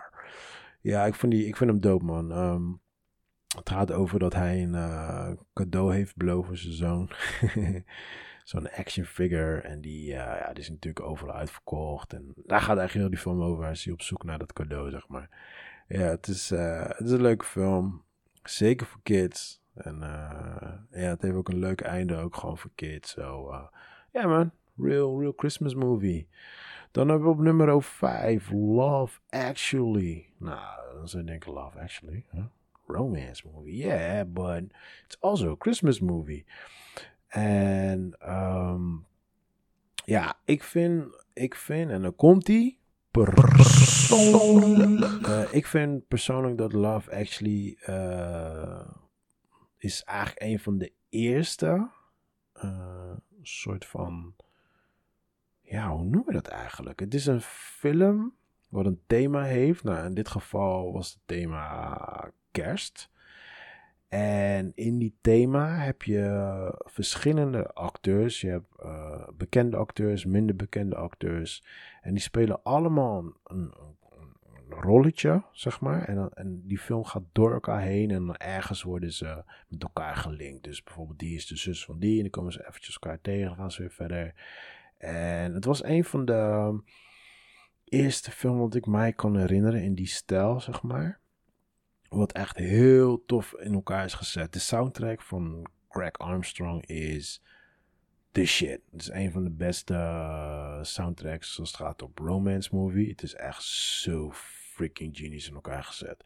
Ja, 0.81 1.05
ik 1.05 1.15
vind, 1.15 1.31
die, 1.31 1.47
ik 1.47 1.55
vind 1.57 1.69
hem 1.69 1.79
dope, 1.79 2.05
man. 2.05 2.31
Um, 2.31 2.81
het 3.55 3.69
gaat 3.69 3.91
over 3.91 4.19
dat 4.19 4.33
hij 4.33 4.63
een 4.63 4.73
uh, 4.73 5.31
cadeau 5.53 5.93
heeft 5.93 6.15
beloofd 6.15 6.47
voor 6.47 6.57
zijn 6.57 6.73
zoon. 6.73 7.09
Zo'n 8.43 8.71
action 8.71 9.05
figure. 9.05 9.59
En 9.61 9.81
die, 9.81 10.07
uh, 10.07 10.15
ja, 10.15 10.47
die 10.53 10.63
is 10.63 10.69
natuurlijk 10.69 11.05
overal 11.05 11.35
uitverkocht. 11.35 12.13
En 12.13 12.33
daar 12.35 12.61
gaat 12.61 12.77
eigenlijk 12.77 12.93
heel 12.93 13.09
die 13.09 13.19
film 13.19 13.41
over. 13.41 13.63
Hij 13.63 13.71
is 13.71 13.91
op 13.91 14.01
zoek 14.01 14.23
naar 14.23 14.39
dat 14.39 14.53
cadeau, 14.53 14.89
zeg 14.89 15.07
maar. 15.07 15.29
Ja, 15.87 15.99
het 15.99 16.27
is, 16.27 16.49
het 16.49 17.05
is 17.05 17.11
een 17.11 17.21
leuke 17.21 17.45
film. 17.45 18.04
Zeker 18.49 18.87
voor 18.87 18.99
kids. 19.03 19.61
En 19.73 19.97
ja, 20.91 21.09
het 21.09 21.21
heeft 21.21 21.35
ook 21.35 21.49
een 21.49 21.59
leuk 21.59 21.81
einde, 21.81 22.15
ook 22.15 22.35
gewoon 22.35 22.57
voor 22.57 22.71
kids. 22.75 23.11
Zo, 23.11 23.21
so, 23.21 23.69
ja 24.11 24.27
man, 24.27 24.51
real, 24.77 25.19
real 25.19 25.33
Christmas 25.35 25.75
movie. 25.75 26.27
Dan 26.91 27.09
hebben 27.09 27.27
we 27.27 27.33
op 27.33 27.39
nummer 27.39 27.83
5 27.83 28.51
Love 28.51 29.19
Actually. 29.29 30.29
Nou, 30.37 30.93
dan 30.97 31.07
zou 31.07 31.23
je 31.23 31.29
denken 31.29 31.53
Love 31.53 31.79
Actually. 31.79 32.25
Huh? 32.31 32.43
Romance 32.87 33.43
movie. 33.53 33.75
Yeah, 33.75 34.23
but 34.27 34.63
it's 35.05 35.17
also 35.19 35.51
a 35.51 35.55
Christmas 35.59 35.99
movie. 35.99 36.45
En 37.27 38.15
um, 38.27 39.05
ja, 40.05 40.39
ik 40.45 40.63
vind, 40.63 41.23
ik 41.33 41.55
vind, 41.55 41.91
en 41.91 42.01
dan 42.01 42.15
komt 42.15 42.45
die. 42.45 42.79
Persoonlijk. 43.23 45.27
Uh, 45.27 45.53
ik 45.53 45.65
vind 45.65 46.07
persoonlijk 46.07 46.57
dat 46.57 46.73
Love 46.73 47.11
Actually 47.11 47.77
uh, 47.89 48.89
is 49.77 50.03
eigenlijk 50.03 50.51
een 50.51 50.59
van 50.59 50.77
de 50.77 50.91
eerste 51.09 51.89
uh, 52.63 53.11
soort 53.41 53.85
van 53.85 54.35
ja, 55.61 55.89
hoe 55.89 56.03
noemen 56.03 56.25
we 56.25 56.33
dat 56.33 56.47
eigenlijk? 56.47 56.99
Het 56.99 57.13
is 57.13 57.25
een 57.25 57.41
film 57.41 58.35
wat 58.69 58.85
een 58.85 59.01
thema 59.07 59.43
heeft. 59.43 59.83
Nou, 59.83 60.05
in 60.05 60.13
dit 60.13 60.29
geval 60.29 60.93
was 60.93 61.09
het 61.09 61.19
thema 61.25 62.31
kerst. 62.51 63.09
En 64.07 64.71
in 64.75 64.97
die 64.97 65.17
thema 65.21 65.77
heb 65.77 66.01
je 66.01 66.83
verschillende 66.83 67.73
acteurs. 67.73 68.41
Je 68.41 68.47
hebt 68.47 68.67
uh, 68.83 69.27
bekende 69.33 69.77
acteurs, 69.77 70.25
minder 70.25 70.55
bekende 70.55 70.95
acteurs. 70.95 71.63
En 72.01 72.11
die 72.13 72.21
spelen 72.21 72.63
allemaal 72.63 73.17
een, 73.23 73.33
een, 73.43 73.73
een 74.09 74.81
rolletje, 74.81 75.43
zeg 75.51 75.81
maar. 75.81 76.03
En, 76.03 76.29
en, 76.33 76.61
die 76.67 76.79
film 76.79 77.03
gaat 77.03 77.23
door 77.31 77.53
elkaar 77.53 77.81
heen. 77.81 78.11
En 78.11 78.37
ergens 78.37 78.83
worden 78.83 79.13
ze 79.13 79.43
met 79.67 79.83
elkaar 79.83 80.15
gelinkt. 80.15 80.63
Dus 80.63 80.83
bijvoorbeeld 80.83 81.19
die 81.19 81.35
is 81.35 81.47
de 81.47 81.57
zus 81.57 81.85
van 81.85 81.99
die. 81.99 82.15
En 82.15 82.21
dan 82.21 82.29
komen 82.29 82.51
ze 82.51 82.67
eventjes 82.67 82.97
elkaar 83.01 83.21
tegen. 83.21 83.47
Dan 83.47 83.55
gaan 83.55 83.71
ze 83.71 83.81
weer 83.81 83.91
verder. 83.91 84.33
En 84.97 85.53
het 85.53 85.65
was 85.65 85.83
een 85.83 86.03
van 86.03 86.25
de 86.25 86.79
eerste 87.83 88.31
films 88.31 88.59
wat 88.59 88.75
ik 88.75 88.85
mij 88.85 89.13
kan 89.13 89.37
herinneren 89.37 89.83
in 89.83 89.95
die 89.95 90.07
stijl, 90.07 90.59
zeg 90.59 90.81
maar. 90.81 91.23
Wat 92.15 92.31
echt 92.31 92.57
heel 92.57 93.23
tof 93.25 93.53
in 93.53 93.73
elkaar 93.73 94.05
is 94.05 94.13
gezet. 94.13 94.53
De 94.53 94.59
soundtrack 94.59 95.21
van 95.21 95.65
Craig 95.89 96.11
Armstrong 96.11 96.85
is 96.85 97.41
the 98.31 98.45
shit. 98.45 98.79
Het 98.91 99.01
is 99.01 99.09
een 99.09 99.31
van 99.31 99.43
de 99.43 99.51
beste 99.51 99.93
uh, 99.93 100.83
soundtracks 100.83 101.59
als 101.59 101.71
het 101.71 101.77
gaat 101.77 102.01
op 102.01 102.19
romance 102.19 102.75
movie. 102.75 103.09
Het 103.09 103.23
is 103.23 103.35
echt 103.35 103.63
zo 103.63 104.31
freaking 104.33 105.17
genius 105.17 105.47
in 105.47 105.53
elkaar 105.53 105.83
gezet. 105.83 106.25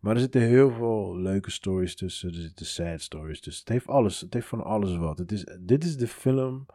Maar 0.00 0.14
er 0.14 0.20
zitten 0.20 0.40
heel 0.40 0.70
veel 0.70 1.16
leuke 1.16 1.50
stories 1.50 1.96
tussen. 1.96 2.28
Er 2.28 2.34
zitten 2.34 2.66
sad 2.66 3.00
stories 3.00 3.40
tussen. 3.40 3.64
Het 3.64 3.72
heeft 3.72 3.88
alles. 3.88 4.20
Het 4.20 4.34
heeft 4.34 4.46
van 4.46 4.64
alles 4.64 4.96
wat. 4.96 5.18
Het 5.18 5.32
is, 5.32 5.46
dit 5.60 5.84
is 5.84 5.96
de 5.96 6.08
film 6.08 6.66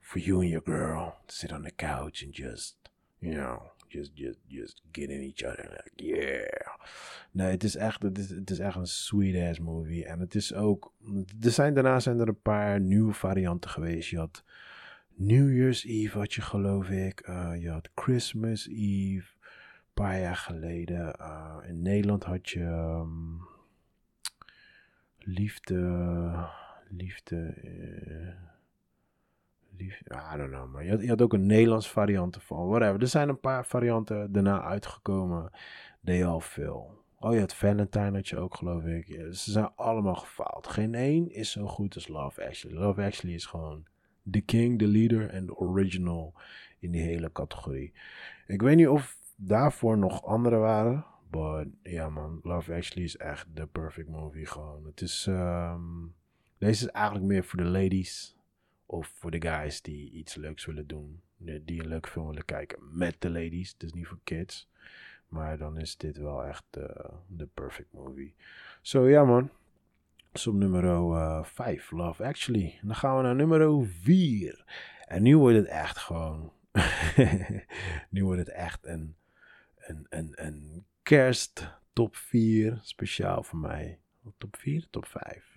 for 0.00 0.20
you 0.20 0.38
and 0.38 0.48
your 0.48 0.64
girl 0.64 1.14
to 1.26 1.34
sit 1.34 1.52
on 1.52 1.62
the 1.62 1.74
couch 1.74 2.24
and 2.24 2.36
just, 2.36 2.76
you 3.18 3.34
know, 3.34 3.62
just, 3.96 4.10
just, 4.14 4.38
just 4.46 4.82
get 4.92 5.10
in 5.10 5.20
each 5.20 5.44
other. 5.44 5.68
Like, 5.70 5.90
yeah. 5.96 6.76
Nee, 7.30 7.50
het 7.50 7.64
is 7.64 7.76
echt, 7.76 8.02
het 8.02 8.18
is, 8.18 8.30
het 8.30 8.50
is 8.50 8.58
echt 8.58 8.76
een 8.76 8.86
sweet 8.86 9.48
ass 9.50 9.58
movie. 9.58 10.06
En 10.06 10.20
het 10.20 10.34
is 10.34 10.54
ook, 10.54 10.92
er 11.40 11.50
zijn 11.50 11.74
daarna 11.74 12.00
zijn 12.00 12.20
er 12.20 12.28
een 12.28 12.42
paar 12.42 12.80
nieuwe 12.80 13.12
varianten 13.12 13.70
geweest. 13.70 14.08
Je 14.08 14.18
had 14.18 14.44
New 15.14 15.56
Year's 15.56 15.84
Eve 15.84 16.18
had 16.18 16.34
je 16.34 16.42
geloof 16.42 16.88
ik. 16.88 17.28
Uh, 17.28 17.52
je 17.58 17.70
had 17.70 17.88
Christmas 17.94 18.68
Eve. 18.68 19.34
Een 19.36 20.04
paar 20.04 20.20
jaar 20.20 20.36
geleden. 20.36 21.14
Uh, 21.20 21.56
in 21.68 21.82
Nederland 21.82 22.24
had 22.24 22.48
je 22.48 22.64
um, 22.64 23.40
Liefde. 25.18 26.48
Liefde. 26.88 27.54
Uh, 27.64 28.55
I 29.80 30.36
don't 30.36 30.50
know, 30.50 30.72
maar 30.72 30.84
je 30.84 30.90
had, 30.90 31.02
je 31.02 31.18
ook 31.18 31.32
een 31.32 31.46
Nederlands 31.46 31.90
variant 31.90 32.42
van, 32.42 32.68
whatever. 32.68 33.00
Er 33.00 33.08
zijn 33.08 33.28
een 33.28 33.40
paar 33.40 33.66
varianten 33.66 34.32
daarna 34.32 34.62
uitgekomen, 34.62 35.50
deed 36.00 36.24
al 36.24 36.40
veel. 36.40 37.04
Oh, 37.18 37.32
je 37.32 37.40
had 37.40 37.54
Valentine 37.54 38.12
had 38.12 38.28
je 38.28 38.38
ook, 38.38 38.54
geloof 38.54 38.84
ik. 38.84 39.06
Ze 39.06 39.50
zijn 39.50 39.70
allemaal 39.76 40.14
gefaald. 40.14 40.66
Geen 40.66 40.94
één 40.94 41.30
is 41.30 41.50
zo 41.50 41.66
goed 41.66 41.94
als 41.94 42.08
Love 42.08 42.46
Actually. 42.46 42.76
Love 42.76 43.02
Actually 43.02 43.34
is 43.34 43.46
gewoon 43.46 43.86
de 44.22 44.40
king, 44.40 44.78
de 44.78 44.86
leader 44.86 45.30
en 45.30 45.46
de 45.46 45.56
original 45.56 46.34
in 46.78 46.90
die 46.90 47.02
hele 47.02 47.32
categorie. 47.32 47.92
Ik 48.46 48.62
weet 48.62 48.76
niet 48.76 48.88
of 48.88 49.18
daarvoor 49.36 49.98
nog 49.98 50.24
andere 50.24 50.56
waren. 50.56 51.04
But 51.30 51.66
ja 51.82 52.08
man, 52.08 52.40
Love 52.42 52.74
Actually 52.74 53.04
is 53.04 53.16
echt 53.16 53.46
de 53.54 53.66
perfect 53.66 54.08
movie 54.08 54.46
gewoon. 54.46 54.84
Het 54.84 55.00
is, 55.00 55.26
um, 55.28 56.14
deze 56.58 56.84
is 56.84 56.90
eigenlijk 56.90 57.26
meer 57.26 57.44
voor 57.44 57.58
de 57.58 57.68
ladies. 57.68 58.36
Of 58.86 59.06
voor 59.06 59.30
de 59.30 59.40
guys 59.40 59.82
die 59.82 60.10
iets 60.10 60.34
leuks 60.34 60.64
willen 60.64 60.86
doen. 60.86 61.20
Die 61.38 61.82
een 61.82 61.88
leuke 61.88 62.10
film 62.10 62.26
willen 62.26 62.44
kijken 62.44 62.78
met 62.92 63.16
de 63.18 63.30
ladies. 63.30 63.76
Dus 63.76 63.92
niet 63.92 64.06
voor 64.06 64.20
kids. 64.24 64.68
Maar 65.28 65.58
dan 65.58 65.78
is 65.78 65.96
dit 65.96 66.16
wel 66.16 66.44
echt 66.44 66.64
de 66.70 67.10
uh, 67.38 67.46
perfect 67.54 67.92
movie. 67.92 68.34
Zo 68.80 69.08
ja 69.08 69.24
man. 69.24 69.50
Dus 70.32 70.46
op 70.46 70.54
nummer 70.54 71.46
5, 71.46 71.90
uh, 71.90 71.98
Love 71.98 72.24
Actually. 72.24 72.78
En 72.80 72.86
dan 72.86 72.96
gaan 72.96 73.16
we 73.16 73.22
naar 73.22 73.34
nummer 73.34 73.86
4. 73.86 74.64
En 75.06 75.22
nu 75.22 75.38
wordt 75.38 75.56
het 75.56 75.66
echt 75.66 75.98
gewoon... 75.98 76.52
nu 78.10 78.24
wordt 78.24 78.38
het 78.38 78.48
echt 78.48 78.86
een, 78.86 79.16
een, 79.76 80.06
een, 80.08 80.32
een 80.34 80.86
kerst 81.02 81.68
top 81.92 82.16
4. 82.16 82.78
Speciaal 82.82 83.42
voor 83.42 83.58
mij. 83.58 83.98
Top 84.38 84.56
4, 84.56 84.86
top 84.90 85.06
5. 85.06 85.55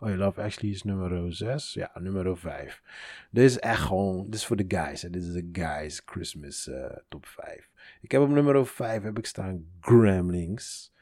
Oh, 0.00 0.08
je 0.08 0.16
Love 0.16 0.42
Actually 0.42 0.74
is 0.74 0.82
nummer 0.82 1.32
6. 1.32 1.74
Ja, 1.74 1.90
nummer 1.94 2.38
5. 2.38 2.82
Dit 3.30 3.44
is 3.44 3.58
echt 3.58 3.82
gewoon, 3.82 4.24
dit 4.24 4.34
is 4.34 4.46
voor 4.46 4.56
de 4.56 4.64
guys. 4.68 5.00
Dit 5.00 5.16
is 5.16 5.32
de 5.32 5.48
guys 5.52 6.02
Christmas 6.04 6.68
uh, 6.68 6.96
top 7.08 7.26
5. 7.26 7.68
Ik 8.00 8.10
heb 8.10 8.20
op 8.20 8.28
nummer 8.28 8.66
5 8.66 9.02
heb 9.02 9.18
ik 9.18 9.26
staan 9.26 9.66
Gremlings. 9.80 10.92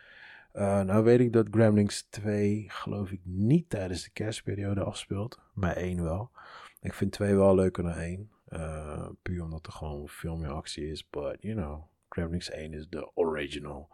Uh, 0.55 0.81
nou 0.81 1.05
weet 1.05 1.21
ik 1.21 1.33
dat 1.33 1.49
Gremlings 1.51 2.03
2 2.03 2.65
geloof 2.69 3.11
ik 3.11 3.21
niet 3.23 3.71
tijdens 3.71 4.05
de 4.05 4.11
kerstperiode 4.11 4.83
afspeelt. 4.83 5.41
Maar 5.53 5.77
1 5.77 6.03
wel. 6.03 6.31
Ik 6.81 6.95
vind 6.95 7.13
2 7.13 7.35
wel 7.35 7.55
leuker 7.55 7.83
dan 7.83 7.93
1. 7.93 8.31
Uh, 8.49 8.61
eh, 8.61 9.09
puur 9.23 9.43
omdat 9.43 9.67
er 9.67 9.73
gewoon 9.73 10.09
veel 10.09 10.37
meer 10.37 10.51
actie 10.51 10.91
is. 10.91 11.09
But, 11.11 11.37
you 11.41 11.55
know, 11.55 11.83
Gremlings 12.09 12.51
1 12.51 12.73
is 12.73 12.89
de 12.89 13.11
original. 13.15 13.89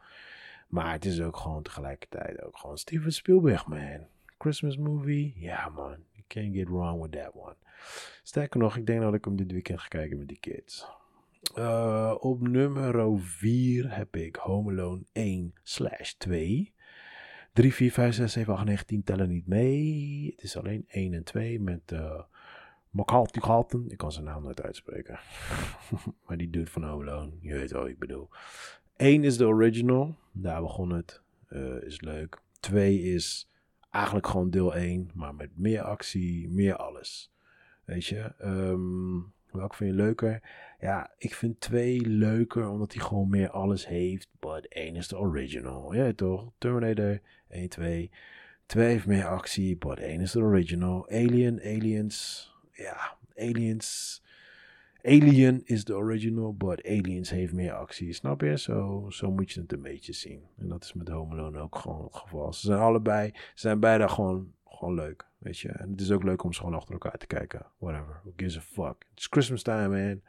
Maar 0.69 0.93
het 0.93 1.05
is 1.05 1.21
ook 1.21 1.37
gewoon 1.37 1.63
tegelijkertijd 1.63 2.43
ook 2.43 2.59
gewoon 2.59 2.79
Steven 2.79 3.13
Spielberg, 3.13 3.67
man. 3.67 4.07
Christmas 4.43 4.77
movie. 4.77 5.33
Ja, 5.37 5.69
man. 5.69 6.05
You 6.13 6.25
can't 6.27 6.55
get 6.55 6.69
wrong 6.69 7.01
with 7.01 7.13
that 7.13 7.35
one. 7.35 7.55
Sterker 8.23 8.61
nog, 8.61 8.77
ik 8.77 8.87
denk 8.87 9.01
dat 9.01 9.15
ik 9.15 9.25
hem 9.25 9.37
dit 9.37 9.53
weekend 9.53 9.81
ga 9.81 9.89
kijken 9.89 10.19
met 10.19 10.29
die 10.29 10.39
kids. 10.41 10.87
Uh, 11.59 12.15
op 12.19 12.49
nummer 12.49 13.21
4 13.21 13.97
heb 13.97 14.17
ik 14.17 14.37
Home 14.37 14.71
Alone 14.71 15.03
1 15.13 15.55
slash 15.63 16.13
2. 16.13 16.75
3, 17.53 17.75
4, 17.75 17.93
5, 17.93 18.15
6, 18.15 18.33
7, 18.33 18.55
8, 18.55 18.65
9, 18.65 18.87
10 18.87 19.03
tellen 19.03 19.29
niet 19.29 19.47
mee. 19.47 20.33
Het 20.37 20.45
is 20.45 20.57
alleen 20.57 20.85
1 20.89 21.15
en 21.15 21.25
2 21.25 21.61
met 21.61 21.93
uh, 21.93 22.21
McCarthy. 22.91 23.39
Ik 23.89 23.97
kan 23.97 24.13
zijn 24.13 24.25
naam 24.25 24.43
nooit 24.43 24.63
uitspreken. 24.63 25.19
maar 26.27 26.37
die 26.37 26.51
doet 26.51 26.71
van 26.71 26.85
Home 26.85 27.11
Alone. 27.11 27.33
Je 27.41 27.55
weet 27.55 27.71
wel 27.71 27.89
ik 27.89 27.99
bedoel. 27.99 28.29
1 28.97 29.25
is 29.25 29.37
de 29.37 29.47
original. 29.47 30.17
Daar 30.33 30.63
begon 30.63 30.91
het. 30.91 31.21
Uh, 31.49 31.83
is 31.83 32.01
leuk. 32.01 32.41
2 32.61 33.01
is 33.01 33.51
eigenlijk 33.93 34.27
gewoon 34.27 34.51
deel 34.51 34.75
1, 34.75 35.11
maar 35.15 35.35
met 35.35 35.51
meer 35.55 35.83
actie, 35.83 36.49
meer 36.49 36.77
alles. 36.77 37.33
Weet 37.85 38.05
je, 38.05 38.33
um, 38.45 39.33
welke 39.51 39.77
vind 39.77 39.91
je 39.91 39.97
leuker? 39.97 40.43
Ja, 40.81 41.11
ik 41.19 41.35
vind 41.35 41.61
2 41.61 42.01
leuker 42.01 42.69
omdat 42.69 42.93
hij 42.93 43.03
gewoon 43.03 43.29
meer 43.29 43.51
alles 43.51 43.87
heeft. 43.87 44.29
But 44.41 44.69
1 44.69 44.97
is 44.97 45.09
de 45.09 45.19
original. 45.19 45.95
Ja, 45.95 46.13
toch? 46.13 46.53
Terminator 46.59 47.21
1, 47.49 47.69
2. 47.69 48.11
2 48.67 48.87
heeft 48.87 49.07
meer 49.07 49.27
actie, 49.27 49.77
but 49.77 49.99
1 49.99 50.21
is 50.21 50.33
de 50.33 50.41
original. 50.41 51.09
Alien, 51.09 51.61
Aliens. 51.61 52.51
Ja, 52.73 53.17
Aliens 53.37 54.22
Alien 55.03 55.61
is 55.65 55.85
de 55.85 55.95
original, 55.95 56.55
but 56.55 56.85
Aliens 56.85 57.31
heeft 57.31 57.53
meer 57.53 57.73
actie. 57.73 58.13
Snap 58.13 58.41
je? 58.41 58.59
Zo, 58.59 59.07
zo 59.09 59.31
moet 59.31 59.53
je 59.53 59.61
het 59.61 59.73
een 59.73 59.83
beetje 59.83 60.13
zien. 60.13 60.43
En 60.59 60.69
dat 60.69 60.85
is 60.85 60.93
met 60.93 61.09
Home 61.09 61.35
Alone 61.35 61.59
ook 61.59 61.77
gewoon 61.77 62.05
het 62.05 62.17
geval. 62.17 62.53
Ze 62.53 62.67
zijn 62.67 62.79
allebei, 62.79 63.31
ze 63.35 63.41
zijn 63.55 63.81
beide 63.81 64.09
gewoon, 64.09 64.53
gewoon 64.67 64.95
leuk. 64.95 65.27
Weet 65.39 65.59
je? 65.59 65.69
En 65.69 65.91
het 65.91 66.01
is 66.01 66.11
ook 66.11 66.23
leuk 66.23 66.45
om 66.45 66.53
ze 66.53 66.61
gewoon 66.61 66.75
achter 66.75 66.93
elkaar 66.93 67.19
te 67.19 67.27
kijken. 67.27 67.67
Whatever. 67.79 68.21
Who 68.23 68.33
gives 68.37 68.57
a 68.57 68.61
fuck? 68.61 69.07
It's 69.15 69.27
Christmas 69.31 69.63
time, 69.63 69.89
man. 69.89 70.21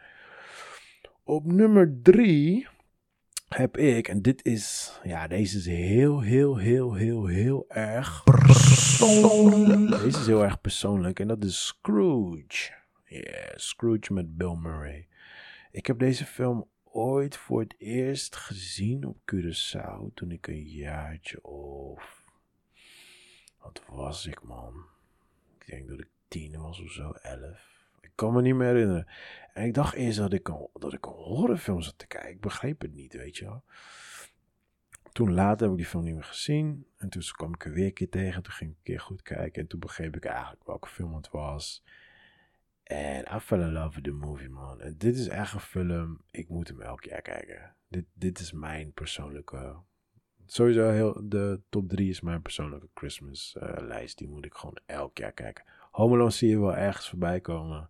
Op 1.23 1.51
nummer 1.51 1.99
drie 2.01 2.67
heb 3.47 3.77
ik, 3.77 4.07
en 4.07 4.21
dit 4.21 4.45
is, 4.45 4.99
ja, 5.03 5.27
deze 5.27 5.57
is 5.57 5.65
heel, 5.65 6.21
heel, 6.21 6.57
heel, 6.57 6.93
heel, 6.93 7.25
heel 7.25 7.65
erg 7.67 8.23
persoonlijk. 8.23 10.03
Deze 10.03 10.19
is 10.19 10.27
heel 10.27 10.43
erg 10.43 10.61
persoonlijk 10.61 11.19
en 11.19 11.27
dat 11.27 11.43
is 11.43 11.65
Scrooge. 11.65 12.82
Yeah, 13.13 13.55
Scrooge 13.55 14.13
met 14.13 14.37
Bill 14.37 14.55
Murray. 14.55 15.07
Ik 15.71 15.85
heb 15.85 15.99
deze 15.99 16.25
film 16.25 16.67
ooit 16.83 17.37
voor 17.37 17.61
het 17.61 17.75
eerst 17.77 18.35
gezien 18.35 19.05
op 19.05 19.17
Curaçao 19.17 20.13
toen 20.13 20.31
ik 20.31 20.47
een 20.47 20.63
jaartje 20.63 21.43
of. 21.43 22.23
Wat 23.59 23.81
was 23.87 24.25
ik, 24.25 24.43
man? 24.43 24.85
Ik 25.59 25.65
denk 25.65 25.87
dat 25.87 25.99
ik 25.99 26.09
tien 26.27 26.61
was 26.61 26.81
of 26.81 26.91
zo, 26.91 27.11
elf. 27.11 27.87
Ik 28.01 28.11
kan 28.15 28.33
me 28.33 28.41
niet 28.41 28.55
meer 28.55 28.67
herinneren. 28.67 29.07
En 29.53 29.65
ik 29.65 29.73
dacht 29.73 29.93
eerst 29.93 30.17
dat 30.17 30.33
ik 30.33 30.47
een, 30.47 30.67
dat 30.73 30.93
ik 30.93 31.05
een 31.05 31.11
horrorfilm 31.11 31.81
zat 31.81 31.97
te 31.97 32.07
kijken. 32.07 32.31
Ik 32.31 32.41
begreep 32.41 32.81
het 32.81 32.93
niet, 32.93 33.13
weet 33.13 33.37
je 33.37 33.45
wel. 33.45 33.63
Toen 35.11 35.33
later 35.33 35.61
heb 35.61 35.71
ik 35.71 35.77
die 35.77 35.87
film 35.89 36.03
niet 36.03 36.13
meer 36.13 36.23
gezien. 36.23 36.87
En 36.97 37.09
toen 37.09 37.21
kwam 37.31 37.53
ik 37.53 37.65
er 37.65 37.71
weer 37.71 37.85
een 37.85 37.93
keer 37.93 38.09
tegen. 38.09 38.43
Toen 38.43 38.53
ging 38.53 38.69
ik 38.69 38.77
een 38.77 38.83
keer 38.83 38.99
goed 38.99 39.21
kijken. 39.21 39.61
En 39.61 39.67
toen 39.67 39.79
begreep 39.79 40.15
ik 40.15 40.25
eigenlijk 40.25 40.65
welke 40.65 40.87
film 40.87 41.15
het 41.15 41.29
was. 41.29 41.83
En 42.83 43.25
I 43.35 43.39
fell 43.39 43.61
in 43.61 43.71
love 43.71 43.95
with 43.95 44.03
the 44.03 44.11
movie, 44.11 44.49
man. 44.49 44.81
En 44.81 44.97
dit 44.97 45.17
is 45.17 45.27
echt 45.27 45.53
een 45.53 45.59
film. 45.59 46.21
Ik 46.31 46.49
moet 46.49 46.67
hem 46.67 46.81
elk 46.81 47.03
jaar 47.03 47.21
kijken. 47.21 47.75
Dit, 47.87 48.05
dit 48.13 48.39
is 48.39 48.51
mijn 48.51 48.93
persoonlijke. 48.93 49.75
Sowieso 50.45 50.89
heel, 50.89 51.21
de 51.29 51.61
top 51.69 51.89
3 51.89 52.09
is 52.09 52.21
mijn 52.21 52.41
persoonlijke 52.41 52.89
Christmas 52.93 53.55
uh, 53.57 53.73
lijst. 53.79 54.17
Die 54.17 54.27
moet 54.27 54.45
ik 54.45 54.53
gewoon 54.53 54.77
elk 54.85 55.17
jaar 55.17 55.31
kijken. 55.31 55.63
Home 55.91 56.15
Alone 56.15 56.29
zie 56.29 56.49
je 56.49 56.59
wel 56.59 56.75
ergens 56.75 57.09
voorbij 57.09 57.41
komen. 57.41 57.89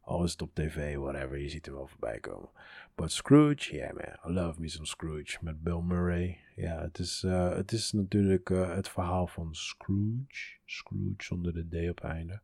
Al 0.00 0.24
is 0.24 0.32
het 0.32 0.42
op 0.42 0.54
tv, 0.54 0.96
whatever. 0.96 1.38
Je 1.38 1.48
ziet 1.48 1.66
er 1.66 1.74
wel 1.74 1.86
voorbij 1.86 2.20
komen. 2.20 2.50
But 2.94 3.12
Scrooge, 3.12 3.74
yeah 3.74 3.92
man. 3.92 4.32
I 4.32 4.40
love 4.40 4.60
me 4.60 4.68
some 4.68 4.86
Scrooge. 4.86 5.38
Met 5.40 5.62
Bill 5.62 5.80
Murray. 5.80 6.38
Ja, 6.56 6.80
het 6.80 6.98
is, 6.98 7.22
uh, 7.26 7.54
het 7.54 7.72
is 7.72 7.92
natuurlijk 7.92 8.50
uh, 8.50 8.74
het 8.74 8.88
verhaal 8.88 9.26
van 9.26 9.54
Scrooge. 9.54 10.58
Scrooge 10.64 11.14
zonder 11.16 11.52
de 11.52 11.86
D 11.86 11.90
op 11.90 12.00
einde. 12.00 12.40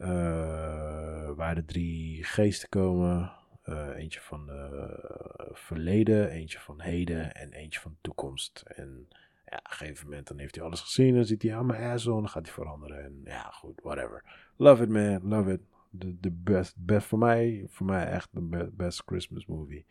Uh, 0.00 1.30
waar 1.36 1.54
de 1.54 1.64
drie 1.64 2.24
geesten 2.24 2.68
komen. 2.68 3.32
Uh, 3.64 3.88
eentje 3.96 4.20
van 4.20 4.46
de 4.46 5.50
verleden, 5.52 6.30
eentje 6.30 6.58
van 6.58 6.80
heden 6.80 7.34
en 7.34 7.52
eentje 7.52 7.80
van 7.80 7.96
toekomst. 8.00 8.62
En 8.66 9.08
ja, 9.46 9.56
op 9.56 9.64
een 9.70 9.76
gegeven 9.76 10.08
moment 10.08 10.28
dan 10.28 10.38
heeft 10.38 10.54
hij 10.54 10.64
alles 10.64 10.80
gezien. 10.80 11.14
Dan 11.14 11.24
ziet 11.24 11.42
hij 11.42 11.56
aan 11.56 11.66
mijn 11.66 11.80
en 11.90 12.04
dan 12.04 12.28
gaat 12.28 12.44
hij 12.44 12.54
veranderen. 12.54 13.04
En 13.04 13.20
ja, 13.24 13.42
goed, 13.42 13.80
whatever. 13.82 14.24
Love 14.56 14.82
it 14.82 14.88
man, 14.88 15.28
love 15.28 15.52
it. 15.52 15.60
De, 15.90 16.20
de 16.20 16.30
best, 16.30 16.74
best 16.76 17.06
voor 17.06 17.18
mij, 17.18 17.64
voor 17.68 17.86
mij 17.86 18.06
echt 18.06 18.28
de 18.32 18.70
best 18.72 19.02
Christmas 19.06 19.46
movie. 19.46 19.86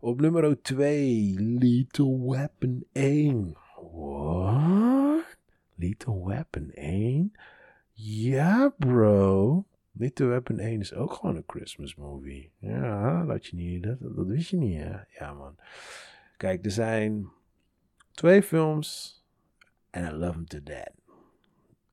Op 0.00 0.20
nummer 0.20 0.62
2, 0.62 1.34
Little 1.38 2.30
Weapon 2.30 2.84
1. 2.92 3.56
What? 3.92 5.36
Little 5.74 6.26
Weapon 6.26 6.70
1? 6.70 7.32
Ja, 7.96 8.74
bro. 8.78 9.64
Little 9.92 10.26
Weapon 10.26 10.58
1 10.58 10.80
is 10.80 10.94
ook 10.94 11.12
gewoon 11.12 11.36
een 11.36 11.44
Christmas 11.46 11.94
movie. 11.94 12.50
Ja, 12.58 13.24
dat, 13.24 13.46
je 13.46 13.56
niet, 13.56 13.82
dat, 13.82 13.96
dat 14.00 14.26
wist 14.26 14.50
je 14.50 14.56
niet, 14.56 14.82
hè? 14.82 14.96
Ja, 15.08 15.32
man. 15.32 15.56
Kijk, 16.36 16.64
er 16.64 16.70
zijn 16.70 17.28
twee 18.10 18.42
films 18.42 19.18
en 19.90 20.04
I 20.04 20.10
love 20.10 20.32
them 20.32 20.46
to 20.46 20.62
death. 20.62 20.92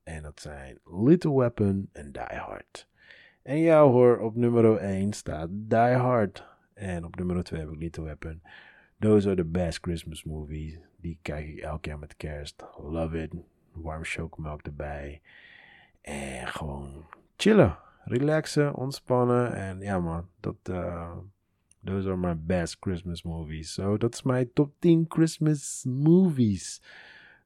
En 0.04 0.24
dat 0.24 0.42
zijn 0.42 0.80
Little 0.86 1.38
Weapon 1.38 1.90
en 1.92 2.12
Die 2.12 2.38
Hard. 2.40 2.88
En 3.42 3.58
ja 3.58 3.84
hoor, 3.84 4.20
op 4.20 4.36
nummer 4.36 4.78
1 4.78 5.14
staat 5.14 5.50
Die 5.52 5.78
Hard. 5.78 6.46
En 6.74 7.06
op 7.06 7.16
nummer 7.16 7.44
2 7.44 7.60
heb 7.60 7.70
ik 7.70 7.80
Little 7.80 8.04
Weapon. 8.04 8.42
Those 9.00 9.28
are 9.28 9.36
the 9.36 9.46
best 9.46 9.80
Christmas 9.80 10.24
movies. 10.24 10.80
Die 10.98 11.18
kijk 11.22 11.48
ik 11.48 11.60
elk 11.60 11.86
jaar 11.86 12.00
met 12.00 12.16
kerst. 12.18 12.64
Love 12.78 13.22
it. 13.22 13.34
Warm 13.72 14.04
chocomelk 14.04 14.62
erbij. 14.62 15.22
En 16.02 16.48
gewoon 16.48 17.06
chillen. 17.36 17.78
Relaxen, 18.04 18.76
ontspannen. 18.76 19.54
En 19.54 19.80
ja 19.80 20.00
man, 20.00 20.28
dat... 20.40 20.56
Uh, 20.70 21.18
those 21.84 22.08
are 22.08 22.18
my 22.18 22.34
best 22.34 22.78
Christmas 22.80 23.24
movies. 23.24 23.74
So, 23.74 23.98
dat 23.98 24.14
is 24.14 24.24
mijn 24.24 24.54
top 24.54 24.74
10 24.80 25.06
Christmas 25.08 25.86
movies. 25.88 26.82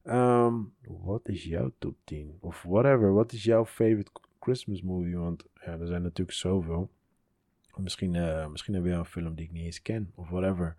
Um, 0.04 0.72
wat 0.86 1.28
is 1.28 1.44
jouw 1.44 1.72
top 1.78 1.94
10? 2.04 2.36
Of 2.40 2.62
whatever. 2.62 3.12
Wat 3.12 3.32
is 3.32 3.44
jouw 3.44 3.64
favorite 3.64 4.10
Christmas 4.40 4.82
movie? 4.82 5.16
Want 5.16 5.44
ja, 5.54 5.78
er 5.78 5.86
zijn 5.86 6.02
natuurlijk 6.02 6.36
zoveel. 6.36 6.90
Misschien, 7.76 8.14
uh, 8.14 8.46
misschien 8.48 8.74
heb 8.74 8.84
je 8.84 8.90
een 8.90 9.04
film 9.04 9.34
die 9.34 9.44
ik 9.44 9.52
niet 9.52 9.64
eens 9.64 9.82
ken. 9.82 10.12
Of 10.14 10.28
whatever. 10.28 10.76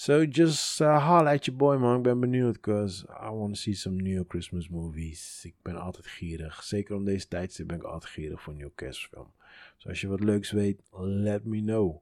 So 0.00 0.24
just 0.24 0.80
uh, 0.80 0.98
holla 0.98 1.32
at 1.32 1.44
your 1.44 1.58
boy 1.58 1.76
man. 1.76 1.96
Ik 1.96 2.02
ben 2.02 2.20
benieuwd. 2.20 2.52
Because 2.52 3.06
I 3.08 3.30
want 3.30 3.54
to 3.54 3.60
see 3.60 3.74
some 3.74 4.02
new 4.02 4.24
Christmas 4.28 4.68
movies. 4.68 5.40
Ik 5.44 5.54
ben 5.62 5.76
altijd 5.76 6.06
gierig. 6.06 6.62
Zeker 6.62 6.96
om 6.96 7.04
deze 7.04 7.28
tijd 7.28 7.62
ben 7.66 7.76
ik 7.76 7.82
altijd 7.82 8.12
gierig 8.12 8.40
voor 8.40 8.52
een 8.52 8.58
nieuwe 8.58 8.74
kerstfilm. 8.74 9.32
Dus 9.76 9.86
als 9.86 10.00
je 10.00 10.08
wat 10.08 10.20
leuks 10.20 10.50
weet, 10.50 10.82
let 11.00 11.44
me 11.44 11.60
know. 11.60 12.00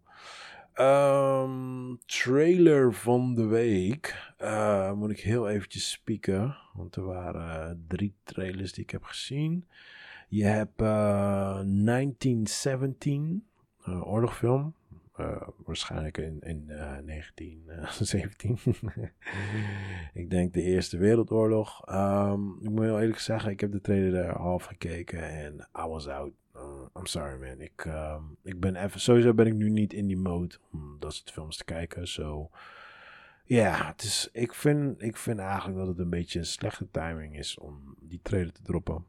Um, 0.80 1.99
trailer 2.07 2.94
van 2.94 3.34
de 3.34 3.46
week. 3.46 4.32
Uh, 4.40 4.92
moet 4.92 5.11
ik 5.11 5.20
heel 5.20 5.49
eventjes 5.49 5.90
spieken. 5.90 6.57
Want 6.72 6.96
er 6.96 7.05
waren 7.05 7.84
drie 7.88 8.14
trailers 8.24 8.72
die 8.72 8.82
ik 8.82 8.90
heb 8.90 9.03
gezien. 9.03 9.64
Je 10.28 10.44
hebt 10.44 10.80
uh, 10.80 10.88
1917, 10.88 13.46
uh, 13.88 14.07
oorlogfilm. 14.07 14.74
Uh, 15.20 15.48
waarschijnlijk 15.64 16.18
in, 16.18 16.40
in 16.40 16.66
1917. 16.66 18.58
ik 20.22 20.30
denk 20.30 20.52
de 20.52 20.62
Eerste 20.62 20.98
Wereldoorlog. 20.98 21.90
Um, 21.90 22.58
ik 22.62 22.70
moet 22.70 22.84
heel 22.84 23.00
eerlijk 23.00 23.18
zeggen, 23.18 23.50
ik 23.50 23.60
heb 23.60 23.72
de 23.72 23.80
trailer 23.80 24.36
half 24.36 24.64
gekeken 24.64 25.22
en 25.22 25.54
I 25.54 25.86
was 25.88 26.08
out. 26.08 26.32
I'm 26.96 27.06
sorry 27.06 27.40
man. 27.40 27.60
Ik, 27.60 27.84
um, 27.84 28.36
ik 28.42 28.60
ben 28.60 28.76
even, 28.76 29.00
sowieso 29.00 29.34
ben 29.34 29.46
ik 29.46 29.54
nu 29.54 29.70
niet 29.70 29.92
in 29.92 30.06
die 30.06 30.16
mode 30.16 30.54
om 30.72 30.96
dat 30.98 31.14
soort 31.14 31.30
films 31.30 31.56
te 31.56 31.64
kijken. 31.64 32.08
So, 32.08 32.50
ja, 33.44 33.86
het 33.86 34.02
is, 34.02 34.28
ik, 34.32 34.54
vind, 34.54 35.02
ik 35.02 35.16
vind 35.16 35.38
eigenlijk 35.38 35.78
dat 35.78 35.86
het 35.86 35.98
een 35.98 36.10
beetje 36.10 36.38
een 36.38 36.46
slechte 36.46 36.90
timing 36.90 37.38
is 37.38 37.58
om 37.58 37.96
die 38.00 38.20
trailer 38.22 38.52
te 38.52 38.62
droppen. 38.62 39.04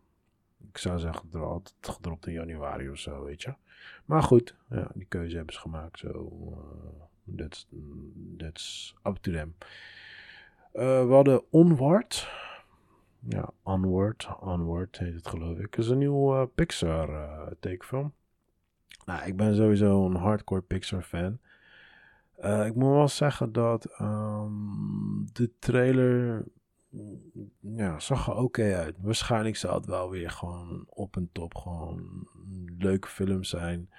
Ik 0.70 0.78
zou 0.78 0.99
zeggen, 0.99 1.30
het 1.32 1.74
gedropt 1.82 2.28
in 2.28 2.34
januari 2.34 2.89
of 2.89 2.97
zo, 2.97 3.24
weet 3.24 3.41
je. 3.41 3.53
Maar 4.05 4.24
goed, 4.24 4.55
ja, 4.70 4.91
die 4.93 5.05
keuze 5.05 5.36
hebben 5.36 5.53
ze 5.53 5.59
gemaakt. 5.59 5.99
So, 5.99 6.39
uh, 7.36 7.45
that's 8.38 8.95
up 9.03 9.15
to 9.15 9.32
them. 9.32 9.55
Uh, 10.74 11.05
we 11.07 11.13
hadden 11.13 11.43
Onward. 11.49 12.32
Ja, 13.20 13.49
Onward. 13.63 14.30
Onward 14.39 14.97
heet 14.97 15.13
het 15.13 15.28
geloof 15.28 15.57
ik. 15.57 15.78
Is 15.78 15.89
een 15.89 15.97
nieuwe 15.97 16.41
uh, 16.41 16.45
Pixar 16.55 17.09
uh, 17.09 17.47
tekenfilm. 17.59 18.13
Nou, 19.05 19.26
ik 19.26 19.36
ben 19.36 19.55
sowieso 19.55 20.05
een 20.05 20.15
hardcore 20.15 20.61
Pixar 20.61 21.01
fan. 21.01 21.39
Ik 22.65 22.76
moet 22.76 22.93
wel 22.93 23.07
zeggen 23.07 23.51
dat 23.51 23.99
um, 24.01 25.26
de 25.34 25.51
trailer 25.59 26.43
ja, 27.60 28.00
zag 28.00 28.28
er 28.28 28.36
oké 28.36 28.76
uit. 28.76 28.96
Waarschijnlijk 29.02 29.56
zal 29.56 29.74
het 29.74 29.86
wel 29.86 30.10
weer 30.10 30.30
gewoon 30.30 30.86
op 30.90 31.16
en 31.16 31.30
top 31.32 31.56
gewoon 31.56 32.28
een 32.46 32.76
leuke 32.78 33.08
film 33.08 33.44
zijn. 33.44 33.90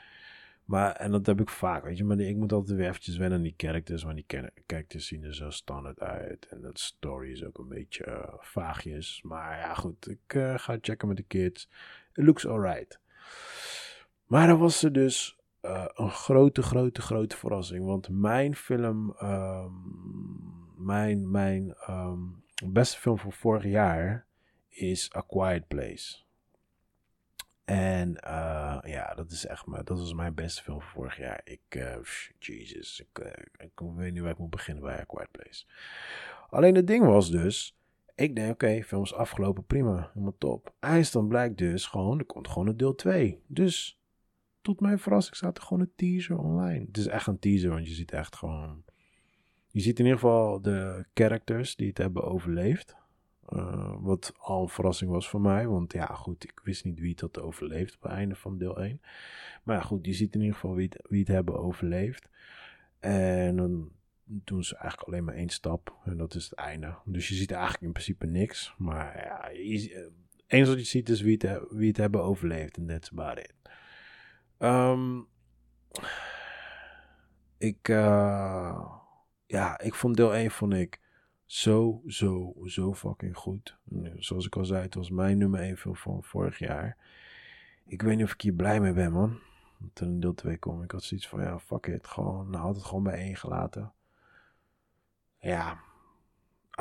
Maar, 0.65 0.93
en 0.93 1.11
dat 1.11 1.27
heb 1.27 1.41
ik 1.41 1.49
vaak, 1.49 1.85
weet 1.85 1.97
je. 1.97 2.05
Maar 2.05 2.19
ik 2.19 2.37
moet 2.37 2.53
altijd 2.53 2.77
weer 2.77 2.89
eventjes 2.89 3.17
wennen 3.17 3.39
aan 3.39 3.45
die 3.45 3.55
characters. 3.57 4.03
Want 4.03 4.15
die 4.15 4.53
characters 4.67 5.07
zien 5.07 5.25
er 5.25 5.35
zo 5.35 5.51
standaard 5.51 6.01
uit. 6.01 6.47
En 6.47 6.61
dat 6.61 6.79
story 6.79 7.31
is 7.31 7.45
ook 7.45 7.59
een 7.59 7.69
beetje 7.69 8.07
uh, 8.07 8.35
vaagjes. 8.39 9.23
Maar 9.23 9.59
ja, 9.59 9.75
goed. 9.75 10.09
Ik 10.09 10.35
uh, 10.35 10.59
ga 10.59 10.79
checken 10.81 11.09
met 11.09 11.17
de 11.17 11.23
kids. 11.23 11.69
It 12.15 12.25
looks 12.25 12.47
alright. 12.47 13.01
Maar 14.27 14.47
dan 14.47 14.59
was 14.59 14.83
er 14.83 14.93
dus 14.93 15.39
uh, 15.63 15.87
een 15.95 16.11
grote, 16.11 16.63
grote, 16.63 17.03
grote 17.03 17.37
verrassing. 17.37 17.85
Want 17.85 18.09
mijn 18.09 18.57
film... 18.57 19.17
Um, 19.23 20.59
mijn, 20.77 21.31
mijn 21.31 21.75
um, 21.89 22.40
beste 22.69 22.99
film 22.99 23.19
van 23.19 23.33
vorig 23.33 23.65
jaar 23.65 24.27
is 24.69 25.15
A 25.17 25.21
Quiet 25.21 25.69
Place. 25.69 26.17
En 27.65 28.09
uh, 28.25 28.79
ja, 28.83 29.15
dat 29.15 29.31
is 29.31 29.47
echt 29.47 29.67
maar, 29.67 29.85
dat 29.85 29.99
was 29.99 30.15
mijn 30.15 30.35
beste 30.35 30.63
film 30.63 30.81
van 30.81 30.91
vorig 30.91 31.17
jaar. 31.17 31.41
Ik, 31.45 31.61
uh, 31.77 31.97
Jesus, 32.39 33.01
ik, 33.01 33.25
uh, 33.25 33.31
ik, 33.59 33.71
weet 33.97 34.13
niet 34.13 34.23
waar 34.23 34.31
ik 34.31 34.39
moet 34.39 34.51
beginnen 34.51 34.85
bij 34.85 35.01
A 35.01 35.05
Quiet 35.05 35.31
Place. 35.31 35.65
Alleen 36.49 36.75
het 36.75 36.87
ding 36.87 37.05
was 37.05 37.31
dus, 37.31 37.77
ik 38.15 38.37
denk 38.37 38.53
oké, 38.53 38.83
film 38.83 39.03
is 39.03 39.15
afgelopen, 39.15 39.65
prima, 39.65 40.11
helemaal 40.13 40.39
top. 40.39 40.75
Eindstand 40.81 41.29
blijkt 41.29 41.59
dus 41.59 41.87
gewoon, 41.87 42.19
er 42.19 42.25
komt 42.25 42.49
gewoon 42.49 42.69
een 42.69 42.77
deel 42.77 42.95
2. 42.95 43.43
Dus 43.47 44.01
tot 44.63 44.81
mijn 44.81 44.99
verrassing 44.99 45.37
staat 45.37 45.57
er 45.57 45.63
gewoon 45.63 45.81
een 45.81 45.93
teaser 45.97 46.39
online. 46.39 46.85
Het 46.87 46.97
is 46.97 47.07
echt 47.07 47.27
een 47.27 47.39
teaser, 47.39 47.71
want 47.71 47.89
je 47.89 47.95
ziet 47.95 48.13
echt 48.13 48.37
gewoon... 48.37 48.85
Je 49.71 49.81
ziet 49.81 49.99
in 49.99 50.05
ieder 50.05 50.21
geval 50.21 50.61
de 50.61 51.05
characters 51.15 51.77
die 51.77 51.89
het 51.89 51.99
hebben 51.99 52.25
overleefd. 52.25 52.97
Uh, 53.49 53.95
wat 53.99 54.33
al 54.39 54.63
een 54.63 54.69
verrassing 54.69 55.11
was 55.11 55.29
voor 55.29 55.41
mij. 55.41 55.67
Want 55.67 55.93
ja, 55.93 56.07
goed, 56.07 56.45
ik 56.45 56.61
wist 56.65 56.85
niet 56.85 57.01
wie 57.01 57.11
het 57.11 57.21
had 57.21 57.41
overleefd 57.41 57.95
op 57.95 58.03
het 58.03 58.13
einde 58.13 58.35
van 58.35 58.59
deel 58.59 58.81
1. 58.81 59.01
Maar 59.63 59.77
ja, 59.77 59.83
goed, 59.83 60.07
je 60.07 60.13
ziet 60.13 60.35
in 60.35 60.41
ieder 60.41 60.55
geval 60.55 60.75
wie 60.75 60.89
het, 60.91 61.07
wie 61.09 61.19
het 61.19 61.29
hebben 61.29 61.59
overleefd. 61.59 62.29
En 62.99 63.57
dan 63.57 63.91
doen 64.25 64.65
ze 64.65 64.77
eigenlijk 64.77 65.09
alleen 65.09 65.25
maar 65.25 65.35
één 65.35 65.49
stap. 65.49 65.97
En 66.05 66.17
dat 66.17 66.35
is 66.35 66.45
het 66.45 66.55
einde. 66.55 66.95
Dus 67.05 67.29
je 67.29 67.35
ziet 67.35 67.51
eigenlijk 67.51 67.83
in 67.83 67.93
principe 67.93 68.27
niks. 68.27 68.75
Maar 68.79 69.17
ja, 69.17 69.49
je, 69.49 70.11
eens 70.47 70.69
wat 70.69 70.79
je 70.79 70.85
ziet 70.85 71.09
is 71.09 71.21
wie 71.21 71.37
het, 71.39 71.61
wie 71.71 71.89
het 71.89 71.97
hebben 71.97 72.23
overleefd. 72.23 72.77
En 72.77 72.87
that's 72.87 73.11
about 73.11 73.39
it. 73.39 73.55
Um, 74.59 75.27
ik, 77.59 77.89
uh, 77.89 79.00
ja, 79.51 79.81
ik 79.81 79.95
vond 79.95 80.17
deel 80.17 80.35
1 80.35 80.51
vond 80.51 80.75
ik 80.75 81.01
zo, 81.45 82.03
zo, 82.07 82.55
zo 82.65 82.95
fucking 82.95 83.37
goed. 83.37 83.79
zoals 84.17 84.47
ik 84.47 84.57
al 84.57 84.65
zei, 84.65 84.83
het 84.83 84.95
was 84.95 85.11
mijn 85.11 85.39
nummer 85.39 85.61
1 85.61 85.77
film 85.77 85.97
van 85.97 86.23
vorig 86.23 86.59
jaar. 86.59 86.97
Ik 87.87 88.03
weet 88.03 88.17
niet 88.17 88.25
of 88.25 88.33
ik 88.33 88.41
hier 88.41 88.53
blij 88.53 88.81
mee 88.81 88.93
ben, 88.93 89.13
man. 89.13 89.39
Toen 89.93 90.09
in 90.09 90.21
deel 90.21 90.35
2 90.35 90.57
kwam, 90.57 90.83
ik 90.83 90.91
had 90.91 91.03
zoiets 91.03 91.29
van, 91.29 91.43
ja, 91.43 91.59
fuck 91.59 91.87
it. 91.87 92.07
Gewoon, 92.07 92.51
nou, 92.51 92.65
had 92.65 92.75
het 92.75 92.85
gewoon 92.85 93.03
bij 93.03 93.19
1 93.19 93.37
gelaten. 93.37 93.93
Ja, 95.39 95.81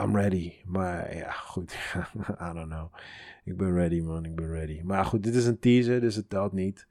I'm 0.01 0.15
ready. 0.15 0.53
Maar 0.65 1.15
ja, 1.15 1.32
goed. 1.32 1.74
I 2.49 2.53
don't 2.53 2.70
know. 2.70 2.93
Ik 3.43 3.57
ben 3.57 3.74
ready, 3.74 4.01
man. 4.01 4.26
Ik 4.26 4.36
ben 4.36 4.51
ready. 4.51 4.82
Maar 4.82 5.05
goed, 5.05 5.24
dit 5.24 5.36
is 5.36 5.45
een 5.45 5.59
teaser, 5.59 5.99
dus 5.99 6.15
het 6.15 6.30
telt 6.30 6.53
niet. 6.53 6.88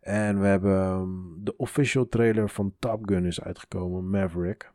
En 0.00 0.40
we 0.40 0.46
hebben 0.46 0.90
um, 0.90 1.38
de 1.44 1.56
official 1.56 2.08
trailer 2.08 2.50
van 2.50 2.74
Top 2.78 3.08
Gun 3.08 3.24
is 3.24 3.40
uitgekomen, 3.40 4.10
Maverick. 4.10 4.72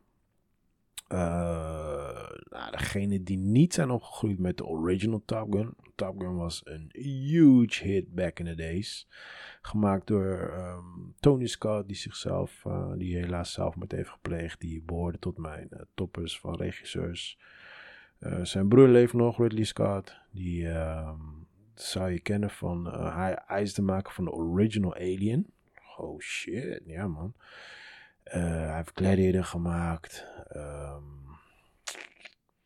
Uh, 1.12 2.28
nou, 2.50 2.70
degene 2.70 3.22
die 3.22 3.38
niet 3.38 3.74
zijn 3.74 3.90
opgegroeid 3.90 4.38
met 4.38 4.56
de 4.56 4.66
original 4.66 5.22
Top 5.24 5.52
Gun. 5.52 5.74
Top 5.94 6.20
Gun 6.20 6.36
was 6.36 6.60
een 6.64 6.88
huge 6.92 7.84
hit 7.84 8.14
back 8.14 8.38
in 8.38 8.44
the 8.44 8.54
days. 8.54 9.08
Gemaakt 9.62 10.06
door 10.06 10.52
um, 10.58 11.14
Tony 11.20 11.46
Scott, 11.46 11.86
die 11.86 11.96
zichzelf, 11.96 12.64
uh, 12.66 12.92
die 12.96 13.16
helaas 13.16 13.52
zelfmoord 13.52 13.92
heeft 13.92 14.10
gepleegd. 14.10 14.60
Die 14.60 14.82
behoorde 14.82 15.18
tot 15.18 15.38
mijn 15.38 15.68
uh, 15.72 15.80
toppers 15.94 16.40
van 16.40 16.56
regisseurs. 16.56 17.38
zijn 18.42 18.68
broer 18.68 18.88
leeft 18.88 19.12
nog, 19.12 19.38
Ridley 19.38 19.64
Scott. 19.64 20.16
Die 20.30 20.66
um, 20.66 21.46
zou 21.74 22.10
je 22.10 22.20
kennen 22.20 22.50
van. 22.50 22.86
hij, 23.14 23.42
hij 23.46 23.62
is 23.62 23.74
de 23.74 23.82
maker 23.82 24.12
van 24.12 24.24
de 24.24 24.32
original 24.32 24.94
Alien. 24.94 25.46
Oh 25.96 26.20
shit, 26.20 26.82
ja 26.86 27.06
man. 27.06 27.34
Uh, 28.28 28.42
hij 28.42 28.76
heeft 28.76 28.90
Gladiator 28.94 29.44
gemaakt. 29.44 30.26
Um, 30.56 31.28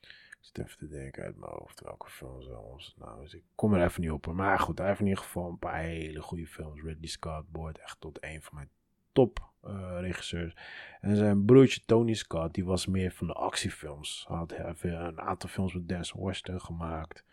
ik 0.01 0.39
zit 0.41 0.59
even 0.59 0.79
te 0.79 0.89
denken 0.89 1.25
uit 1.25 1.37
mijn 1.37 1.53
hoofd 1.53 1.81
welke 1.81 2.11
films 2.11 2.47
was. 2.47 2.95
Nou, 2.99 3.21
dus 3.21 3.35
ik 3.35 3.43
kom 3.55 3.75
er 3.75 3.85
even 3.85 4.01
niet 4.01 4.11
op. 4.11 4.27
Maar 4.27 4.59
goed, 4.59 4.79
hij 4.79 4.87
heeft 4.87 5.01
in 5.01 5.07
ieder 5.07 5.23
geval 5.23 5.49
een 5.49 5.59
paar 5.59 5.79
hele 5.79 6.23
goede 6.23 6.47
films. 6.47 6.83
Ridley 6.83 7.09
Scott 7.09 7.51
behoort 7.51 7.79
echt 7.79 8.01
tot 8.01 8.19
een 8.21 8.43
van 8.43 8.55
mijn 8.55 8.71
top 9.13 9.51
uh, 9.65 9.97
regisseurs. 10.01 10.57
En 11.01 11.17
zijn 11.17 11.45
broertje 11.45 11.81
Tony 11.87 12.15
Scott, 12.15 12.55
die 12.55 12.65
was 12.65 12.87
meer 12.87 13.13
van 13.13 13.27
de 13.27 13.33
actiefilms. 13.33 14.25
Hij 14.29 14.37
had 14.37 14.53
een 14.83 15.21
aantal 15.21 15.49
films 15.49 15.75
met 15.75 15.89
Denzel 15.89 16.21
Washington 16.21 16.61
gemaakt. 16.61 17.25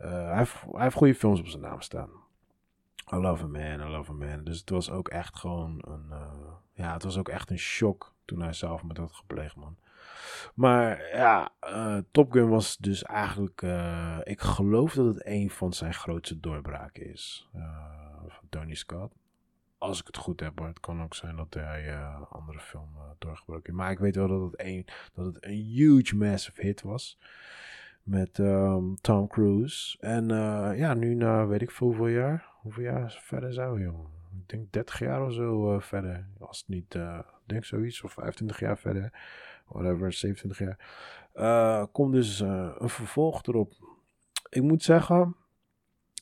Uh, 0.00 0.10
hij, 0.10 0.38
heeft, 0.38 0.60
hij 0.72 0.82
heeft 0.82 0.96
goede 0.96 1.14
films 1.14 1.40
op 1.40 1.46
zijn 1.46 1.62
naam 1.62 1.80
staan. 1.80 2.10
I 3.12 3.16
love 3.16 3.44
a 3.44 3.46
man, 3.46 3.80
I 3.80 3.90
love 3.90 4.10
a 4.10 4.14
man. 4.14 4.44
Dus 4.44 4.58
het 4.58 4.70
was 4.70 4.90
ook 4.90 5.08
echt 5.08 5.36
gewoon 5.36 5.84
een, 5.86 6.06
uh, 6.10 6.52
ja, 6.72 6.92
het 6.92 7.02
was 7.02 7.18
ook 7.18 7.28
echt 7.28 7.50
een 7.50 7.58
shock 7.58 8.14
toen 8.24 8.40
hij 8.40 8.52
zelf 8.52 8.82
met 8.82 8.96
dat 8.96 9.12
gepleegd, 9.12 9.56
man. 9.56 9.76
Maar 10.54 11.08
ja, 11.08 11.52
uh, 11.62 11.98
Top 12.10 12.32
Gun 12.32 12.48
was 12.48 12.76
dus 12.76 13.02
eigenlijk, 13.02 13.62
uh, 13.62 14.18
ik 14.22 14.40
geloof 14.40 14.94
dat 14.94 15.06
het 15.06 15.26
een 15.26 15.50
van 15.50 15.72
zijn 15.72 15.94
grootste 15.94 16.40
doorbraken 16.40 17.12
is. 17.12 17.48
van 18.28 18.48
Tony 18.48 18.74
Scott. 18.74 19.14
Als 19.78 20.00
ik 20.00 20.06
het 20.06 20.16
goed 20.16 20.40
heb, 20.40 20.58
maar 20.58 20.68
het 20.68 20.80
kan 20.80 21.02
ook 21.02 21.14
zijn 21.14 21.36
dat 21.36 21.54
hij 21.54 22.04
andere 22.28 22.60
film 22.60 22.88
doorgebroken 23.18 23.62
heeft. 23.64 23.76
Maar 23.76 23.90
ik 23.90 23.98
weet 23.98 24.16
wel 24.16 24.28
dat 24.28 24.42
het, 24.42 24.60
een, 24.60 24.86
dat 25.14 25.24
het 25.26 25.44
een 25.44 25.52
huge, 25.52 26.16
massive 26.16 26.60
hit 26.60 26.82
was 26.82 27.18
met 28.02 28.38
um, 28.38 28.96
Tom 29.00 29.26
Cruise. 29.28 29.98
En 30.00 30.28
ja, 30.76 30.94
nu 30.94 31.14
na 31.14 31.46
weet 31.46 31.62
ik 31.62 31.70
veel 31.70 31.86
hoeveel 31.86 32.06
jaar. 32.06 32.53
Hoeveel 32.64 32.82
jaar 32.82 33.18
verder 33.22 33.52
zijn 33.52 33.72
we, 33.72 33.80
jongen? 33.80 34.06
Ik 34.40 34.48
denk 34.48 34.72
30 34.72 34.98
jaar 34.98 35.26
of 35.26 35.32
zo 35.32 35.74
uh, 35.74 35.80
verder. 35.80 36.26
Als 36.38 36.58
het 36.58 36.68
niet, 36.68 36.94
uh, 36.94 37.18
denk 37.46 37.64
zoiets, 37.64 38.02
of 38.02 38.12
25 38.12 38.60
jaar 38.60 38.78
verder. 38.78 39.12
Whatever, 39.66 40.12
27 40.12 40.76
jaar. 41.32 41.86
komt 41.86 42.12
dus 42.12 42.40
een 42.40 42.88
vervolg 42.88 43.42
erop. 43.42 43.72
Ik 44.50 44.62
moet 44.62 44.82
zeggen, 44.82 45.36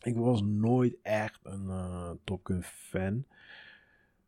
ik 0.02 0.16
was 0.16 0.42
nooit 0.42 0.96
echt 1.02 1.40
een 1.42 2.20
Top 2.24 2.46
Gun 2.46 2.62
fan. 2.62 3.24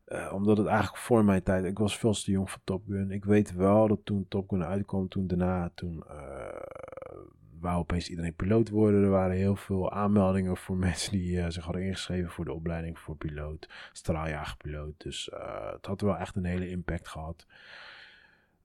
Uh, 0.07 0.31
omdat 0.33 0.57
het 0.57 0.67
eigenlijk 0.67 0.97
voor 0.97 1.25
mijn 1.25 1.43
tijd, 1.43 1.65
ik 1.65 1.77
was 1.77 1.97
veel 1.97 2.13
te 2.13 2.31
jong 2.31 2.51
voor 2.51 2.61
Top 2.63 2.83
Gun. 2.87 3.11
Ik 3.11 3.25
weet 3.25 3.53
wel 3.53 3.87
dat 3.87 3.99
toen 4.03 4.25
Top 4.27 4.49
Gun 4.49 4.63
uitkwam, 4.63 5.07
toen 5.07 5.27
daarna, 5.27 5.71
toen 5.75 6.03
uh, 6.07 7.25
wou 7.65 7.77
opeens 7.77 8.09
iedereen 8.09 8.35
piloot 8.35 8.69
worden. 8.69 9.03
Er 9.03 9.09
waren 9.09 9.35
heel 9.35 9.55
veel 9.55 9.91
aanmeldingen 9.91 10.57
voor 10.57 10.77
mensen 10.87 11.11
die 11.11 11.31
uh, 11.31 11.49
zich 11.49 11.63
hadden 11.63 11.83
ingeschreven 11.83 12.31
voor 12.31 12.45
de 12.45 12.53
opleiding 12.53 12.99
voor 12.99 13.15
piloot, 13.15 13.69
straaljagerpiloot. 13.91 14.93
Dus 14.97 15.29
uh, 15.33 15.71
het 15.71 15.85
had 15.85 16.01
wel 16.01 16.17
echt 16.17 16.35
een 16.35 16.45
hele 16.45 16.69
impact 16.69 17.07
gehad. 17.07 17.45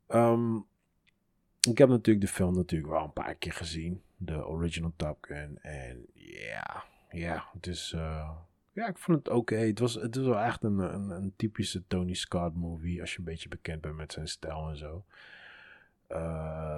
Um, 0.08 0.66
ik 1.68 1.78
heb 1.78 1.88
natuurlijk 1.88 2.26
de 2.26 2.32
film 2.32 2.54
natuurlijk 2.54 2.90
wel 2.90 3.04
een 3.04 3.12
paar 3.12 3.34
keer 3.34 3.52
gezien, 3.52 4.02
de 4.16 4.46
original 4.46 4.92
Top 4.96 5.18
Gun. 5.20 5.58
En 5.62 6.06
ja, 6.14 6.84
ja, 7.10 7.44
het 7.52 7.66
is. 7.66 7.92
Uh, 7.96 8.30
ja, 8.72 8.88
ik 8.88 8.98
vond 8.98 9.18
het 9.18 9.28
oké. 9.28 9.56
Het, 9.56 9.78
was, 9.78 9.94
het 9.94 10.16
was 10.16 10.26
wel 10.26 10.38
echt 10.38 10.64
een, 10.64 10.78
een, 10.78 11.10
een, 11.10 11.32
typische 11.36 11.82
Tony 11.86 12.14
Scott 12.14 12.54
movie. 12.54 13.00
Als 13.00 13.12
je 13.12 13.18
een 13.18 13.24
beetje 13.24 13.48
bekend 13.48 13.80
bent 13.80 13.96
met 13.96 14.12
zijn 14.12 14.28
stijl 14.28 14.68
en 14.68 14.76
zo. 14.76 15.04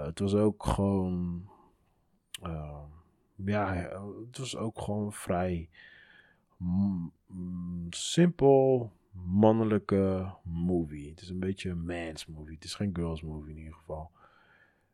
Het 0.05 0.19
was 0.19 0.35
ook 0.35 0.65
gewoon 0.65 1.51
uh, 2.47 2.79
ja, 3.35 3.75
het 4.27 4.39
was 4.39 4.57
ook 4.57 4.81
gewoon 4.81 5.13
vrij 5.13 5.69
simpel, 7.91 8.93
mannelijke 9.13 10.35
movie. 10.43 11.11
Het 11.11 11.21
is 11.21 11.29
een 11.29 11.39
beetje 11.39 11.71
een 11.71 11.85
man's 11.85 12.27
movie. 12.27 12.55
Het 12.55 12.65
is 12.65 12.75
geen 12.75 12.95
girls 12.95 13.23
movie 13.23 13.51
in 13.51 13.59
ieder 13.59 13.75
geval. 13.75 14.11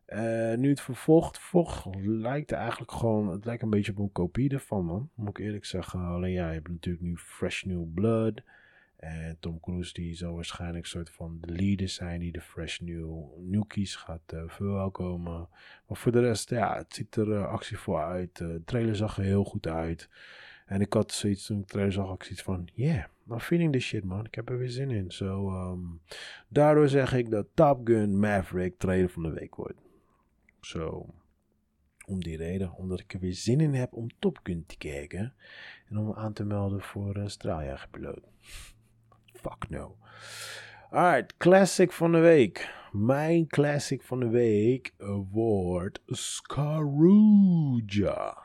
Uh, 0.09 0.55
nu 0.55 0.69
het 0.69 0.81
vervolgt, 0.81 1.39
volgt, 1.39 1.87
lijkt 2.05 2.53
eigenlijk 2.53 2.93
gewoon, 2.93 3.29
het 3.29 3.45
lijkt 3.45 3.63
een 3.63 3.71
beetje 3.71 3.93
op 3.93 3.99
een 3.99 4.13
kopie 4.13 4.51
ervan 4.51 4.85
man, 4.85 5.11
moet 5.15 5.29
ik 5.29 5.39
eerlijk 5.39 5.65
zeggen. 5.65 6.01
Alleen 6.01 6.33
ja, 6.33 6.49
je 6.49 6.55
hebt 6.55 6.69
natuurlijk 6.69 7.05
nu 7.05 7.17
Fresh 7.17 7.63
New 7.63 7.85
Blood. 7.95 8.43
En 8.99 9.37
Tom 9.41 9.61
Cruise 9.61 9.93
die 9.93 10.15
zal 10.15 10.35
waarschijnlijk 10.35 10.85
een 10.85 10.91
soort 10.91 11.11
van 11.11 11.39
de 11.41 11.53
leader 11.53 11.89
zijn 11.89 12.21
die 12.21 12.33
de 12.33 12.41
fresh 12.41 12.79
new 12.79 13.25
newkies 13.37 13.97
gaat 13.97 14.33
uh, 14.35 14.43
verwelkomen. 14.47 15.49
Maar 15.87 15.97
voor 15.97 16.13
de 16.13 16.21
rest, 16.21 16.51
ja, 16.51 16.77
het 16.77 16.95
ziet 16.95 17.17
er 17.17 17.29
uh, 17.29 17.61
voor 17.61 18.03
uit. 18.03 18.41
Uh, 18.41 18.49
de 18.49 18.63
trailer 18.65 18.97
zag 18.97 19.17
er 19.17 19.25
heel 19.25 19.45
goed 19.45 19.67
uit. 19.67 20.09
En 20.67 20.81
ik 20.81 20.93
had 20.93 21.13
zoiets 21.13 21.47
toen 21.47 21.57
ik 21.57 21.63
de 21.63 21.69
trailer 21.69 21.93
zag, 21.93 22.15
ik 22.15 22.23
zoiets 22.23 22.43
van, 22.43 22.69
yeah, 22.75 23.05
I'm 23.31 23.41
feeling 23.41 23.73
this 23.73 23.85
shit 23.85 24.05
man. 24.05 24.27
Ik 24.27 24.35
heb 24.35 24.51
er 24.51 24.59
weer 24.59 24.71
zin 24.71 24.91
in. 24.91 25.11
Zo, 25.11 25.51
um, 25.51 26.01
daardoor 26.49 26.89
zeg 26.89 27.15
ik 27.15 27.31
dat 27.31 27.47
Top 27.55 27.87
Gun 27.87 28.19
Maverick 28.19 28.79
trailer 28.79 29.11
van 29.11 29.23
de 29.23 29.31
week 29.31 29.55
wordt. 29.55 29.81
Zo, 30.61 31.15
om 32.07 32.23
die 32.23 32.37
reden, 32.37 32.73
omdat 32.73 33.01
ik 33.01 33.15
er 33.15 33.21
weer 33.21 33.35
zin 33.35 33.61
in 33.61 33.75
heb 33.75 33.93
om 33.93 34.09
Top 34.19 34.41
Gun 34.43 34.65
te 34.67 34.77
kijken. 34.77 35.35
En 35.89 35.97
om 35.97 36.07
me 36.07 36.15
aan 36.15 36.33
te 36.33 36.45
melden 36.45 36.83
voor 36.83 37.17
uh, 37.17 37.27
straaljagerpiloot. 37.27 38.27
Fuck 39.41 39.69
no. 39.69 39.97
Alright, 40.91 41.37
classic 41.37 41.93
van 41.93 42.13
de 42.13 42.19
week. 42.19 42.77
Mijn 42.93 43.47
classic 43.47 44.03
van 44.03 44.21
de 44.21 44.29
week 44.29 44.95
wordt 45.31 46.01
Scrooge. 46.07 47.27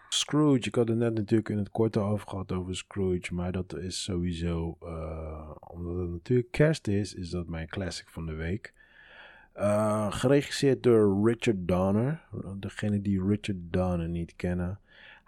Scrooge, 0.09 0.67
ik 0.67 0.75
had 0.75 0.87
het 0.87 0.97
net 0.97 1.13
natuurlijk 1.13 1.49
in 1.49 1.57
het 1.57 1.69
korte 1.69 1.99
over 1.99 2.27
gehad 2.27 2.51
over 2.51 2.75
Scrooge, 2.75 3.33
maar 3.33 3.51
dat 3.51 3.75
is 3.75 4.03
sowieso, 4.03 4.77
uh, 4.83 5.51
omdat 5.59 5.97
het 5.97 6.09
natuurlijk 6.09 6.51
kerst 6.51 6.87
is, 6.87 7.13
is 7.13 7.29
dat 7.29 7.47
mijn 7.47 7.67
classic 7.67 8.09
van 8.09 8.25
de 8.25 8.33
week. 8.33 8.73
Uh, 9.55 10.11
geregisseerd 10.11 10.83
door 10.83 11.29
Richard 11.29 11.67
Donner. 11.67 12.21
Degene 12.59 13.01
die 13.01 13.25
Richard 13.25 13.57
Donner 13.59 14.09
niet 14.09 14.35
kennen. 14.35 14.79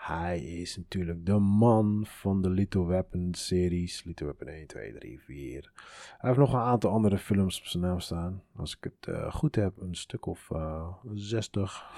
Hij 0.05 0.39
is 0.39 0.77
natuurlijk 0.77 1.25
de 1.25 1.37
man 1.37 2.05
van 2.05 2.41
de 2.41 2.49
Little 2.49 2.85
Weapon 2.85 3.33
series. 3.33 4.03
Little 4.03 4.25
Weapon 4.25 4.47
1, 4.47 4.67
2, 4.67 4.93
3, 4.93 5.19
4. 5.19 5.71
Hij 6.17 6.29
heeft 6.29 6.37
nog 6.37 6.53
een 6.53 6.59
aantal 6.59 6.91
andere 6.91 7.17
films 7.17 7.59
op 7.59 7.65
zijn 7.65 7.83
naam 7.83 7.99
staan. 7.99 8.43
Als 8.55 8.75
ik 8.75 8.83
het 8.83 9.07
uh, 9.07 9.33
goed 9.33 9.55
heb, 9.55 9.77
een 9.77 9.95
stuk 9.95 10.25
of 10.25 10.49
uh, 10.53 10.59
eh, 10.59 11.11
60. 11.13 11.91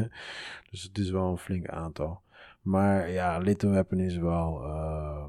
dus 0.70 0.82
het 0.82 0.98
is 0.98 1.10
wel 1.10 1.30
een 1.30 1.38
flink 1.38 1.68
aantal. 1.68 2.22
Maar 2.62 3.10
ja, 3.10 3.38
Little 3.38 3.70
Weapon 3.70 3.98
is 3.98 4.16
wel 4.16 4.64
uh, 4.64 5.24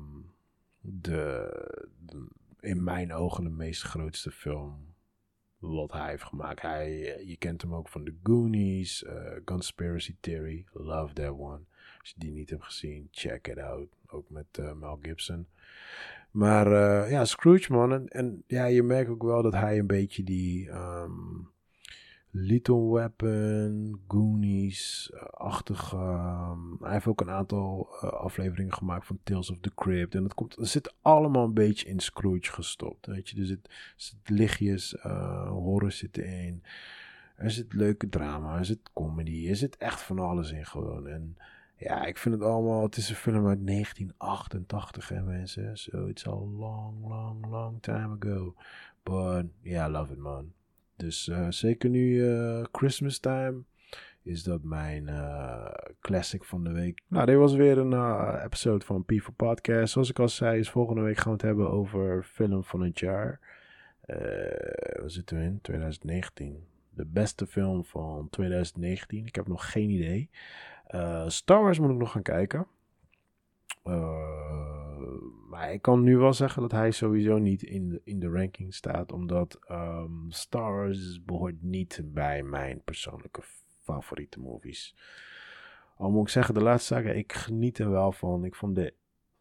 de, 0.79 1.49
in 2.59 2.83
mijn 2.83 3.13
ogen 3.13 3.43
de 3.43 3.49
meest 3.49 3.81
grootste 3.81 4.31
film 4.31 4.93
wat 5.57 5.91
hij 5.91 6.09
heeft 6.09 6.23
gemaakt. 6.23 6.61
Hij, 6.61 7.15
eh, 7.15 7.27
je 7.27 7.37
kent 7.37 7.61
hem 7.61 7.73
ook 7.73 7.89
van 7.89 8.03
The 8.03 8.15
Goonies, 8.23 9.05
Conspiracy 9.45 10.15
Theory, 10.19 10.65
love 10.73 11.13
that 11.13 11.31
one. 11.37 11.69
Als 12.01 12.09
je 12.09 12.19
die 12.19 12.31
niet 12.31 12.49
hebt 12.49 12.63
gezien, 12.63 13.07
check 13.11 13.47
it 13.47 13.57
out. 13.57 13.87
Ook 14.07 14.29
met 14.29 14.57
uh, 14.59 14.73
Mel 14.73 14.99
Gibson. 15.01 15.47
Maar 16.31 16.69
ja, 17.09 17.25
Scrooge 17.25 17.71
man. 17.71 17.93
En, 17.93 18.07
en, 18.07 18.43
ja, 18.47 18.65
je 18.65 18.83
merkt 18.83 19.09
ook 19.09 19.23
wel 19.23 19.41
dat 19.41 19.53
hij 19.53 19.79
een 19.79 19.87
beetje 19.87 20.23
die... 20.23 20.69
Um, 20.69 21.49
Little 22.33 22.91
Weapon, 22.91 23.99
Goonies-achtige. 24.07 25.95
Ehm, 25.95 26.83
hij 26.83 26.91
heeft 26.91 27.07
ook 27.07 27.21
een 27.21 27.29
aantal 27.29 27.87
afleveringen 27.99 28.73
gemaakt 28.73 29.05
van 29.05 29.19
Tales 29.23 29.51
of 29.51 29.57
the 29.59 29.73
Crypt. 29.75 30.15
En 30.15 30.21
dat 30.21 30.33
komt, 30.33 30.55
zit 30.59 30.93
allemaal 31.01 31.45
een 31.45 31.53
beetje 31.53 31.87
in 31.87 31.99
Scrooge 31.99 32.51
gestopt. 32.51 33.05
Weet 33.05 33.29
je, 33.29 33.39
er 33.39 33.45
zit, 33.45 33.69
lichtjes, 34.25 34.95
horror 35.47 35.91
zit 35.91 36.17
erin. 36.17 36.63
Er 37.35 37.51
zit 37.51 37.73
leuke 37.73 38.09
drama, 38.09 38.57
er 38.57 38.65
zit 38.65 38.89
comedy, 38.93 39.49
er 39.49 39.55
zit 39.55 39.77
echt 39.77 40.01
van 40.01 40.19
alles 40.19 40.51
in 40.51 40.65
gewoon. 40.65 41.07
En 41.07 41.37
ja, 41.81 42.05
ik 42.05 42.17
vind 42.17 42.35
het 42.35 42.43
allemaal, 42.43 42.83
het 42.83 42.97
is 42.97 43.09
een 43.09 43.15
film 43.15 43.47
uit 43.47 43.67
1988 43.67 45.09
hè 45.09 45.21
mensen. 45.21 45.77
So 45.77 46.05
it's 46.05 46.27
a 46.27 46.35
long, 46.35 47.07
long, 47.07 47.45
long 47.45 47.81
time 47.81 48.17
ago. 48.19 48.55
But 49.03 49.45
yeah, 49.61 49.89
I 49.89 49.91
love 49.91 50.13
it 50.13 50.19
man. 50.19 50.53
Dus 50.95 51.27
uh, 51.27 51.45
zeker 51.49 51.89
nu 51.89 52.13
uh, 52.13 52.63
Christmas 52.71 53.19
time 53.19 53.63
is 54.23 54.43
dat 54.43 54.63
mijn 54.63 55.07
uh, 55.07 55.71
classic 56.01 56.43
van 56.43 56.63
de 56.63 56.71
week. 56.71 57.01
Nou, 57.07 57.25
dit 57.25 57.37
was 57.37 57.53
weer 57.53 57.77
een 57.77 58.43
episode 58.43 58.85
van 58.85 59.05
P 59.05 59.11
for 59.21 59.33
Podcast. 59.33 59.93
Zoals 59.93 60.09
ik 60.09 60.19
al 60.19 60.29
zei, 60.29 60.59
is 60.59 60.69
volgende 60.69 61.01
week 61.01 61.17
gaan 61.17 61.25
we 61.25 61.31
het 61.31 61.41
hebben 61.41 61.71
over 61.71 62.23
film 62.23 62.63
van 62.63 62.81
het 62.81 62.99
jaar. 62.99 63.39
zitten 65.05 65.37
we 65.37 65.43
in? 65.43 65.61
2019. 65.61 66.65
De 66.89 67.05
beste 67.05 67.47
film 67.47 67.85
van 67.85 68.27
2019. 68.29 69.25
Ik 69.25 69.35
heb 69.35 69.47
nog 69.47 69.71
geen 69.71 69.89
idee. 69.89 70.29
Star 71.27 71.63
Wars 71.63 71.79
moet 71.79 71.89
ik 71.89 71.97
nog 71.97 72.11
gaan 72.11 72.21
kijken. 72.21 72.67
maar 75.49 75.73
ik 75.73 75.81
kan 75.81 76.03
nu 76.03 76.17
wel 76.17 76.33
zeggen 76.33 76.61
dat 76.61 76.71
hij 76.71 76.91
sowieso 76.91 77.37
niet 77.37 77.63
in 77.63 77.89
de, 77.89 78.01
in 78.03 78.19
de 78.19 78.29
ranking 78.29 78.73
staat. 78.73 79.11
Omdat 79.11 79.59
um, 79.71 80.25
Star 80.29 80.75
Wars 80.75 81.23
behoort 81.23 81.61
niet 81.61 82.01
bij 82.05 82.43
mijn 82.43 82.81
persoonlijke 82.83 83.41
favoriete 83.81 84.39
movies. 84.39 84.95
Al 85.97 86.11
moet 86.11 86.21
ik 86.21 86.29
zeggen, 86.29 86.53
de 86.53 86.63
laatste 86.63 86.93
zaken, 86.93 87.17
ik 87.17 87.33
geniet 87.33 87.77
er 87.77 87.89
wel 87.89 88.11
van. 88.11 88.45
Ik 88.45 88.55
vond 88.55 88.75
de 88.75 88.93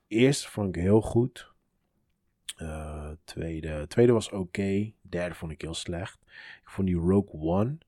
eerste 0.07 0.51
vond 0.51 0.76
ik 0.76 0.82
heel 0.82 1.01
goed. 1.01 1.53
Uh, 2.59 3.11
tweede, 3.24 3.86
tweede 3.86 4.12
was 4.12 4.30
oké. 4.30 4.92
Derde 5.03 5.34
vond 5.34 5.53
ik 5.53 5.61
heel 5.61 5.74
slecht. 5.74 6.18
Ik 6.62 6.70
vond 6.70 6.86
die 6.86 6.96
Rogue 6.96 7.40
One. 7.40 7.78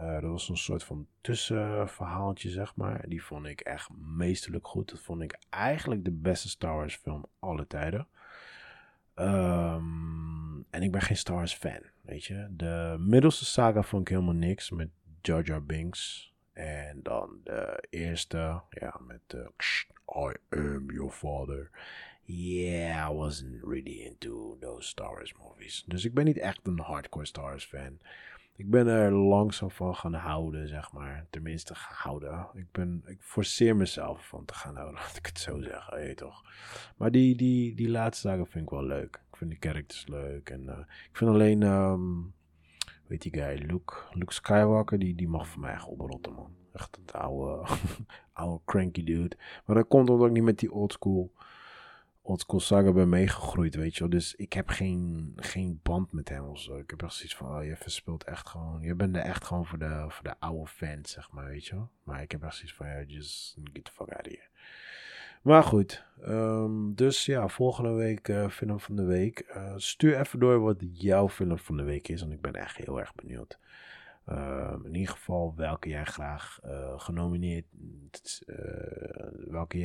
Uh, 0.00 0.20
dat 0.20 0.30
was 0.30 0.48
een 0.48 0.56
soort 0.56 0.84
van 0.84 1.06
tussenverhaaltje, 1.20 2.50
zeg 2.50 2.76
maar. 2.76 3.04
Die 3.08 3.24
vond 3.24 3.46
ik 3.46 3.60
echt 3.60 3.88
meesterlijk 4.16 4.66
goed. 4.66 4.90
Dat 4.90 5.00
vond 5.00 5.22
ik 5.22 5.38
eigenlijk 5.50 6.04
de 6.04 6.10
beste 6.10 6.48
Star 6.48 6.74
Wars 6.74 6.96
film 6.96 7.24
alle 7.38 7.66
tijden. 7.66 8.06
Um, 9.14 10.64
en 10.70 10.82
ik 10.82 10.92
ben 10.92 11.00
geen 11.00 11.16
Star 11.16 11.36
Wars 11.36 11.54
fan, 11.54 11.80
weet 12.00 12.24
je. 12.24 12.46
De 12.50 12.96
middelste 12.98 13.44
saga 13.44 13.82
vond 13.82 14.02
ik 14.02 14.08
helemaal 14.08 14.34
niks 14.34 14.70
met 14.70 14.88
Jar 15.22 15.42
Jar 15.42 15.64
Binks. 15.64 16.32
En 16.52 17.00
dan 17.02 17.40
de 17.44 17.84
eerste, 17.90 18.62
ja, 18.70 19.00
met 19.06 19.34
uh, 19.34 19.46
I 20.16 20.36
am 20.48 20.90
your 20.90 21.10
father. 21.10 21.70
Yeah, 22.22 23.10
I 23.10 23.14
wasn't 23.14 23.62
really 23.64 24.00
into 24.00 24.56
those 24.60 24.88
Star 24.88 25.10
Wars 25.10 25.34
movies. 25.34 25.84
Dus 25.86 26.04
ik 26.04 26.14
ben 26.14 26.24
niet 26.24 26.38
echt 26.38 26.60
een 26.62 26.78
hardcore 26.78 27.26
Star 27.26 27.44
Wars 27.44 27.64
fan. 27.64 27.98
Ik 28.58 28.70
ben 28.70 28.86
er 28.86 29.12
langzaam 29.12 29.70
van 29.70 29.94
gaan 29.94 30.14
houden, 30.14 30.68
zeg 30.68 30.92
maar. 30.92 31.26
Tenminste, 31.30 31.74
gehouden. 31.74 32.46
Ik, 32.54 32.72
ben, 32.72 33.02
ik 33.06 33.22
forceer 33.22 33.76
mezelf 33.76 34.26
van 34.26 34.44
te 34.44 34.54
gaan 34.54 34.74
houden, 34.74 34.94
laat 35.00 35.16
ik 35.16 35.26
het 35.26 35.38
zo 35.38 35.60
zeggen. 35.60 35.96
Weet 35.96 36.16
toch. 36.16 36.42
Maar 36.96 37.10
die, 37.10 37.36
die, 37.36 37.74
die 37.74 37.88
laatste 37.88 38.28
dagen 38.28 38.46
vind 38.46 38.64
ik 38.64 38.70
wel 38.70 38.84
leuk. 38.84 39.22
Ik 39.30 39.36
vind 39.36 39.50
die 39.50 39.58
characters 39.60 40.06
leuk. 40.06 40.50
En 40.50 40.62
uh, 40.62 40.78
ik 40.78 41.16
vind 41.16 41.30
alleen, 41.30 41.62
um, 41.62 42.34
weet 43.06 43.22
die 43.22 43.32
guy, 43.32 43.64
Luke, 43.66 43.94
Luke 44.10 44.32
Skywalker, 44.32 44.98
die, 44.98 45.14
die 45.14 45.28
mag 45.28 45.48
voor 45.48 45.60
mij 45.60 45.72
echt 45.72 45.86
oprotten, 45.86 46.32
man. 46.32 46.54
Echt 46.72 46.98
een 46.98 47.20
oude, 47.20 47.68
oude 48.32 48.64
cranky 48.64 49.04
dude. 49.04 49.36
Maar 49.66 49.76
dat 49.76 49.88
komt 49.88 50.10
omdat 50.10 50.26
ik 50.26 50.32
niet 50.32 50.42
met 50.42 50.58
die 50.58 50.72
old 50.72 50.92
school 50.92 51.32
oldschool 52.28 52.60
saga 52.60 52.92
ben 52.92 53.08
meegegroeid, 53.08 53.74
weet 53.74 53.94
je 53.94 54.00
wel. 54.00 54.10
Dus 54.10 54.34
ik 54.34 54.52
heb 54.52 54.68
geen, 54.68 55.32
geen 55.36 55.80
band 55.82 56.12
met 56.12 56.28
hem 56.28 56.44
of 56.44 56.60
zo. 56.60 56.78
Ik 56.78 56.90
heb 56.90 57.02
echt 57.02 57.14
zoiets 57.14 57.36
van, 57.36 57.56
oh, 57.56 57.64
je 57.64 57.76
verspeelt 57.76 58.24
echt 58.24 58.48
gewoon... 58.48 58.80
Je 58.80 58.94
bent 58.94 59.16
er 59.16 59.22
echt 59.22 59.44
gewoon 59.44 59.66
voor 59.66 59.78
de, 59.78 60.04
voor 60.08 60.24
de 60.24 60.34
oude 60.38 60.66
fans, 60.66 61.10
zeg 61.10 61.30
maar, 61.30 61.44
weet 61.44 61.66
je 61.66 61.74
wel. 61.74 61.90
Maar 62.02 62.22
ik 62.22 62.30
heb 62.30 62.42
echt 62.42 62.54
zoiets 62.54 62.74
van, 62.74 62.86
ja, 62.86 63.02
just 63.06 63.56
get 63.72 63.84
the 63.84 63.92
fuck 63.92 64.08
out 64.08 64.26
of 64.26 64.32
here. 64.32 64.46
Maar 65.42 65.62
goed, 65.62 66.04
um, 66.26 66.94
dus 66.94 67.24
ja, 67.24 67.48
volgende 67.48 67.92
week 67.92 68.28
uh, 68.28 68.48
film 68.48 68.80
van 68.80 68.96
de 68.96 69.04
week. 69.04 69.52
Uh, 69.56 69.72
stuur 69.76 70.18
even 70.18 70.38
door 70.38 70.60
wat 70.60 70.76
jouw 70.92 71.28
film 71.28 71.58
van 71.58 71.76
de 71.76 71.82
week 71.82 72.08
is, 72.08 72.20
want 72.20 72.32
ik 72.32 72.40
ben 72.40 72.54
echt 72.54 72.76
heel 72.76 72.98
erg 72.98 73.14
benieuwd. 73.14 73.58
Ehm, 74.28 74.84
in 74.84 74.94
ieder 74.94 75.14
geval 75.14 75.54
welke 75.56 75.88
jij 75.88 76.04
graag 76.04 76.60
uh, 76.64 77.00
genomineerd, 77.00 77.66
welke, 79.58 79.78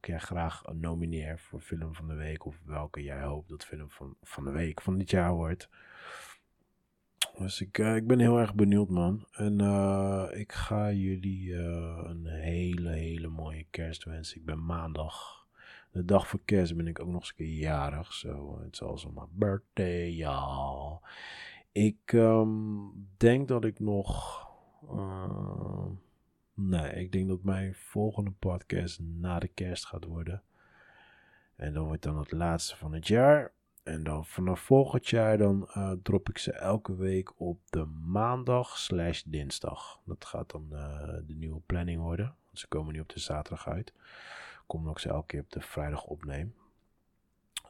jij, 0.00 0.18
graag 0.18 0.62
nomineert 0.72 1.40
voor 1.40 1.60
film 1.60 1.94
van 1.94 2.08
de 2.08 2.14
week 2.14 2.44
of 2.44 2.60
welke 2.64 3.02
jij 3.02 3.22
hoopt 3.22 3.48
dat 3.48 3.64
film 3.64 3.90
van, 3.90 4.16
van 4.22 4.44
de 4.44 4.50
week 4.50 4.80
van 4.80 4.98
dit 4.98 5.10
jaar 5.10 5.32
wordt. 5.32 5.68
Dus 7.38 7.60
ik, 7.60 7.78
uh, 7.78 7.96
ik 7.96 8.06
ben 8.06 8.18
heel 8.18 8.38
erg 8.38 8.54
benieuwd 8.54 8.88
man. 8.88 9.26
En 9.32 9.60
ik 10.30 10.52
ga 10.52 10.92
jullie 10.92 11.54
een 11.54 12.26
hele 12.26 12.90
hele 12.90 13.28
mooie 13.28 13.66
kerst 13.70 14.04
wensen. 14.04 14.36
Ik 14.36 14.44
ben 14.44 14.64
maandag, 14.64 15.46
de 15.90 16.04
dag 16.04 16.28
voor 16.28 16.40
kerst 16.44 16.76
ben 16.76 16.86
ik 16.86 17.00
ook 17.00 17.08
nog 17.08 17.20
eens 17.20 17.28
een 17.28 17.34
keer 17.34 17.54
jarig. 17.54 18.12
So 18.12 18.62
it's 18.66 18.82
also 18.82 19.10
my 19.10 19.24
birthday 19.30 20.10
y'all. 20.10 20.98
Ik 21.72 22.12
um, 22.12 22.92
denk 23.16 23.48
dat 23.48 23.64
ik 23.64 23.78
nog. 23.78 24.40
Nee, 26.64 26.92
ik 26.92 27.12
denk 27.12 27.28
dat 27.28 27.42
mijn 27.42 27.74
volgende 27.74 28.30
podcast 28.30 29.00
na 29.00 29.38
de 29.38 29.48
kerst 29.48 29.86
gaat 29.86 30.04
worden. 30.04 30.42
En 31.56 31.72
dan 31.72 31.84
wordt 31.84 32.02
dan 32.02 32.18
het 32.18 32.32
laatste 32.32 32.76
van 32.76 32.92
het 32.92 33.06
jaar. 33.06 33.52
En 33.82 34.02
dan 34.02 34.26
vanaf 34.26 34.60
volgend 34.60 35.08
jaar 35.08 35.38
dan 35.38 35.70
uh, 35.76 35.92
drop 36.02 36.28
ik 36.28 36.38
ze 36.38 36.52
elke 36.52 36.96
week 36.96 37.40
op 37.40 37.60
de 37.70 37.84
maandag 37.84 38.78
slash 38.78 39.22
dinsdag. 39.22 40.00
Dat 40.04 40.24
gaat 40.24 40.50
dan 40.50 40.68
uh, 40.72 41.08
de 41.26 41.34
nieuwe 41.34 41.60
planning 41.60 42.00
worden. 42.00 42.26
Want 42.26 42.58
ze 42.58 42.68
komen 42.68 42.92
nu 42.92 43.00
op 43.00 43.08
de 43.08 43.20
zaterdag 43.20 43.68
uit. 43.68 43.92
Kom 44.66 44.88
ook 44.88 45.00
ze 45.00 45.08
elke 45.08 45.26
keer 45.26 45.40
op 45.40 45.50
de 45.50 45.60
vrijdag 45.60 46.04
opnemen. 46.04 46.54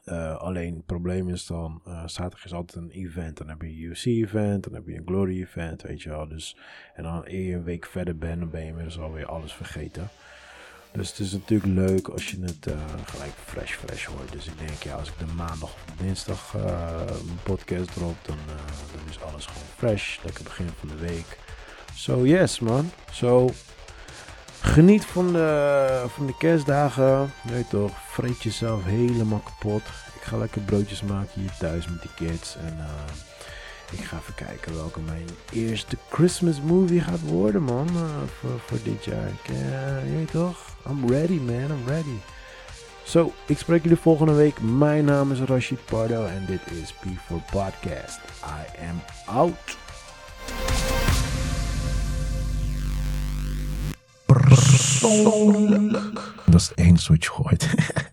Uh, 0.05 0.35
alleen 0.35 0.75
het 0.75 0.85
probleem 0.85 1.29
is 1.29 1.45
dan, 1.45 1.81
uh, 1.87 2.03
zaterdag 2.05 2.45
is 2.45 2.53
altijd 2.53 2.83
een 2.83 2.91
event. 2.91 3.37
Dan 3.37 3.49
heb 3.49 3.61
je 3.61 3.67
een 3.67 3.81
UFC-event, 3.81 4.63
dan 4.63 4.73
heb 4.73 4.87
je 4.87 4.95
een 4.95 5.05
Glory-event, 5.05 5.81
weet 5.81 6.01
je 6.01 6.09
wel. 6.09 6.27
Dus, 6.27 6.57
en 6.93 7.03
dan 7.03 7.21
eer 7.25 7.41
je 7.41 7.55
een 7.55 7.63
week 7.63 7.85
verder 7.85 8.17
bent, 8.17 8.39
dan 8.39 8.49
ben 8.49 8.61
je 8.61 8.67
inmiddels 8.67 8.99
alweer 8.99 9.25
alles 9.25 9.53
vergeten. 9.53 10.09
Dus 10.91 11.09
het 11.09 11.19
is 11.19 11.31
natuurlijk 11.31 11.73
leuk 11.73 12.07
als 12.07 12.31
je 12.31 12.41
het 12.41 12.67
uh, 12.67 12.73
gelijk 13.05 13.33
fresh, 13.45 13.71
fresh 13.73 14.05
hoort. 14.05 14.31
Dus 14.31 14.47
ik 14.47 14.57
denk, 14.57 14.83
ja, 14.83 14.95
als 14.95 15.09
ik 15.09 15.17
de 15.17 15.33
maandag 15.33 15.63
of 15.73 15.85
dinsdag 15.97 16.53
een 16.53 17.39
podcast 17.43 17.93
drop, 17.93 18.15
dan, 18.21 18.37
dan 18.45 19.09
is 19.09 19.21
alles 19.21 19.45
gewoon 19.45 19.67
fresh. 19.77 20.23
Lekker 20.23 20.43
begin 20.43 20.67
van 20.67 20.87
de 20.87 20.97
week. 20.97 21.37
So 21.95 22.25
yes, 22.25 22.59
man. 22.59 22.91
So, 23.11 23.49
Geniet 24.63 25.05
van 25.05 25.33
de, 25.33 26.05
van 26.07 26.25
de 26.25 26.37
kerstdagen. 26.37 27.33
Nee 27.41 27.65
toch, 27.69 27.91
vreet 28.09 28.43
jezelf 28.43 28.83
helemaal 28.83 29.41
kapot. 29.43 29.81
Ik 30.15 30.21
ga 30.21 30.37
lekker 30.37 30.61
broodjes 30.61 31.01
maken 31.01 31.41
hier 31.41 31.51
thuis 31.59 31.87
met 31.87 32.01
die 32.01 32.11
kids. 32.15 32.55
En 32.55 32.77
uh, 32.77 33.99
ik 33.99 34.05
ga 34.05 34.17
even 34.17 34.35
kijken 34.35 34.75
welke 34.75 34.99
mijn 34.99 35.27
eerste 35.51 35.97
Christmas 36.09 36.61
movie 36.61 37.01
gaat 37.01 37.21
worden, 37.21 37.61
man. 37.61 37.87
Uh, 37.95 38.01
voor, 38.39 38.59
voor 38.65 38.77
dit 38.83 39.05
jaar. 39.05 39.27
Ik, 39.27 39.49
uh, 39.49 40.27
toch, 40.31 40.57
I'm 40.89 41.09
ready, 41.09 41.39
man. 41.39 41.55
I'm 41.77 41.87
ready. 41.87 42.17
Zo, 43.03 43.33
ik 43.45 43.57
spreek 43.57 43.83
jullie 43.83 43.97
volgende 43.97 44.33
week. 44.33 44.61
Mijn 44.61 45.05
naam 45.05 45.31
is 45.31 45.39
Rashid 45.39 45.85
Pardo 45.85 46.25
en 46.25 46.45
dit 46.45 46.61
is 46.81 46.93
P4 46.93 47.51
Podcast. 47.51 48.19
I 48.45 48.85
am 48.89 49.01
out. 49.25 49.77
Persoonlijk. 54.39 56.21
Dat 56.45 56.61
is 56.61 56.71
wat 57.07 57.23
je 57.23 57.29
gooit. 57.29 57.69